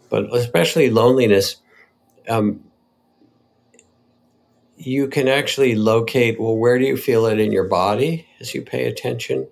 but 0.10 0.26
especially 0.36 0.90
loneliness. 0.90 1.58
Um, 2.28 2.64
you 4.86 5.08
can 5.08 5.28
actually 5.28 5.76
locate 5.76 6.40
well 6.40 6.58
where 6.58 6.78
do 6.78 6.86
you 6.86 6.98
feel 6.98 7.26
it 7.26 7.40
in 7.40 7.52
your 7.52 7.68
body 7.68 8.28
as 8.40 8.54
you 8.54 8.62
pay 8.62 8.86
attention 8.86 9.48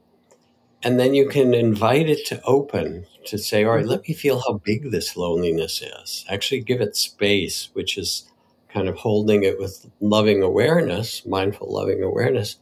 and 0.83 0.99
then 0.99 1.13
you 1.13 1.27
can 1.27 1.53
invite 1.53 2.09
it 2.09 2.25
to 2.27 2.41
open 2.43 3.05
to 3.25 3.37
say, 3.37 3.63
all 3.63 3.75
right, 3.75 3.85
let 3.85 4.07
me 4.07 4.13
feel 4.13 4.39
how 4.39 4.53
big 4.53 4.89
this 4.89 5.15
loneliness 5.15 5.81
is. 5.81 6.25
Actually, 6.27 6.61
give 6.61 6.81
it 6.81 6.95
space, 6.95 7.69
which 7.73 7.97
is 7.97 8.29
kind 8.69 8.87
of 8.87 8.95
holding 8.95 9.43
it 9.43 9.59
with 9.59 9.89
loving 9.99 10.41
awareness, 10.41 11.25
mindful 11.25 11.71
loving 11.71 12.01
awareness. 12.01 12.57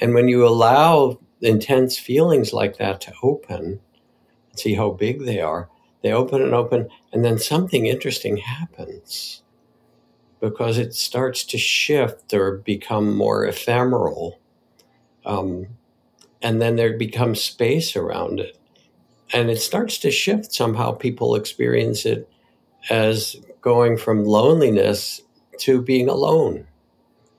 And 0.00 0.14
when 0.14 0.28
you 0.28 0.46
allow 0.46 1.18
intense 1.42 1.98
feelings 1.98 2.52
like 2.52 2.78
that 2.78 3.00
to 3.02 3.12
open, 3.22 3.80
and 4.50 4.58
see 4.58 4.74
how 4.74 4.90
big 4.90 5.24
they 5.24 5.40
are, 5.40 5.68
they 6.02 6.12
open 6.12 6.40
and 6.40 6.54
open, 6.54 6.88
and 7.12 7.24
then 7.24 7.38
something 7.38 7.86
interesting 7.86 8.38
happens 8.38 9.41
because 10.42 10.76
it 10.76 10.92
starts 10.92 11.44
to 11.44 11.56
shift 11.56 12.34
or 12.34 12.58
become 12.58 13.16
more 13.16 13.46
ephemeral. 13.46 14.40
Um, 15.24 15.68
and 16.42 16.60
then 16.60 16.74
there 16.74 16.98
becomes 16.98 17.40
space 17.40 17.94
around 17.94 18.40
it 18.40 18.58
and 19.32 19.50
it 19.50 19.60
starts 19.60 19.98
to 19.98 20.10
shift 20.10 20.52
somehow 20.52 20.92
people 20.92 21.36
experience 21.36 22.04
it 22.04 22.28
as 22.90 23.36
going 23.60 23.96
from 23.96 24.24
loneliness 24.24 25.20
to 25.58 25.80
being 25.80 26.08
alone 26.08 26.66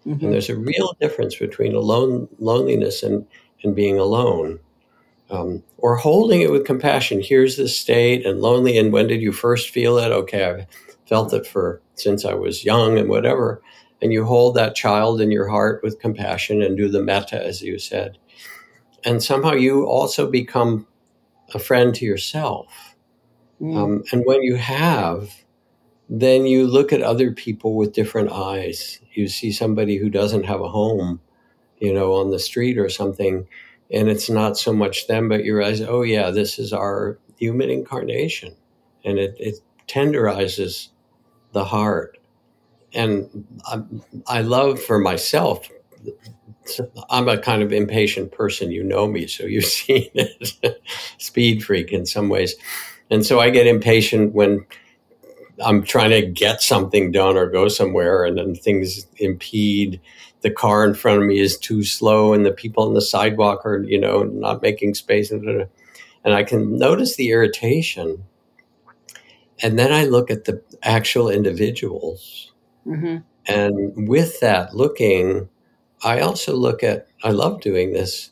mm-hmm. 0.07 0.23
and 0.23 0.33
there's 0.33 0.49
a 0.49 0.55
real 0.55 0.95
difference 1.01 1.35
between 1.35 1.75
alone 1.75 2.27
loneliness 2.39 3.03
and 3.03 3.27
and 3.63 3.75
being 3.75 3.99
alone 3.99 4.59
um, 5.29 5.61
or 5.77 5.97
holding 5.97 6.41
it 6.41 6.51
with 6.51 6.65
compassion 6.65 7.21
here's 7.21 7.57
the 7.57 7.67
state 7.67 8.25
and 8.25 8.39
lonely 8.39 8.77
and 8.77 8.93
when 8.93 9.07
did 9.07 9.21
you 9.21 9.33
first 9.33 9.71
feel 9.71 9.97
it 9.97 10.11
okay 10.11 10.45
i've 10.45 10.65
felt 11.05 11.33
it 11.33 11.45
for 11.45 11.81
since 11.95 12.25
i 12.25 12.33
was 12.33 12.65
young 12.65 12.97
and 12.97 13.09
whatever 13.09 13.61
and 14.01 14.11
you 14.11 14.25
hold 14.25 14.55
that 14.55 14.75
child 14.75 15.21
in 15.21 15.31
your 15.31 15.47
heart 15.47 15.81
with 15.81 15.99
compassion 15.99 16.61
and 16.61 16.77
do 16.77 16.89
the 16.89 17.01
metta 17.01 17.41
as 17.43 17.61
you 17.61 17.79
said 17.79 18.17
and 19.05 19.21
somehow 19.21 19.51
you 19.51 19.85
also 19.85 20.29
become 20.29 20.87
a 21.53 21.59
friend 21.59 21.93
to 21.95 22.05
yourself. 22.05 22.95
Mm. 23.61 23.77
Um, 23.77 24.03
and 24.11 24.23
when 24.25 24.43
you 24.43 24.55
have, 24.55 25.43
then 26.09 26.45
you 26.45 26.67
look 26.67 26.93
at 26.93 27.01
other 27.01 27.31
people 27.31 27.75
with 27.75 27.93
different 27.93 28.31
eyes. 28.31 28.99
You 29.13 29.27
see 29.27 29.51
somebody 29.51 29.97
who 29.97 30.09
doesn't 30.09 30.45
have 30.45 30.61
a 30.61 30.69
home, 30.69 31.21
you 31.79 31.93
know, 31.93 32.13
on 32.13 32.31
the 32.31 32.39
street 32.39 32.77
or 32.77 32.89
something, 32.89 33.47
and 33.91 34.09
it's 34.09 34.29
not 34.29 34.57
so 34.57 34.73
much 34.73 35.07
them, 35.07 35.29
but 35.29 35.43
you 35.43 35.55
realize, 35.55 35.81
oh, 35.81 36.01
yeah, 36.01 36.31
this 36.31 36.57
is 36.57 36.73
our 36.73 37.19
human 37.37 37.69
incarnation. 37.69 38.55
And 39.05 39.19
it, 39.19 39.35
it 39.39 39.55
tenderizes 39.87 40.89
the 41.53 41.65
heart. 41.65 42.17
And 42.93 43.47
I, 43.65 43.81
I 44.27 44.41
love 44.41 44.81
for 44.81 44.99
myself 44.99 45.67
I'm 47.09 47.27
a 47.27 47.37
kind 47.37 47.61
of 47.61 47.71
impatient 47.71 48.31
person. 48.31 48.71
You 48.71 48.83
know 48.83 49.07
me, 49.07 49.27
so 49.27 49.45
you've 49.45 49.65
seen 49.65 50.09
it. 50.13 50.81
Speed 51.17 51.63
freak 51.63 51.91
in 51.91 52.05
some 52.05 52.29
ways. 52.29 52.55
And 53.09 53.25
so 53.25 53.39
I 53.39 53.49
get 53.49 53.67
impatient 53.67 54.33
when 54.33 54.65
I'm 55.63 55.83
trying 55.83 56.09
to 56.11 56.25
get 56.25 56.61
something 56.61 57.11
done 57.11 57.37
or 57.37 57.49
go 57.49 57.67
somewhere 57.67 58.25
and 58.25 58.37
then 58.37 58.55
things 58.55 59.05
impede. 59.17 60.01
The 60.41 60.51
car 60.51 60.85
in 60.85 60.93
front 60.93 61.21
of 61.21 61.27
me 61.27 61.39
is 61.39 61.57
too 61.57 61.83
slow 61.83 62.33
and 62.33 62.45
the 62.45 62.51
people 62.51 62.83
on 62.83 62.93
the 62.93 63.01
sidewalk 63.01 63.65
are, 63.65 63.83
you 63.83 63.99
know, 63.99 64.23
not 64.23 64.61
making 64.61 64.95
space. 64.95 65.31
And, 65.31 65.67
and 66.23 66.33
I 66.33 66.43
can 66.43 66.77
notice 66.77 67.15
the 67.15 67.29
irritation. 67.29 68.23
And 69.61 69.77
then 69.77 69.93
I 69.93 70.05
look 70.05 70.31
at 70.31 70.45
the 70.45 70.61
actual 70.81 71.29
individuals. 71.29 72.51
Mm-hmm. 72.85 73.17
And 73.45 74.07
with 74.07 74.39
that 74.39 74.75
looking, 74.75 75.49
I 76.03 76.19
also 76.19 76.55
look 76.55 76.83
at, 76.83 77.07
I 77.23 77.31
love 77.31 77.61
doing 77.61 77.93
this. 77.93 78.31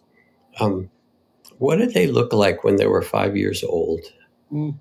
Um, 0.59 0.89
what 1.57 1.77
did 1.77 1.93
they 1.93 2.07
look 2.07 2.33
like 2.33 2.63
when 2.63 2.77
they 2.77 2.87
were 2.87 3.01
five 3.01 3.37
years 3.37 3.63
old? 3.63 4.01
Mm. 4.51 4.77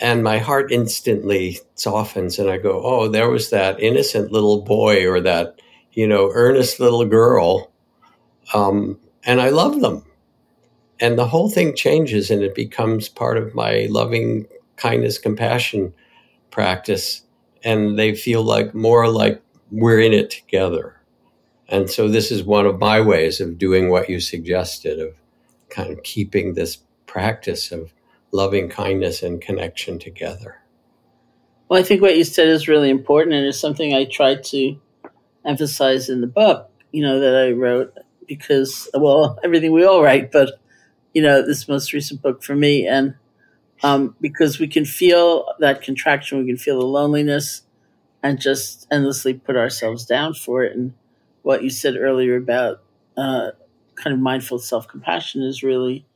And 0.00 0.24
my 0.24 0.38
heart 0.38 0.72
instantly 0.72 1.60
softens, 1.76 2.38
and 2.38 2.50
I 2.50 2.58
go, 2.58 2.82
oh, 2.84 3.08
there 3.08 3.30
was 3.30 3.50
that 3.50 3.78
innocent 3.78 4.32
little 4.32 4.62
boy 4.62 5.06
or 5.06 5.20
that, 5.20 5.60
you 5.92 6.08
know, 6.08 6.30
earnest 6.32 6.80
little 6.80 7.04
girl. 7.04 7.70
Um, 8.52 8.98
and 9.24 9.40
I 9.40 9.50
love 9.50 9.80
them. 9.80 10.04
And 10.98 11.16
the 11.16 11.28
whole 11.28 11.48
thing 11.48 11.76
changes, 11.76 12.30
and 12.30 12.42
it 12.42 12.54
becomes 12.54 13.08
part 13.08 13.38
of 13.38 13.54
my 13.54 13.86
loving 13.90 14.46
kindness, 14.76 15.18
compassion 15.18 15.94
practice. 16.50 17.22
And 17.62 17.98
they 17.98 18.14
feel 18.14 18.42
like 18.42 18.74
more 18.74 19.08
like 19.08 19.42
we're 19.70 20.00
in 20.00 20.12
it 20.12 20.30
together. 20.30 21.00
And 21.68 21.90
so 21.90 22.08
this 22.08 22.30
is 22.30 22.42
one 22.42 22.66
of 22.66 22.78
my 22.78 23.00
ways 23.00 23.40
of 23.40 23.58
doing 23.58 23.88
what 23.88 24.08
you 24.10 24.20
suggested 24.20 25.00
of 25.00 25.14
kind 25.70 25.90
of 25.90 26.02
keeping 26.02 26.54
this 26.54 26.78
practice 27.06 27.72
of 27.72 27.92
loving 28.32 28.68
kindness 28.68 29.22
and 29.22 29.40
connection 29.40 29.98
together. 29.98 30.60
Well, 31.68 31.80
I 31.80 31.82
think 31.82 32.02
what 32.02 32.16
you 32.16 32.24
said 32.24 32.48
is 32.48 32.68
really 32.68 32.90
important 32.90 33.34
and 33.34 33.46
it's 33.46 33.58
something 33.58 33.94
I 33.94 34.04
try 34.04 34.34
to 34.34 34.80
emphasize 35.44 36.08
in 36.08 36.20
the 36.20 36.26
book, 36.26 36.70
you 36.92 37.02
know, 37.02 37.20
that 37.20 37.34
I 37.34 37.52
wrote 37.52 37.96
because, 38.26 38.88
well, 38.94 39.38
everything 39.42 39.72
we 39.72 39.84
all 39.84 40.02
write, 40.02 40.30
but, 40.30 40.60
you 41.12 41.22
know, 41.22 41.46
this 41.46 41.68
most 41.68 41.92
recent 41.92 42.22
book 42.22 42.42
for 42.42 42.54
me. 42.54 42.86
And 42.86 43.14
um, 43.84 44.16
because 44.18 44.58
we 44.58 44.66
can 44.66 44.86
feel 44.86 45.44
that 45.58 45.82
contraction, 45.82 46.38
we 46.38 46.46
can 46.46 46.56
feel 46.56 46.80
the 46.80 46.86
loneliness 46.86 47.60
and 48.22 48.40
just 48.40 48.86
endlessly 48.90 49.34
put 49.34 49.56
ourselves 49.56 50.06
down 50.06 50.32
for 50.32 50.64
it. 50.64 50.74
And 50.74 50.94
what 51.42 51.62
you 51.62 51.68
said 51.68 51.94
earlier 51.98 52.34
about 52.34 52.82
uh, 53.14 53.50
kind 53.94 54.14
of 54.14 54.20
mindful 54.20 54.58
self 54.58 54.88
compassion 54.88 55.42
is 55.42 55.62
really 55.62 56.06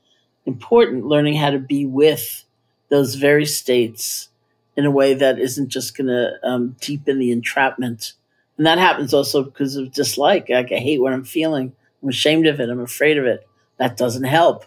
important. 0.46 1.04
Learning 1.04 1.34
how 1.34 1.50
to 1.50 1.58
be 1.58 1.84
with 1.84 2.44
those 2.88 3.16
very 3.16 3.44
states 3.44 4.30
in 4.74 4.86
a 4.86 4.90
way 4.90 5.12
that 5.12 5.38
isn't 5.38 5.68
just 5.68 5.94
going 5.94 6.06
to 6.06 6.38
um, 6.42 6.74
deepen 6.80 7.18
the 7.18 7.30
entrapment. 7.30 8.14
And 8.56 8.66
that 8.66 8.78
happens 8.78 9.12
also 9.12 9.42
because 9.42 9.76
of 9.76 9.92
dislike. 9.92 10.48
Like, 10.48 10.72
I 10.72 10.78
hate 10.78 11.02
what 11.02 11.12
I'm 11.12 11.24
feeling. 11.24 11.74
I'm 12.02 12.08
ashamed 12.08 12.46
of 12.46 12.60
it. 12.60 12.70
I'm 12.70 12.80
afraid 12.80 13.18
of 13.18 13.26
it. 13.26 13.46
That 13.76 13.98
doesn't 13.98 14.24
help. 14.24 14.64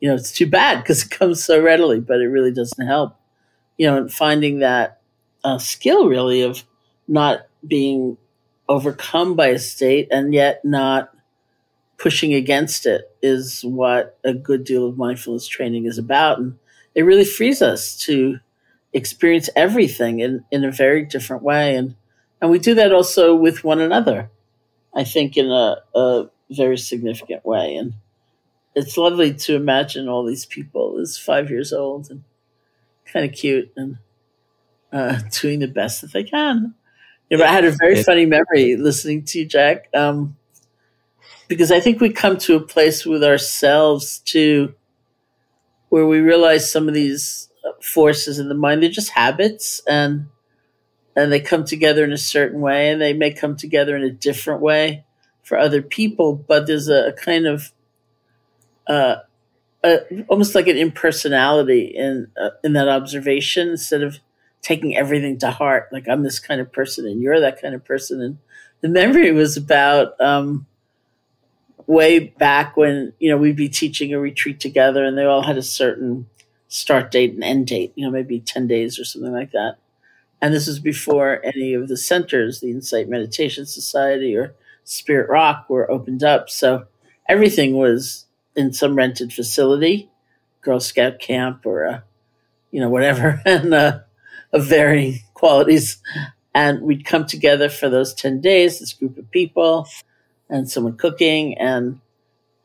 You 0.00 0.08
know, 0.08 0.14
it's 0.14 0.32
too 0.32 0.46
bad 0.46 0.82
because 0.82 1.02
it 1.04 1.10
comes 1.10 1.44
so 1.44 1.62
readily, 1.62 2.00
but 2.00 2.20
it 2.20 2.28
really 2.28 2.52
doesn't 2.52 2.86
help. 2.86 3.16
You 3.76 3.86
know, 3.86 3.96
and 3.96 4.12
finding 4.12 4.58
that 4.58 5.00
uh, 5.44 5.58
skill 5.58 6.08
really 6.08 6.42
of 6.42 6.64
not 7.08 7.46
being 7.66 8.16
overcome 8.68 9.34
by 9.34 9.48
a 9.48 9.58
state 9.58 10.08
and 10.10 10.32
yet 10.32 10.64
not 10.64 11.10
pushing 11.98 12.32
against 12.32 12.86
it 12.86 13.14
is 13.20 13.62
what 13.62 14.18
a 14.24 14.32
good 14.32 14.64
deal 14.64 14.86
of 14.86 14.96
mindfulness 14.96 15.46
training 15.46 15.86
is 15.86 15.98
about. 15.98 16.38
And 16.38 16.58
it 16.94 17.02
really 17.02 17.24
frees 17.24 17.60
us 17.60 17.96
to 18.04 18.38
experience 18.92 19.50
everything 19.54 20.20
in, 20.20 20.44
in 20.50 20.64
a 20.64 20.70
very 20.70 21.04
different 21.04 21.42
way. 21.42 21.76
And, 21.76 21.94
and 22.40 22.50
we 22.50 22.58
do 22.58 22.74
that 22.74 22.92
also 22.92 23.34
with 23.34 23.64
one 23.64 23.80
another, 23.80 24.30
I 24.94 25.04
think, 25.04 25.36
in 25.36 25.50
a, 25.50 25.76
a 25.94 26.30
very 26.50 26.78
significant 26.78 27.44
way. 27.44 27.74
And 27.74 27.94
it's 28.74 28.96
lovely 28.96 29.34
to 29.34 29.56
imagine 29.56 30.08
all 30.08 30.24
these 30.24 30.46
people 30.46 30.98
as 31.00 31.18
five 31.18 31.50
years 31.50 31.72
old 31.72 32.10
and 32.10 32.24
kind 33.04 33.24
of 33.24 33.32
cute 33.32 33.72
and 33.76 33.98
uh, 34.92 35.18
doing 35.40 35.60
the 35.60 35.68
best 35.68 36.00
that 36.00 36.12
they 36.12 36.24
can. 36.24 36.74
You 37.28 37.38
know, 37.38 37.44
I 37.44 37.48
had 37.48 37.64
a 37.64 37.72
very 37.72 38.02
funny 38.02 38.26
memory 38.26 38.76
listening 38.76 39.24
to 39.26 39.40
you, 39.40 39.46
Jack. 39.46 39.88
Um, 39.94 40.36
because 41.48 41.72
I 41.72 41.80
think 41.80 42.00
we 42.00 42.10
come 42.10 42.38
to 42.38 42.56
a 42.56 42.60
place 42.60 43.04
with 43.04 43.24
ourselves 43.24 44.18
too, 44.18 44.74
where 45.88 46.06
we 46.06 46.20
realize 46.20 46.70
some 46.70 46.88
of 46.88 46.94
these 46.94 47.50
forces 47.82 48.38
in 48.38 48.48
the 48.48 48.54
mind 48.54 48.82
they're 48.82 48.90
just 48.90 49.10
habits 49.10 49.80
and 49.86 50.26
and 51.16 51.32
they 51.32 51.40
come 51.40 51.64
together 51.64 52.04
in 52.04 52.12
a 52.12 52.18
certain 52.18 52.60
way 52.60 52.90
and 52.90 53.00
they 53.00 53.12
may 53.12 53.32
come 53.32 53.56
together 53.56 53.96
in 53.96 54.02
a 54.02 54.10
different 54.10 54.60
way 54.60 55.04
for 55.42 55.58
other 55.58 55.82
people 55.82 56.34
but 56.34 56.66
there's 56.66 56.88
a, 56.88 57.08
a 57.08 57.12
kind 57.12 57.46
of 57.46 57.72
uh, 58.90 59.20
a, 59.84 60.22
almost 60.28 60.54
like 60.54 60.66
an 60.66 60.76
impersonality 60.76 61.84
in 61.96 62.28
uh, 62.40 62.50
in 62.64 62.72
that 62.74 62.88
observation 62.88 63.68
instead 63.68 64.02
of 64.02 64.18
taking 64.62 64.96
everything 64.96 65.38
to 65.38 65.50
heart. 65.50 65.88
Like 65.92 66.08
i'm 66.08 66.22
this 66.22 66.38
kind 66.38 66.60
of 66.60 66.72
person 66.72 67.06
and 67.06 67.22
you're 67.22 67.40
that 67.40 67.62
kind 67.62 67.74
of 67.74 67.84
person. 67.84 68.20
And 68.20 68.38
the 68.80 68.88
memory 68.88 69.32
was 69.32 69.56
about 69.56 70.20
um, 70.20 70.66
way 71.86 72.18
back 72.18 72.76
when 72.76 73.12
you 73.18 73.30
know 73.30 73.36
we'd 73.36 73.56
be 73.56 73.68
teaching 73.68 74.12
a 74.12 74.20
retreat 74.20 74.60
together 74.60 75.04
and 75.04 75.16
they 75.16 75.24
all 75.24 75.42
had 75.42 75.56
a 75.56 75.62
certain 75.62 76.26
start 76.68 77.10
date 77.10 77.34
and 77.34 77.42
end 77.42 77.66
date 77.66 77.92
you 77.96 78.04
know 78.04 78.12
maybe 78.12 78.38
10 78.38 78.66
days 78.66 78.98
or 78.98 79.04
something 79.04 79.32
like 79.32 79.52
that. 79.52 79.76
And 80.42 80.52
this 80.52 80.66
was 80.66 80.80
before 80.80 81.40
any 81.44 81.74
of 81.74 81.86
the 81.86 81.96
centers 81.96 82.60
the 82.60 82.70
insight 82.70 83.08
meditation 83.08 83.66
society 83.66 84.36
or 84.36 84.54
spirit 84.82 85.30
rock 85.30 85.66
were 85.68 85.90
opened 85.90 86.24
up. 86.24 86.50
So 86.50 86.86
everything 87.28 87.76
was 87.76 88.26
in 88.60 88.72
some 88.72 88.94
rented 88.94 89.32
facility 89.32 90.10
girl 90.60 90.78
scout 90.78 91.18
camp 91.18 91.64
or 91.64 91.82
a 91.82 92.04
you 92.70 92.80
know 92.80 92.88
whatever 92.88 93.40
and 93.46 93.74
uh, 93.74 93.98
of 94.52 94.66
varying 94.66 95.18
qualities 95.34 96.00
and 96.54 96.82
we'd 96.82 97.04
come 97.04 97.26
together 97.26 97.68
for 97.68 97.88
those 97.88 98.14
10 98.14 98.40
days 98.40 98.78
this 98.78 98.92
group 98.92 99.16
of 99.16 99.30
people 99.30 99.88
and 100.48 100.68
someone 100.68 100.96
cooking. 100.96 101.56
And 101.56 102.00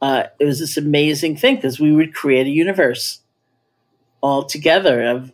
uh, 0.02 0.24
it 0.40 0.46
was 0.46 0.60
this 0.60 0.78
amazing 0.78 1.38
thing 1.38 1.56
because 1.56 1.80
we 1.80 1.92
would 1.92 2.14
create 2.14 2.48
a 2.48 2.52
universe 2.52 3.22
all 4.22 4.44
together 4.44 5.06
of 5.06 5.32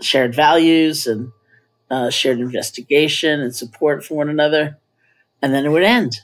shared 0.00 0.34
values 0.34 1.06
and 1.06 1.30
uh, 1.90 2.10
shared 2.10 2.40
investigation 2.40 3.40
and 3.40 3.54
support 3.54 4.04
for 4.04 4.14
one 4.14 4.28
another. 4.28 4.78
And 5.42 5.52
then 5.52 5.66
it 5.66 5.70
would 5.70 5.82
end. 5.82 6.20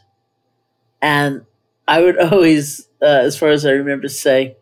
And 1.00 1.44
I 1.87 2.03
would 2.03 2.18
always, 2.32 2.89
uh, 3.03 3.07
as 3.07 3.37
far 3.39 3.51
as 3.51 3.64
I 3.66 3.72
remember, 3.72 4.09
say, 4.09 4.57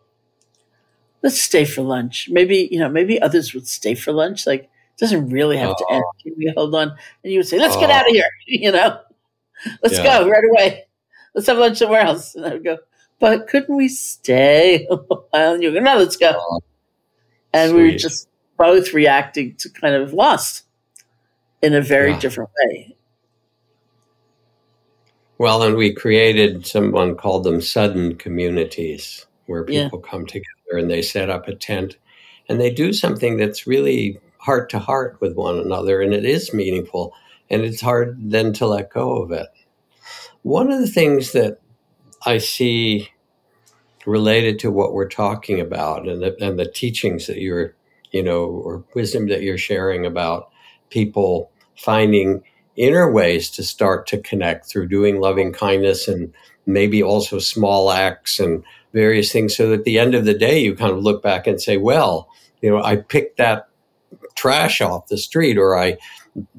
let's 1.23 1.41
stay 1.41 1.64
for 1.64 1.83
lunch. 1.83 2.29
Maybe, 2.31 2.68
you 2.70 2.79
know, 2.79 2.89
maybe 2.89 3.20
others 3.20 3.55
would 3.55 3.68
stay 3.68 3.95
for 3.95 4.12
lunch. 4.12 4.47
Like, 4.47 4.64
it 4.64 4.99
doesn't 4.99 5.31
really 5.31 5.57
have 5.57 5.77
to 5.77 5.87
end. 5.91 6.05
Can 6.23 6.35
we 6.37 6.53
hold 6.57 6.75
on? 6.75 6.97
And 7.23 7.33
you 7.33 7.39
would 7.39 7.49
say, 7.49 7.59
let's 7.59 7.77
get 7.77 7.91
out 7.91 8.09
of 8.09 8.14
here, 8.14 8.25
you 8.47 8.73
know? 8.73 9.01
Let's 9.83 9.97
yeah. 9.97 10.20
go 10.20 10.29
right 10.29 10.45
away. 10.53 10.85
Let's 11.35 11.47
have 11.47 11.59
lunch 11.59 11.79
somewhere 11.79 12.03
else. 12.03 12.35
And 12.35 12.45
I 12.45 12.51
would 12.51 12.64
go, 12.64 12.79
but 13.18 13.47
couldn't 13.47 13.75
we 13.75 13.89
stay 13.89 14.87
a 14.91 14.97
while? 14.97 15.55
And 15.55 15.62
you 15.62 15.73
go, 15.73 15.81
no, 15.81 15.97
let's 15.97 16.16
go. 16.16 16.33
Oh, 16.35 16.61
and 17.53 17.70
sweet. 17.70 17.83
we 17.83 17.93
were 17.93 17.99
just 17.99 18.29
both 18.59 18.93
reacting 18.93 19.55
to 19.57 19.70
kind 19.70 19.95
of 19.95 20.12
lost 20.12 20.64
in 21.62 21.75
a 21.75 21.81
very 21.81 22.11
yeah. 22.11 22.18
different 22.18 22.51
way. 22.64 22.97
Well, 25.43 25.64
and 25.64 25.74
we 25.74 25.93
created 25.93 26.68
someone 26.68 27.16
called 27.16 27.43
them 27.43 27.61
sudden 27.61 28.14
communities 28.14 29.26
where 29.47 29.64
people 29.64 30.01
yeah. 30.01 30.09
come 30.09 30.24
together 30.24 30.78
and 30.78 30.88
they 30.88 31.03
set 31.03 31.30
up 31.30 31.49
a 31.49 31.55
tent 31.57 31.97
and 32.49 32.61
they 32.61 32.70
do 32.70 32.93
something 32.93 33.38
that's 33.38 33.66
really 33.66 34.20
heart 34.38 34.70
to 34.70 34.78
heart 34.78 35.16
with 35.20 35.34
one 35.34 35.59
another 35.59 36.01
and 36.01 36.14
it 36.14 36.24
is 36.24 36.55
meaningful 36.55 37.12
and 37.51 37.62
it's 37.62 37.80
hard 37.80 38.16
then 38.20 38.53
to 38.53 38.68
let 38.68 38.93
go 38.93 39.20
of 39.20 39.32
it. 39.32 39.49
One 40.43 40.70
of 40.70 40.78
the 40.78 40.86
things 40.86 41.32
that 41.32 41.59
I 42.24 42.38
see 42.38 43.09
related 44.07 44.61
to 44.61 44.70
what 44.70 44.93
we're 44.93 45.09
talking 45.09 45.59
about 45.59 46.07
and 46.07 46.22
the, 46.22 46.36
and 46.40 46.57
the 46.57 46.70
teachings 46.70 47.26
that 47.26 47.38
you're, 47.38 47.74
you 48.12 48.22
know, 48.22 48.45
or 48.45 48.84
wisdom 48.95 49.26
that 49.26 49.43
you're 49.43 49.59
sharing 49.59 50.07
about 50.07 50.53
people 50.88 51.51
finding 51.74 52.45
inner 52.77 53.11
ways 53.11 53.51
to 53.51 53.62
start 53.62 54.07
to 54.09 54.18
connect 54.18 54.66
through 54.66 54.89
doing 54.89 55.20
loving 55.20 55.53
kindness 55.53 56.09
and 56.09 56.33
maybe 56.66 57.03
also 57.03 57.39
small 57.39 57.91
acts 57.91 58.39
and 58.39 58.64
various 58.93 59.33
things. 59.33 59.57
So 59.57 59.73
at 59.73 59.85
the 59.85 59.99
end 59.99 60.14
of 60.14 60.25
the 60.25 60.35
day, 60.35 60.61
you 60.61 60.75
kind 60.75 60.93
of 60.93 61.03
look 61.03 61.23
back 61.23 61.47
and 61.47 61.61
say, 61.61 61.77
well, 61.77 62.29
you 62.61 62.70
know, 62.70 62.83
I 62.83 62.97
picked 62.97 63.39
that 63.39 63.68
trash 64.35 64.81
off 64.81 65.09
the 65.09 65.18
street 65.18 65.59
or 65.59 65.77
I 65.77 65.99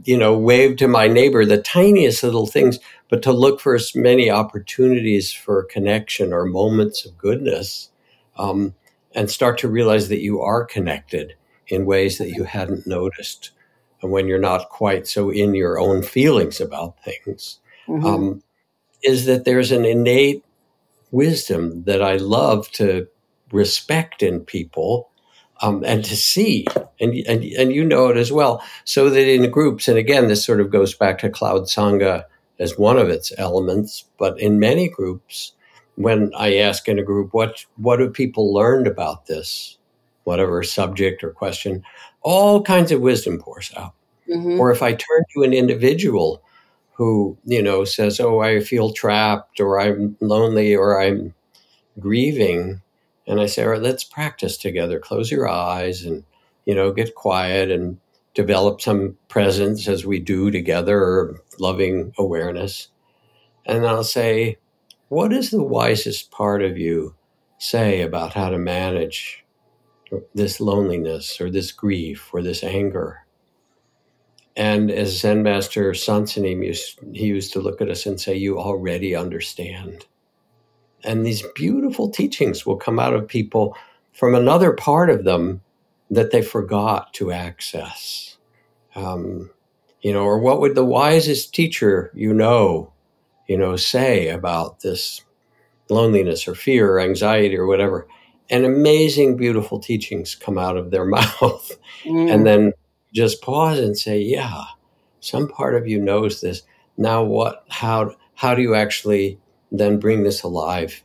you 0.04 0.18
know, 0.18 0.38
waved 0.38 0.80
to 0.80 0.88
my 0.88 1.08
neighbor, 1.08 1.46
the 1.46 1.62
tiniest 1.62 2.24
little 2.24 2.46
things, 2.46 2.80
but 3.10 3.24
to 3.24 3.32
look 3.32 3.60
for 3.60 3.76
as 3.76 3.96
many 3.96 4.30
opportunities 4.30 5.34
for 5.34 5.64
connection 5.64 6.32
or 6.32 6.46
moments 6.46 7.06
of 7.06 7.18
goodness 7.18 7.90
um, 8.38 8.76
and 9.16 9.30
start 9.30 9.58
to 9.60 9.68
realize 9.68 10.10
that 10.10 10.22
you 10.22 10.42
are 10.42 10.66
connected 10.66 11.34
in 11.68 11.86
ways 11.86 12.18
that 12.18 12.30
you 12.30 12.44
hadn't 12.44 12.86
noticed 12.86 13.52
and 14.04 14.12
when 14.12 14.28
you're 14.28 14.38
not 14.38 14.70
quite 14.70 15.08
so 15.08 15.30
in 15.30 15.56
your 15.56 15.80
own 15.80 16.04
feelings 16.04 16.62
about 16.62 17.02
things. 17.04 17.60
Mm-hmm. 17.88 18.06
Um, 18.06 18.44
is 19.04 19.26
that 19.26 19.44
there's 19.44 19.72
an 19.72 19.84
innate 19.84 20.46
wisdom 21.12 21.84
that 21.84 22.02
I 22.02 22.16
love 22.16 22.72
to 22.72 23.08
respect 23.52 24.24
in 24.24 24.40
people 24.42 25.10
um, 25.62 25.84
and 25.86 26.04
to 26.06 26.16
see, 26.16 26.66
and, 27.00 27.14
and 27.28 27.44
and 27.44 27.74
you 27.74 27.86
know 27.86 28.08
it 28.08 28.18
as 28.18 28.32
well. 28.32 28.62
So 28.84 29.10
that 29.10 29.28
in 29.28 29.50
groups, 29.50 29.88
and 29.88 29.98
again, 29.98 30.28
this 30.28 30.44
sort 30.44 30.60
of 30.60 30.72
goes 30.72 30.94
back 30.94 31.20
to 31.20 31.30
cloud 31.30 31.64
sangha 31.64 32.26
as 32.60 32.78
one 32.78 32.98
of 32.98 33.10
its 33.10 33.32
elements. 33.38 34.06
But 34.18 34.40
in 34.40 34.60
many 34.60 34.90
groups, 34.90 35.54
when 35.96 36.32
I 36.36 36.58
ask 36.58 36.88
in 36.88 37.00
a 37.00 37.04
group, 37.04 37.34
what 37.34 37.66
what 37.78 38.00
have 38.00 38.14
people 38.14 38.54
learned 38.54 38.88
about 38.88 39.28
this, 39.28 39.78
whatever 40.24 40.64
subject 40.64 41.24
or 41.24 41.32
question, 41.32 41.84
all 42.24 42.64
kinds 42.64 42.92
of 42.92 43.02
wisdom 43.02 43.40
pours 43.40 43.72
out. 43.78 43.94
Mm-hmm. 44.30 44.60
Or 44.60 44.72
if 44.72 44.82
I 44.82 44.94
turn 44.94 45.24
to 45.34 45.44
an 45.44 45.54
individual 45.54 46.42
who 46.94 47.38
you 47.46 47.62
know 47.62 47.84
says, 47.84 48.20
"Oh, 48.20 48.40
I 48.40 48.62
feel 48.62 48.94
trapped," 48.94 49.60
or 49.60 49.80
"I'm 49.80 50.18
lonely," 50.22 50.76
or 50.76 51.02
"I'm 51.02 51.34
grieving," 52.00 52.82
And 53.28 53.40
I 53.40 53.46
say, 53.46 53.64
all 53.64 53.70
right, 53.70 53.82
let's 53.82 54.04
practice 54.04 54.58
together. 54.58 55.00
Close 55.00 55.32
your 55.32 55.48
eyes 55.48 56.04
and, 56.04 56.24
you 56.66 56.76
know, 56.76 56.92
get 56.92 57.16
quiet 57.16 57.72
and 57.72 57.98
develop 58.34 58.82
some 58.82 59.18
presence 59.30 59.88
as 59.88 60.06
we 60.06 60.20
do 60.20 60.52
together 60.52 60.98
or 60.98 61.42
loving 61.60 62.14
awareness. 62.18 62.90
And 63.66 63.86
I'll 63.86 64.04
say, 64.04 64.58
what 65.08 65.30
does 65.30 65.52
the 65.52 65.64
wisest 65.64 66.32
part 66.32 66.62
of 66.62 66.78
you 66.78 67.16
say 67.60 68.02
about 68.02 68.34
how 68.34 68.50
to 68.50 68.58
manage 68.58 69.43
this 70.34 70.60
loneliness 70.60 71.40
or 71.42 71.50
this 71.50 71.72
grief 71.72 72.30
or 72.34 72.42
this 72.42 72.64
anger? 72.64 73.20
And 74.56 74.92
as 74.92 75.20
Zen 75.20 75.44
Master 75.44 75.94
Soen 75.94 76.28
Sa 76.28 76.42
Nim 76.42 76.62
used, 76.62 77.00
he 77.14 77.26
used 77.26 77.54
to 77.54 77.60
look 77.60 77.82
at 77.82 77.90
us 77.90 78.06
and 78.06 78.20
say, 78.20 78.36
You 78.36 78.60
already 78.60 79.16
understand. 79.16 80.06
And 81.04 81.26
these 81.26 81.44
beautiful 81.56 82.10
teachings 82.10 82.66
will 82.66 82.78
come 82.78 83.00
out 83.00 83.14
of 83.14 83.28
people 83.28 83.76
from 84.14 84.36
another 84.36 84.74
part 84.74 85.10
of 85.10 85.24
them 85.24 85.62
that 86.10 86.32
they 86.32 86.42
forgot 86.42 87.14
to 87.16 87.32
access. 87.32 88.38
Um, 88.96 89.50
you 90.02 90.14
know, 90.14 90.24
or 90.24 90.38
what 90.38 90.62
would 90.62 90.76
the 90.76 90.86
wisest 90.86 91.54
teacher 91.54 92.12
you 92.14 92.34
know, 92.34 92.94
you 93.48 93.58
know, 93.58 93.76
say 93.76 94.30
about 94.30 94.82
this 94.82 95.22
loneliness 95.90 96.48
or 96.48 96.56
fear 96.56 96.94
or 96.94 97.00
anxiety 97.00 97.58
or 97.58 97.66
whatever? 97.66 98.08
And 98.50 98.66
amazing, 98.66 99.38
beautiful 99.38 99.80
teachings 99.80 100.36
come 100.36 100.58
out 100.58 100.78
of 100.78 100.92
their 100.92 101.06
mouth. 101.18 101.78
Mm. 102.04 102.34
And 102.34 102.46
then 102.46 102.74
just 103.14 103.42
pause 103.42 103.80
and 103.80 103.98
say, 103.98 104.20
yeah, 104.20 104.64
some 105.20 105.48
part 105.48 105.76
of 105.76 105.88
you 105.88 106.02
knows 106.02 106.42
this. 106.42 106.64
Now, 106.98 107.24
what, 107.24 107.64
how, 107.70 108.16
how 108.36 108.56
do 108.56 108.62
you 108.62 108.76
actually 108.76 109.40
then 109.72 110.00
bring 110.00 110.24
this 110.24 110.44
alive 110.44 111.02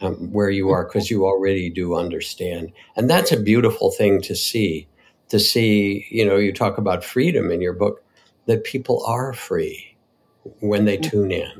um, 0.00 0.32
where 0.32 0.50
you 0.50 0.70
are? 0.70 0.84
Because 0.84 1.10
you 1.10 1.26
already 1.26 1.70
do 1.70 1.94
understand. 1.94 2.72
And 2.96 3.08
that's 3.08 3.32
a 3.32 3.40
beautiful 3.40 3.90
thing 3.90 4.20
to 4.22 4.34
see. 4.34 4.88
To 5.28 5.38
see, 5.38 6.06
you 6.10 6.24
know, 6.24 6.36
you 6.36 6.54
talk 6.54 6.78
about 6.78 7.04
freedom 7.04 7.50
in 7.50 7.60
your 7.60 7.74
book, 7.74 8.02
that 8.46 8.64
people 8.64 9.04
are 9.04 9.34
free 9.34 9.94
when 10.60 10.86
they 10.86 10.96
tune 10.96 11.30
in. 11.30 11.50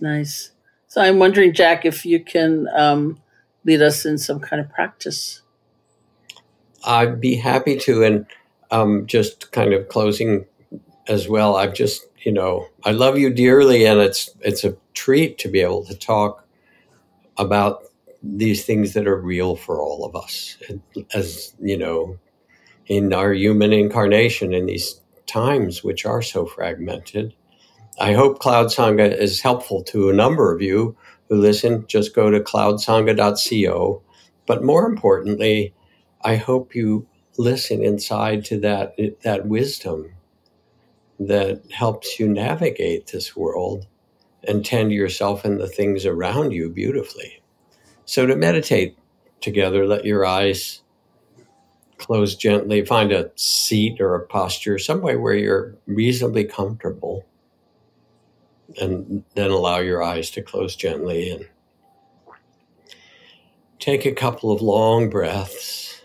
Nice. 0.00 0.52
So 0.88 1.02
I'm 1.02 1.18
wondering, 1.18 1.52
Jack, 1.52 1.84
if 1.84 2.04
you 2.04 2.18
can 2.18 2.66
um, 2.74 3.20
lead 3.64 3.82
us 3.82 4.06
in 4.06 4.16
some 4.18 4.40
kind 4.40 4.60
of 4.60 4.70
practice. 4.70 5.42
I'd 6.84 7.20
be 7.20 7.36
happy 7.36 7.76
to. 7.80 8.02
And 8.02 8.26
um, 8.70 9.06
just 9.06 9.52
kind 9.52 9.74
of 9.74 9.88
closing 9.88 10.46
as 11.06 11.28
well, 11.28 11.56
I've 11.56 11.74
just, 11.74 12.06
you 12.24 12.32
know, 12.32 12.66
I 12.84 12.92
love 12.92 13.18
you 13.18 13.30
dearly, 13.32 13.84
and 13.84 14.00
it's 14.00 14.30
it's 14.40 14.64
a 14.64 14.76
treat 14.94 15.38
to 15.38 15.48
be 15.48 15.60
able 15.60 15.84
to 15.84 15.94
talk 15.94 16.44
about 17.36 17.84
these 18.22 18.64
things 18.64 18.94
that 18.94 19.06
are 19.06 19.20
real 19.20 19.56
for 19.56 19.80
all 19.80 20.04
of 20.04 20.16
us, 20.16 20.56
as 21.14 21.54
you 21.60 21.76
know, 21.76 22.18
in 22.86 23.12
our 23.12 23.32
human 23.32 23.72
incarnation 23.72 24.52
in 24.52 24.66
these 24.66 25.00
times 25.26 25.84
which 25.84 26.06
are 26.06 26.22
so 26.22 26.46
fragmented. 26.46 27.34
I 28.00 28.12
hope 28.12 28.38
Cloud 28.38 28.68
Sangha 28.68 29.16
is 29.16 29.40
helpful 29.40 29.82
to 29.84 30.08
a 30.08 30.14
number 30.14 30.54
of 30.54 30.62
you 30.62 30.96
who 31.28 31.36
listen. 31.36 31.84
Just 31.88 32.14
go 32.14 32.30
to 32.30 32.40
cloudsangha.co. 32.40 34.02
But 34.46 34.64
more 34.64 34.86
importantly, 34.86 35.74
I 36.22 36.36
hope 36.36 36.74
you 36.74 37.06
listen 37.36 37.82
inside 37.82 38.44
to 38.46 38.60
that 38.60 38.96
that 39.22 39.46
wisdom 39.46 40.14
that 41.20 41.62
helps 41.72 42.18
you 42.20 42.28
navigate 42.28 43.08
this 43.08 43.36
world 43.36 43.86
and 44.46 44.64
tend 44.64 44.92
yourself 44.92 45.44
and 45.44 45.60
the 45.60 45.68
things 45.68 46.06
around 46.06 46.52
you 46.52 46.70
beautifully. 46.70 47.42
So 48.04 48.26
to 48.26 48.36
meditate 48.36 48.96
together, 49.40 49.86
let 49.86 50.04
your 50.04 50.24
eyes 50.24 50.82
close 51.98 52.36
gently, 52.36 52.84
find 52.84 53.12
a 53.12 53.30
seat 53.34 54.00
or 54.00 54.14
a 54.14 54.26
posture, 54.26 54.78
some 54.78 55.02
way 55.02 55.16
where 55.16 55.34
you're 55.34 55.74
reasonably 55.86 56.44
comfortable. 56.44 57.26
And 58.76 59.24
then 59.34 59.50
allow 59.50 59.78
your 59.78 60.02
eyes 60.02 60.30
to 60.32 60.42
close 60.42 60.76
gently 60.76 61.30
and 61.30 61.48
take 63.78 64.04
a 64.04 64.12
couple 64.12 64.52
of 64.52 64.60
long 64.60 65.08
breaths. 65.08 66.02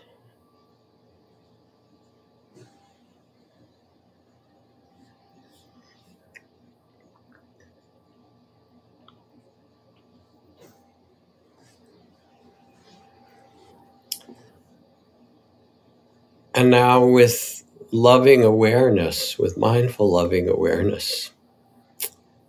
And 16.56 16.70
now, 16.70 17.04
with 17.04 17.64
loving 17.90 18.44
awareness, 18.44 19.38
with 19.38 19.58
mindful 19.58 20.10
loving 20.10 20.48
awareness, 20.48 21.33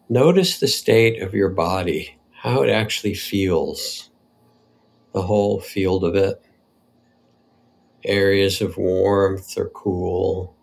notice 0.09 0.59
the 0.59 0.67
state 0.67 1.21
of 1.21 1.33
your 1.33 1.49
body, 1.49 2.17
how 2.31 2.61
it 2.63 2.69
actually 2.69 3.13
feels, 3.13 4.09
the 5.13 5.21
whole 5.21 5.59
field 5.59 6.03
of 6.03 6.15
it. 6.15 6.41
Areas 8.03 8.61
of 8.61 8.77
warmth 8.77 9.57
or 9.57 9.69
cool, 9.69 10.55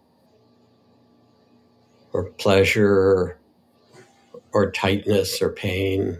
or 2.12 2.30
pleasure, 2.30 3.38
or 4.52 4.70
tightness 4.70 5.42
or 5.42 5.50
pain, 5.50 6.18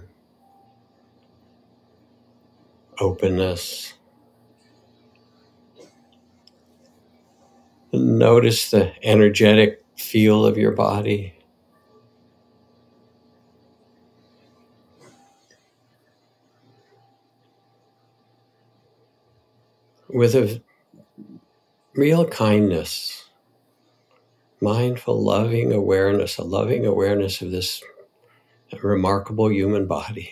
openness. 2.98 3.94
Notice 7.92 8.70
the 8.70 8.92
energetic 9.06 9.84
feel 9.96 10.46
of 10.46 10.56
your 10.56 10.72
body. 10.72 11.34
With 20.12 20.34
a 20.34 20.62
real 21.94 22.26
kindness, 22.26 23.30
mindful, 24.60 25.22
loving 25.22 25.72
awareness, 25.72 26.38
a 26.38 26.44
loving 26.44 26.86
awareness 26.86 27.40
of 27.40 27.50
this 27.50 27.82
remarkable 28.82 29.50
human 29.50 29.86
body. 29.86 30.30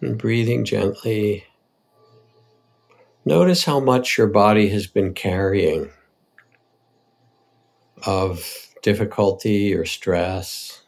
And 0.00 0.18
breathing 0.18 0.64
gently 0.64 1.46
Notice 3.24 3.64
how 3.64 3.78
much 3.78 4.18
your 4.18 4.26
body 4.26 4.68
has 4.70 4.88
been 4.88 5.14
carrying 5.14 5.90
of 8.04 8.68
difficulty 8.82 9.72
or 9.74 9.84
stress. 9.84 10.81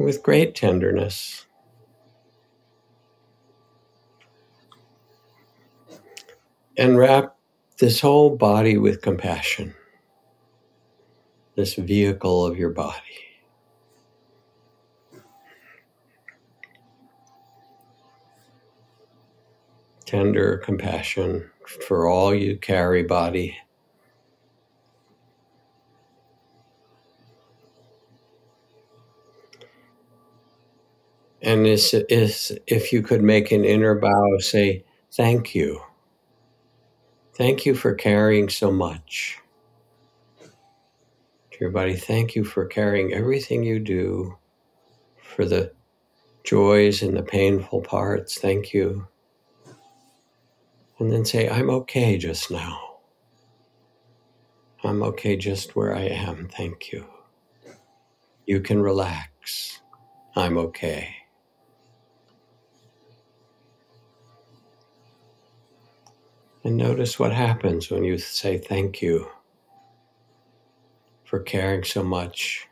With 0.00 0.22
great 0.22 0.54
tenderness. 0.54 1.44
And 6.78 6.96
wrap 6.96 7.36
this 7.78 8.00
whole 8.00 8.34
body 8.34 8.78
with 8.78 9.02
compassion, 9.02 9.74
this 11.54 11.74
vehicle 11.74 12.46
of 12.46 12.56
your 12.56 12.70
body. 12.70 12.96
tender 20.06 20.56
compassion 20.58 21.48
for 21.86 22.08
all 22.08 22.34
you 22.34 22.56
carry, 22.56 23.04
body. 23.04 23.56
And 31.42 31.66
is, 31.66 31.94
is, 32.08 32.58
if 32.66 32.92
you 32.92 33.02
could 33.02 33.22
make 33.22 33.50
an 33.50 33.64
inner 33.64 33.94
bow, 33.94 34.38
say, 34.38 34.84
Thank 35.12 35.54
you. 35.54 35.80
Thank 37.34 37.66
you 37.66 37.74
for 37.74 37.94
carrying 37.94 38.48
so 38.48 38.70
much. 38.70 39.38
To 40.40 41.58
your 41.60 41.70
body, 41.70 41.96
thank 41.96 42.36
you 42.36 42.44
for 42.44 42.66
carrying 42.66 43.12
everything 43.12 43.64
you 43.64 43.80
do, 43.80 44.36
for 45.22 45.44
the 45.44 45.72
joys 46.44 47.02
and 47.02 47.16
the 47.16 47.22
painful 47.22 47.80
parts. 47.80 48.38
Thank 48.38 48.72
you. 48.72 49.08
And 50.98 51.10
then 51.10 51.24
say, 51.24 51.48
I'm 51.48 51.70
okay 51.70 52.18
just 52.18 52.50
now. 52.50 52.98
I'm 54.84 55.02
okay 55.02 55.36
just 55.36 55.74
where 55.74 55.94
I 55.94 56.02
am. 56.02 56.48
Thank 56.48 56.92
you. 56.92 57.06
You 58.46 58.60
can 58.60 58.80
relax. 58.82 59.80
I'm 60.36 60.56
okay. 60.58 61.19
And 66.64 66.76
notice 66.76 67.18
what 67.18 67.32
happens 67.32 67.90
when 67.90 68.04
you 68.04 68.18
say 68.18 68.58
thank 68.58 69.00
you 69.00 69.28
for 71.24 71.40
caring 71.40 71.84
so 71.84 72.02
much. 72.02 72.68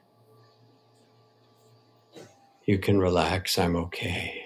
You 2.67 2.79
can 2.79 2.99
relax. 3.01 3.59
I'm 3.59 3.77
okay. 3.77 4.45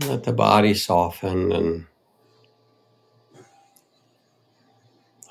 Let 0.00 0.24
the 0.24 0.32
body 0.32 0.74
soften 0.74 1.52
and 1.52 1.86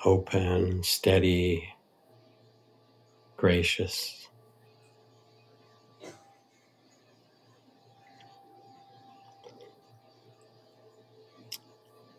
open, 0.05 0.83
steady, 0.83 1.69
gracious. 3.37 4.22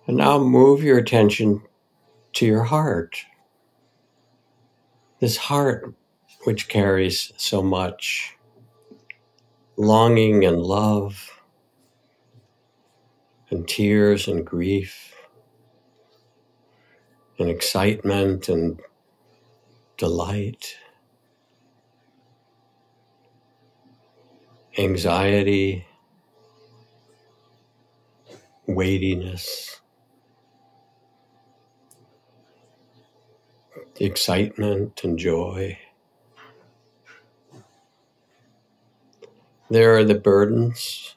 And 0.06 0.16
now 0.18 0.38
move 0.38 0.82
your 0.82 0.98
attention 0.98 1.62
to 2.34 2.46
your 2.46 2.64
heart. 2.64 3.18
This 5.20 5.36
heart 5.36 5.94
which 6.44 6.68
carries 6.68 7.32
so 7.36 7.62
much 7.62 8.36
longing 9.76 10.44
and 10.44 10.62
love 10.62 11.30
and 13.50 13.66
tears 13.68 14.28
and 14.28 14.44
grief. 14.46 15.12
and 17.38 17.50
excitement 17.50 18.48
and 18.48 18.80
delight, 19.96 20.76
anxiety, 24.78 25.86
weightiness, 28.66 29.80
excitement 34.00 35.02
and 35.04 35.18
joy. 35.18 35.78
There 39.70 39.96
are 39.96 40.04
the 40.04 40.14
burdens 40.14 41.16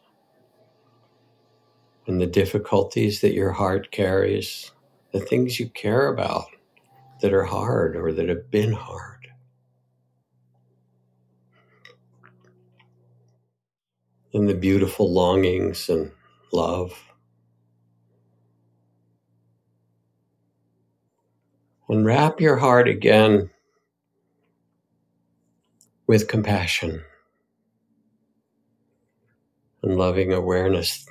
and 2.07 2.21
the 2.21 2.27
difficulties 2.27 3.21
that 3.21 3.33
your 3.33 3.51
heart 3.51 3.91
carries, 3.91 4.71
the 5.11 5.19
things 5.19 5.59
you 5.59 5.69
care 5.69 6.07
about 6.07 6.45
that 7.21 7.33
are 7.33 7.43
hard 7.43 7.95
or 7.95 8.13
that 8.13 8.29
have 8.29 8.49
been 8.49 8.71
hard. 8.71 9.27
And 14.33 14.47
the 14.47 14.53
beautiful 14.53 15.11
longings 15.11 15.89
and 15.89 16.11
love. 16.53 16.93
And 21.89 22.05
wrap 22.05 22.41
your 22.41 22.57
heart 22.57 22.87
again 22.87 23.49
with 26.07 26.27
compassion 26.27 27.03
and 29.83 29.97
loving 29.97 30.33
awareness. 30.33 31.05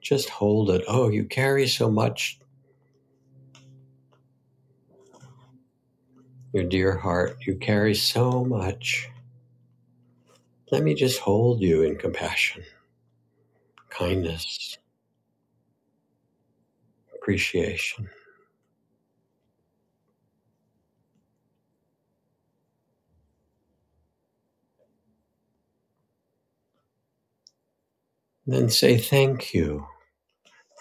Just 0.00 0.30
hold 0.30 0.70
it. 0.70 0.84
Oh, 0.88 1.08
you 1.08 1.24
carry 1.24 1.66
so 1.66 1.90
much. 1.90 2.38
Your 6.52 6.64
dear 6.64 6.96
heart, 6.96 7.36
you 7.46 7.56
carry 7.56 7.94
so 7.94 8.44
much. 8.44 9.10
Let 10.72 10.82
me 10.82 10.94
just 10.94 11.20
hold 11.20 11.60
you 11.60 11.82
in 11.82 11.96
compassion, 11.96 12.64
kindness, 13.90 14.78
appreciation. 17.14 18.08
Then 28.46 28.68
say 28.68 28.96
thank 28.96 29.52
you. 29.52 29.86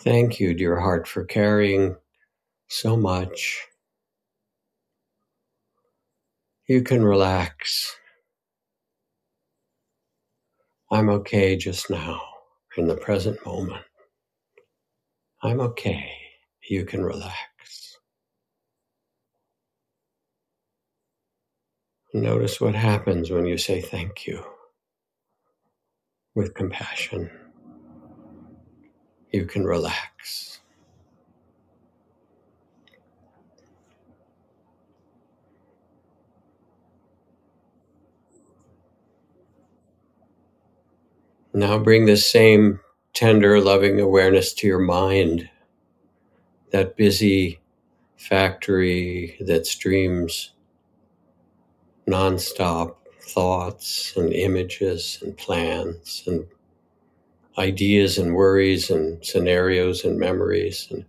Thank 0.03 0.39
you, 0.39 0.53
dear 0.53 0.80
heart, 0.80 1.07
for 1.07 1.26
carrying 1.26 1.95
so 2.68 2.95
much. 2.95 3.66
You 6.68 6.84
can 6.84 7.03
relax. 7.03 7.95
I'm 10.91 11.09
okay 11.09 11.55
just 11.55 11.89
now, 11.89 12.22
in 12.78 12.88
the 12.88 12.97
present 12.97 13.43
moment. 13.45 13.84
I'm 15.41 15.59
okay. 15.59 16.11
You 16.70 16.86
can 16.86 17.03
relax. 17.03 17.97
Notice 22.13 22.61
what 22.61 22.76
happens 22.76 23.32
when 23.32 23.45
you 23.45 23.57
say 23.57 23.82
thank 23.82 24.28
you 24.28 24.43
with 26.36 26.53
compassion 26.53 27.30
you 29.36 29.45
can 29.45 29.65
relax. 29.65 30.61
Now 41.53 41.77
bring 41.77 42.05
the 42.05 42.17
same 42.17 42.79
tender, 43.13 43.59
loving 43.59 43.99
awareness 43.99 44.53
to 44.55 44.67
your 44.67 44.79
mind, 44.79 45.49
that 46.71 46.95
busy 46.95 47.59
factory 48.17 49.38
that 49.41 49.67
streams 49.67 50.53
nonstop 52.07 52.95
thoughts 53.21 54.13
and 54.15 54.31
images 54.31 55.19
and 55.21 55.36
plans 55.38 56.23
and 56.25 56.45
ideas 57.58 58.18
and 58.18 58.36
worries 58.36 58.89
and 58.89 59.24
scenarios 59.26 60.03
and 60.03 60.20
memories 60.20 60.88
and 60.91 61.06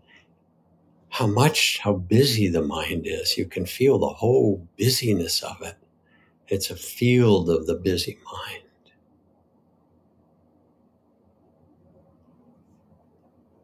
how 1.09 1.27
much 1.27 1.79
how 1.79 1.95
busy 1.95 2.49
the 2.49 2.63
mind 2.63 3.07
is. 3.07 3.39
You 3.39 3.47
can 3.47 3.67
feel 3.67 3.99
the 3.99 4.09
whole 4.09 4.67
busyness 4.79 5.43
of 5.43 5.63
it. 5.63 5.77
It's 6.49 6.71
a 6.71 6.77
field 6.77 7.51
of 7.51 7.67
the 7.67 7.75
busy 7.75 8.19
mind. 8.33 8.63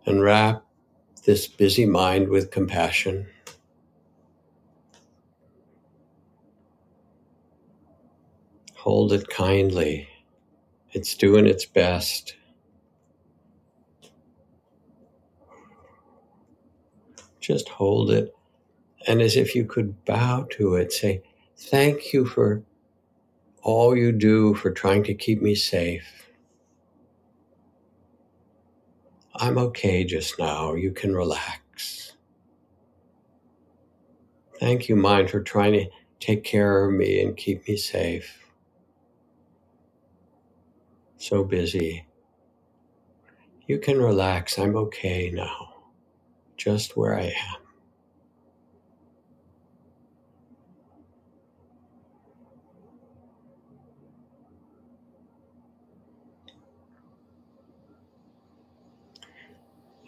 And 0.07 0.23
wrap 0.23 0.65
this 1.25 1.47
busy 1.47 1.87
mind 1.87 2.29
with 2.29 2.51
compassion. 2.51 3.27
Hold 8.75 9.13
it 9.13 9.29
kindly. 9.29 10.09
It's 10.91 11.15
doing 11.15 11.47
its 11.47 11.65
best 11.65 12.35
just 17.43 17.69
hold 17.71 18.13
it. 18.13 18.35
And 19.09 19.23
as 19.23 19.37
if 19.37 19.55
you 19.55 19.67
could 19.67 20.05
bow 20.07 20.47
to 20.53 20.77
it, 20.77 20.93
say, 20.93 21.23
Thank 21.59 22.13
you 22.15 22.27
for 22.27 22.65
all 23.63 23.97
you 23.97 24.13
do 24.13 24.55
for 24.55 24.71
trying 24.73 25.05
to 25.05 25.15
keep 25.15 25.43
me 25.43 25.55
safe. 25.55 26.29
I'm 29.37 29.59
okay 29.59 30.05
just 30.05 30.39
now. 30.39 30.75
You 30.75 30.93
can 30.93 31.15
relax. 31.15 32.15
Thank 34.61 34.89
you, 34.89 34.97
mind, 34.97 35.31
for 35.31 35.43
trying 35.43 35.75
to 35.75 35.87
take 36.21 36.45
care 36.45 36.87
of 36.87 36.95
me 36.95 37.23
and 37.23 37.37
keep 37.37 37.69
me 37.69 37.77
safe. 37.77 38.47
So 41.19 41.45
busy. 41.45 42.07
You 43.67 43.79
can 43.79 43.99
relax. 44.01 44.59
I'm 44.59 44.77
okay 44.77 45.31
now 45.33 45.72
just 46.63 46.97
where 46.97 47.19
I 47.19 47.25
am. 47.25 47.63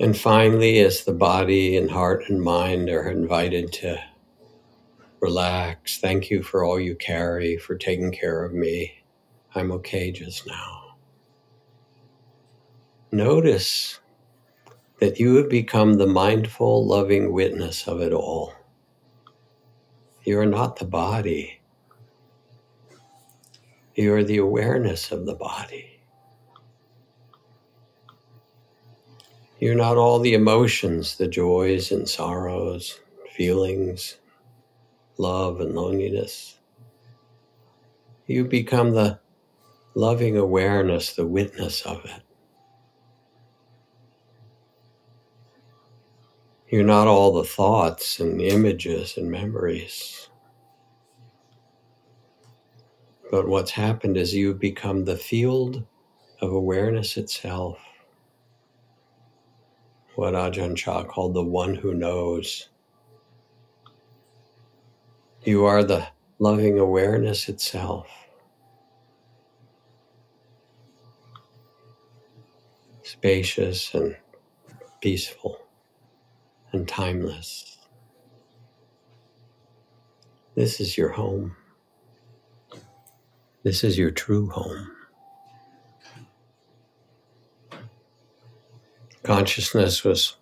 And 0.00 0.16
finally, 0.16 0.80
as 0.80 1.04
the 1.04 1.12
body 1.12 1.76
and 1.76 1.90
heart 1.90 2.24
and 2.28 2.42
mind 2.42 2.90
are 2.90 3.08
invited 3.08 3.72
to 3.74 4.02
relax, 5.20 5.98
thank 5.98 6.30
you 6.30 6.42
for 6.42 6.64
all 6.64 6.78
you 6.78 6.94
carry, 6.96 7.56
for 7.56 7.76
taking 7.76 8.12
care 8.12 8.44
of 8.44 8.52
me. 8.52 9.04
I'm 9.54 9.72
okay 9.72 10.10
just 10.10 10.46
now. 10.46 10.96
Notice 13.12 14.00
that 15.00 15.18
you 15.18 15.36
have 15.36 15.48
become 15.50 15.94
the 15.94 16.06
mindful, 16.06 16.86
loving 16.86 17.32
witness 17.32 17.86
of 17.88 18.00
it 18.00 18.12
all. 18.12 18.52
You 20.24 20.40
are 20.40 20.46
not 20.46 20.76
the 20.76 20.84
body, 20.84 21.60
you 23.94 24.12
are 24.14 24.24
the 24.24 24.38
awareness 24.38 25.12
of 25.12 25.26
the 25.26 25.34
body. 25.34 26.00
You're 29.60 29.76
not 29.76 29.96
all 29.96 30.18
the 30.18 30.34
emotions, 30.34 31.16
the 31.16 31.28
joys 31.28 31.92
and 31.92 32.08
sorrows, 32.08 33.00
feelings, 33.36 34.18
love 35.16 35.60
and 35.60 35.74
loneliness. 35.74 36.58
You 38.26 38.44
become 38.44 38.90
the 38.90 39.20
loving 39.94 40.36
awareness, 40.36 41.14
the 41.14 41.26
witness 41.26 41.82
of 41.82 42.04
it. 42.04 42.23
You're 46.74 46.82
not 46.82 47.06
all 47.06 47.30
the 47.30 47.44
thoughts 47.44 48.18
and 48.18 48.42
images 48.42 49.16
and 49.16 49.30
memories. 49.30 50.28
But 53.30 53.46
what's 53.46 53.70
happened 53.70 54.16
is 54.16 54.34
you've 54.34 54.58
become 54.58 55.04
the 55.04 55.16
field 55.16 55.86
of 56.40 56.50
awareness 56.50 57.16
itself. 57.16 57.78
What 60.16 60.34
Ajahn 60.34 60.76
Chah 60.76 61.04
called 61.04 61.34
the 61.34 61.44
one 61.44 61.76
who 61.76 61.94
knows. 61.94 62.70
You 65.44 65.66
are 65.66 65.84
the 65.84 66.08
loving 66.40 66.80
awareness 66.80 67.48
itself. 67.48 68.08
Spacious 73.04 73.94
and 73.94 74.16
peaceful 75.00 75.63
and 76.74 76.88
timeless. 76.88 77.78
This 80.56 80.80
is 80.80 80.98
your 80.98 81.10
home. 81.10 81.56
This 83.62 83.82
is 83.82 83.96
your 83.96 84.10
true 84.10 84.50
home. 84.50 84.90
Consciousness 89.22 90.04
was 90.04 90.36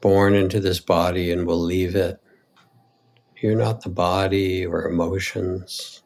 born 0.00 0.34
into 0.34 0.58
this 0.58 0.80
body 0.80 1.30
and 1.30 1.46
will 1.46 1.60
leave 1.60 1.94
it. 1.94 2.20
You're 3.36 3.54
not 3.54 3.82
the 3.82 3.90
body 3.90 4.66
or 4.66 4.88
emotions 4.88 6.02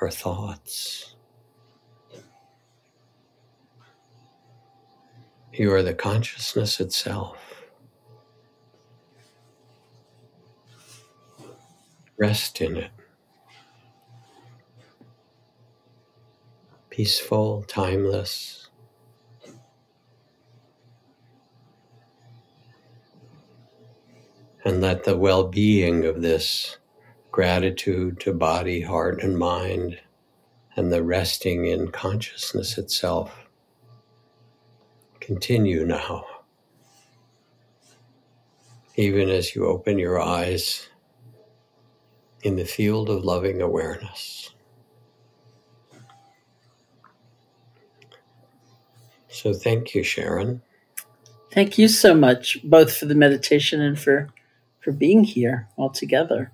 or 0.00 0.10
thoughts. 0.10 1.16
You 5.52 5.72
are 5.72 5.82
the 5.82 5.94
consciousness 5.94 6.78
itself. 6.78 7.41
Rest 12.22 12.60
in 12.60 12.76
it. 12.76 12.92
Peaceful, 16.88 17.64
timeless. 17.66 18.68
And 24.64 24.80
let 24.80 25.02
the 25.02 25.16
well 25.16 25.48
being 25.48 26.04
of 26.04 26.22
this 26.22 26.76
gratitude 27.32 28.20
to 28.20 28.32
body, 28.32 28.82
heart, 28.82 29.20
and 29.20 29.36
mind, 29.36 29.98
and 30.76 30.92
the 30.92 31.02
resting 31.02 31.66
in 31.66 31.90
consciousness 31.90 32.78
itself 32.78 33.48
continue 35.18 35.84
now. 35.84 36.24
Even 38.94 39.28
as 39.28 39.56
you 39.56 39.66
open 39.66 39.98
your 39.98 40.20
eyes 40.20 40.86
in 42.42 42.56
the 42.56 42.64
field 42.64 43.08
of 43.08 43.24
loving 43.24 43.62
awareness. 43.62 44.50
So 49.28 49.52
thank 49.52 49.94
you, 49.94 50.02
Sharon. 50.02 50.60
Thank 51.52 51.78
you 51.78 51.88
so 51.88 52.14
much, 52.14 52.58
both 52.64 52.96
for 52.96 53.06
the 53.06 53.14
meditation 53.14 53.80
and 53.80 53.98
for 53.98 54.28
for 54.80 54.92
being 54.92 55.24
here 55.24 55.68
all 55.76 55.90
together. 55.90 56.52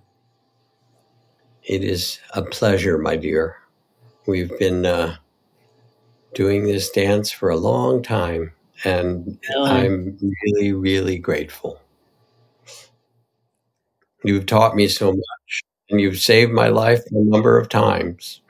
It 1.65 1.83
is 1.85 2.19
a 2.35 2.43
pleasure, 2.43 2.99
my 2.99 3.17
dear. 3.17 3.57
We've 4.27 4.57
been 4.59 4.87
uh, 4.87 5.17
doing 6.35 6.65
this 6.65 6.91
dance 6.91 7.31
for 7.31 7.51
a 7.51 7.57
long 7.57 8.03
time, 8.03 8.53
and 8.85 9.39
I'm 9.57 10.19
really, 10.21 10.73
really 10.73 11.19
grateful. 11.19 11.81
You've 14.25 14.47
taught 14.47 14.77
me 14.77 14.89
so 14.89 15.13
much 15.13 15.63
and 15.91 16.01
you've 16.01 16.19
saved 16.19 16.53
my 16.53 16.69
life 16.69 17.05
a 17.11 17.15
number 17.15 17.59
of 17.59 17.69
times. 17.69 18.41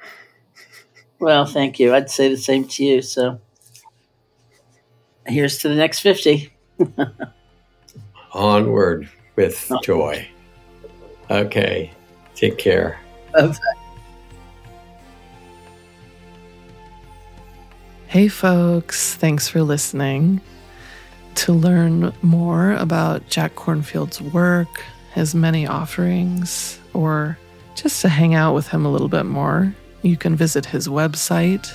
Well, 1.20 1.46
thank 1.46 1.78
you. 1.78 1.94
I'd 1.94 2.10
say 2.10 2.28
the 2.28 2.36
same 2.36 2.66
to 2.68 2.84
you. 2.84 3.02
So 3.02 3.40
here's 5.26 5.58
to 5.58 5.68
the 5.68 5.74
next 5.74 6.00
50. 6.00 6.52
Onward 8.32 9.08
with 9.36 9.66
oh. 9.70 9.80
joy. 9.82 10.28
Okay. 11.30 11.92
Take 12.34 12.58
care. 12.58 13.00
Bye. 13.32 13.54
Hey, 18.06 18.28
folks. 18.28 19.14
Thanks 19.16 19.48
for 19.48 19.62
listening. 19.62 20.40
To 21.36 21.52
learn 21.52 22.12
more 22.22 22.72
about 22.72 23.28
Jack 23.28 23.54
Kornfield's 23.54 24.20
work, 24.20 24.82
his 25.12 25.34
many 25.34 25.66
offerings, 25.66 26.77
or 26.94 27.38
just 27.74 28.02
to 28.02 28.08
hang 28.08 28.34
out 28.34 28.54
with 28.54 28.68
him 28.68 28.84
a 28.84 28.90
little 28.90 29.08
bit 29.08 29.24
more, 29.24 29.74
you 30.02 30.16
can 30.16 30.36
visit 30.36 30.66
his 30.66 30.88
website, 30.88 31.74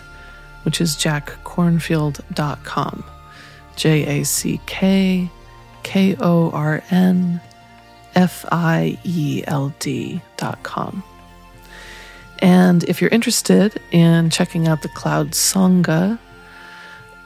which 0.64 0.82
is 0.82 0.96
jackkornfield.com. 0.96 3.04
J 3.76 4.20
A 4.20 4.26
C 4.26 4.60
K 4.66 5.30
K 5.84 6.16
O 6.20 6.52
R 6.52 6.84
N 6.92 7.42
F 8.16 8.46
I 8.52 8.98
E 9.04 9.44
L 9.48 9.74
D.com. 9.80 11.04
And 12.40 12.84
if 12.84 13.02
you're 13.02 13.10
interested 13.10 13.80
in 13.92 14.30
checking 14.30 14.68
out 14.68 14.82
the 14.82 14.90
Cloud 14.90 15.32
Sangha, 15.32 16.20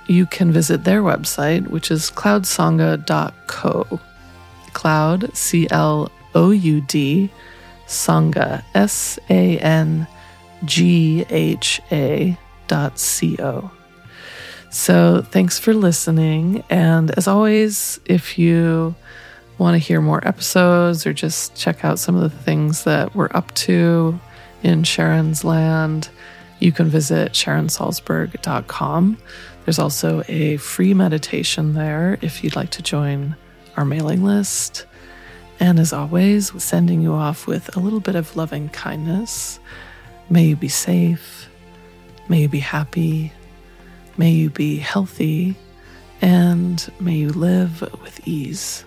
you 0.08 0.26
can 0.26 0.52
visit 0.52 0.84
their 0.84 1.02
website, 1.02 1.68
which 1.68 1.92
is 1.92 2.12
cloudsangha.co. 2.12 4.00
Cloud, 4.74 5.36
C 5.36 5.68
L 5.72 6.12
O 6.36 6.52
U 6.52 6.82
D, 6.82 7.30
Sangha, 7.88 8.64
S 8.76 9.18
A 9.30 9.58
N 9.60 10.08
G 10.66 11.26
H 11.30 11.82
A 11.92 12.38
dot 12.68 13.00
C 13.00 13.38
O. 13.40 13.72
So 14.70 15.22
thanks 15.22 15.58
for 15.58 15.74
listening. 15.74 16.64
And 16.70 17.12
as 17.18 17.28
always, 17.28 18.00
if 18.06 18.38
you 18.38 18.96
want 19.58 19.74
to 19.74 19.80
hear 19.80 20.02
more 20.02 20.26
episodes 20.28 21.08
or 21.08 21.14
just 21.14 21.56
check 21.56 21.84
out 21.84 22.00
some 22.00 22.16
of 22.16 22.22
the 22.22 22.38
things 22.38 22.84
that 22.84 23.16
we're 23.16 23.32
up 23.34 23.54
to 23.56 24.20
in 24.64 24.84
Sharon's 24.84 25.44
land, 25.44 26.10
you 26.60 26.72
can 26.72 26.88
visit 26.88 27.32
sharonsalzberg.com. 27.32 29.18
There's 29.66 29.80
also 29.80 30.24
a 30.28 30.58
free 30.58 30.94
meditation 30.94 31.74
there 31.74 32.18
if 32.22 32.44
you'd 32.44 32.56
like 32.56 32.72
to 32.72 32.82
join 32.82 33.36
our 33.76 33.86
mailing 33.86 34.24
list. 34.24 34.86
And 35.60 35.80
as 35.80 35.92
always, 35.92 36.52
sending 36.62 37.02
you 37.02 37.14
off 37.14 37.48
with 37.48 37.76
a 37.76 37.80
little 37.80 38.00
bit 38.00 38.16
of 38.16 38.36
loving 38.36 38.70
kindness. 38.70 39.60
May 40.30 40.46
you 40.46 40.56
be 40.56 40.68
safe. 40.68 41.50
May 42.30 42.42
you 42.42 42.50
be 42.50 42.60
happy. 42.60 43.32
May 44.18 44.32
you 44.32 44.50
be 44.50 44.78
healthy. 44.78 45.56
And 46.22 46.86
may 47.00 47.16
you 47.16 47.30
live 47.30 47.82
with 48.02 48.28
ease. 48.28 48.84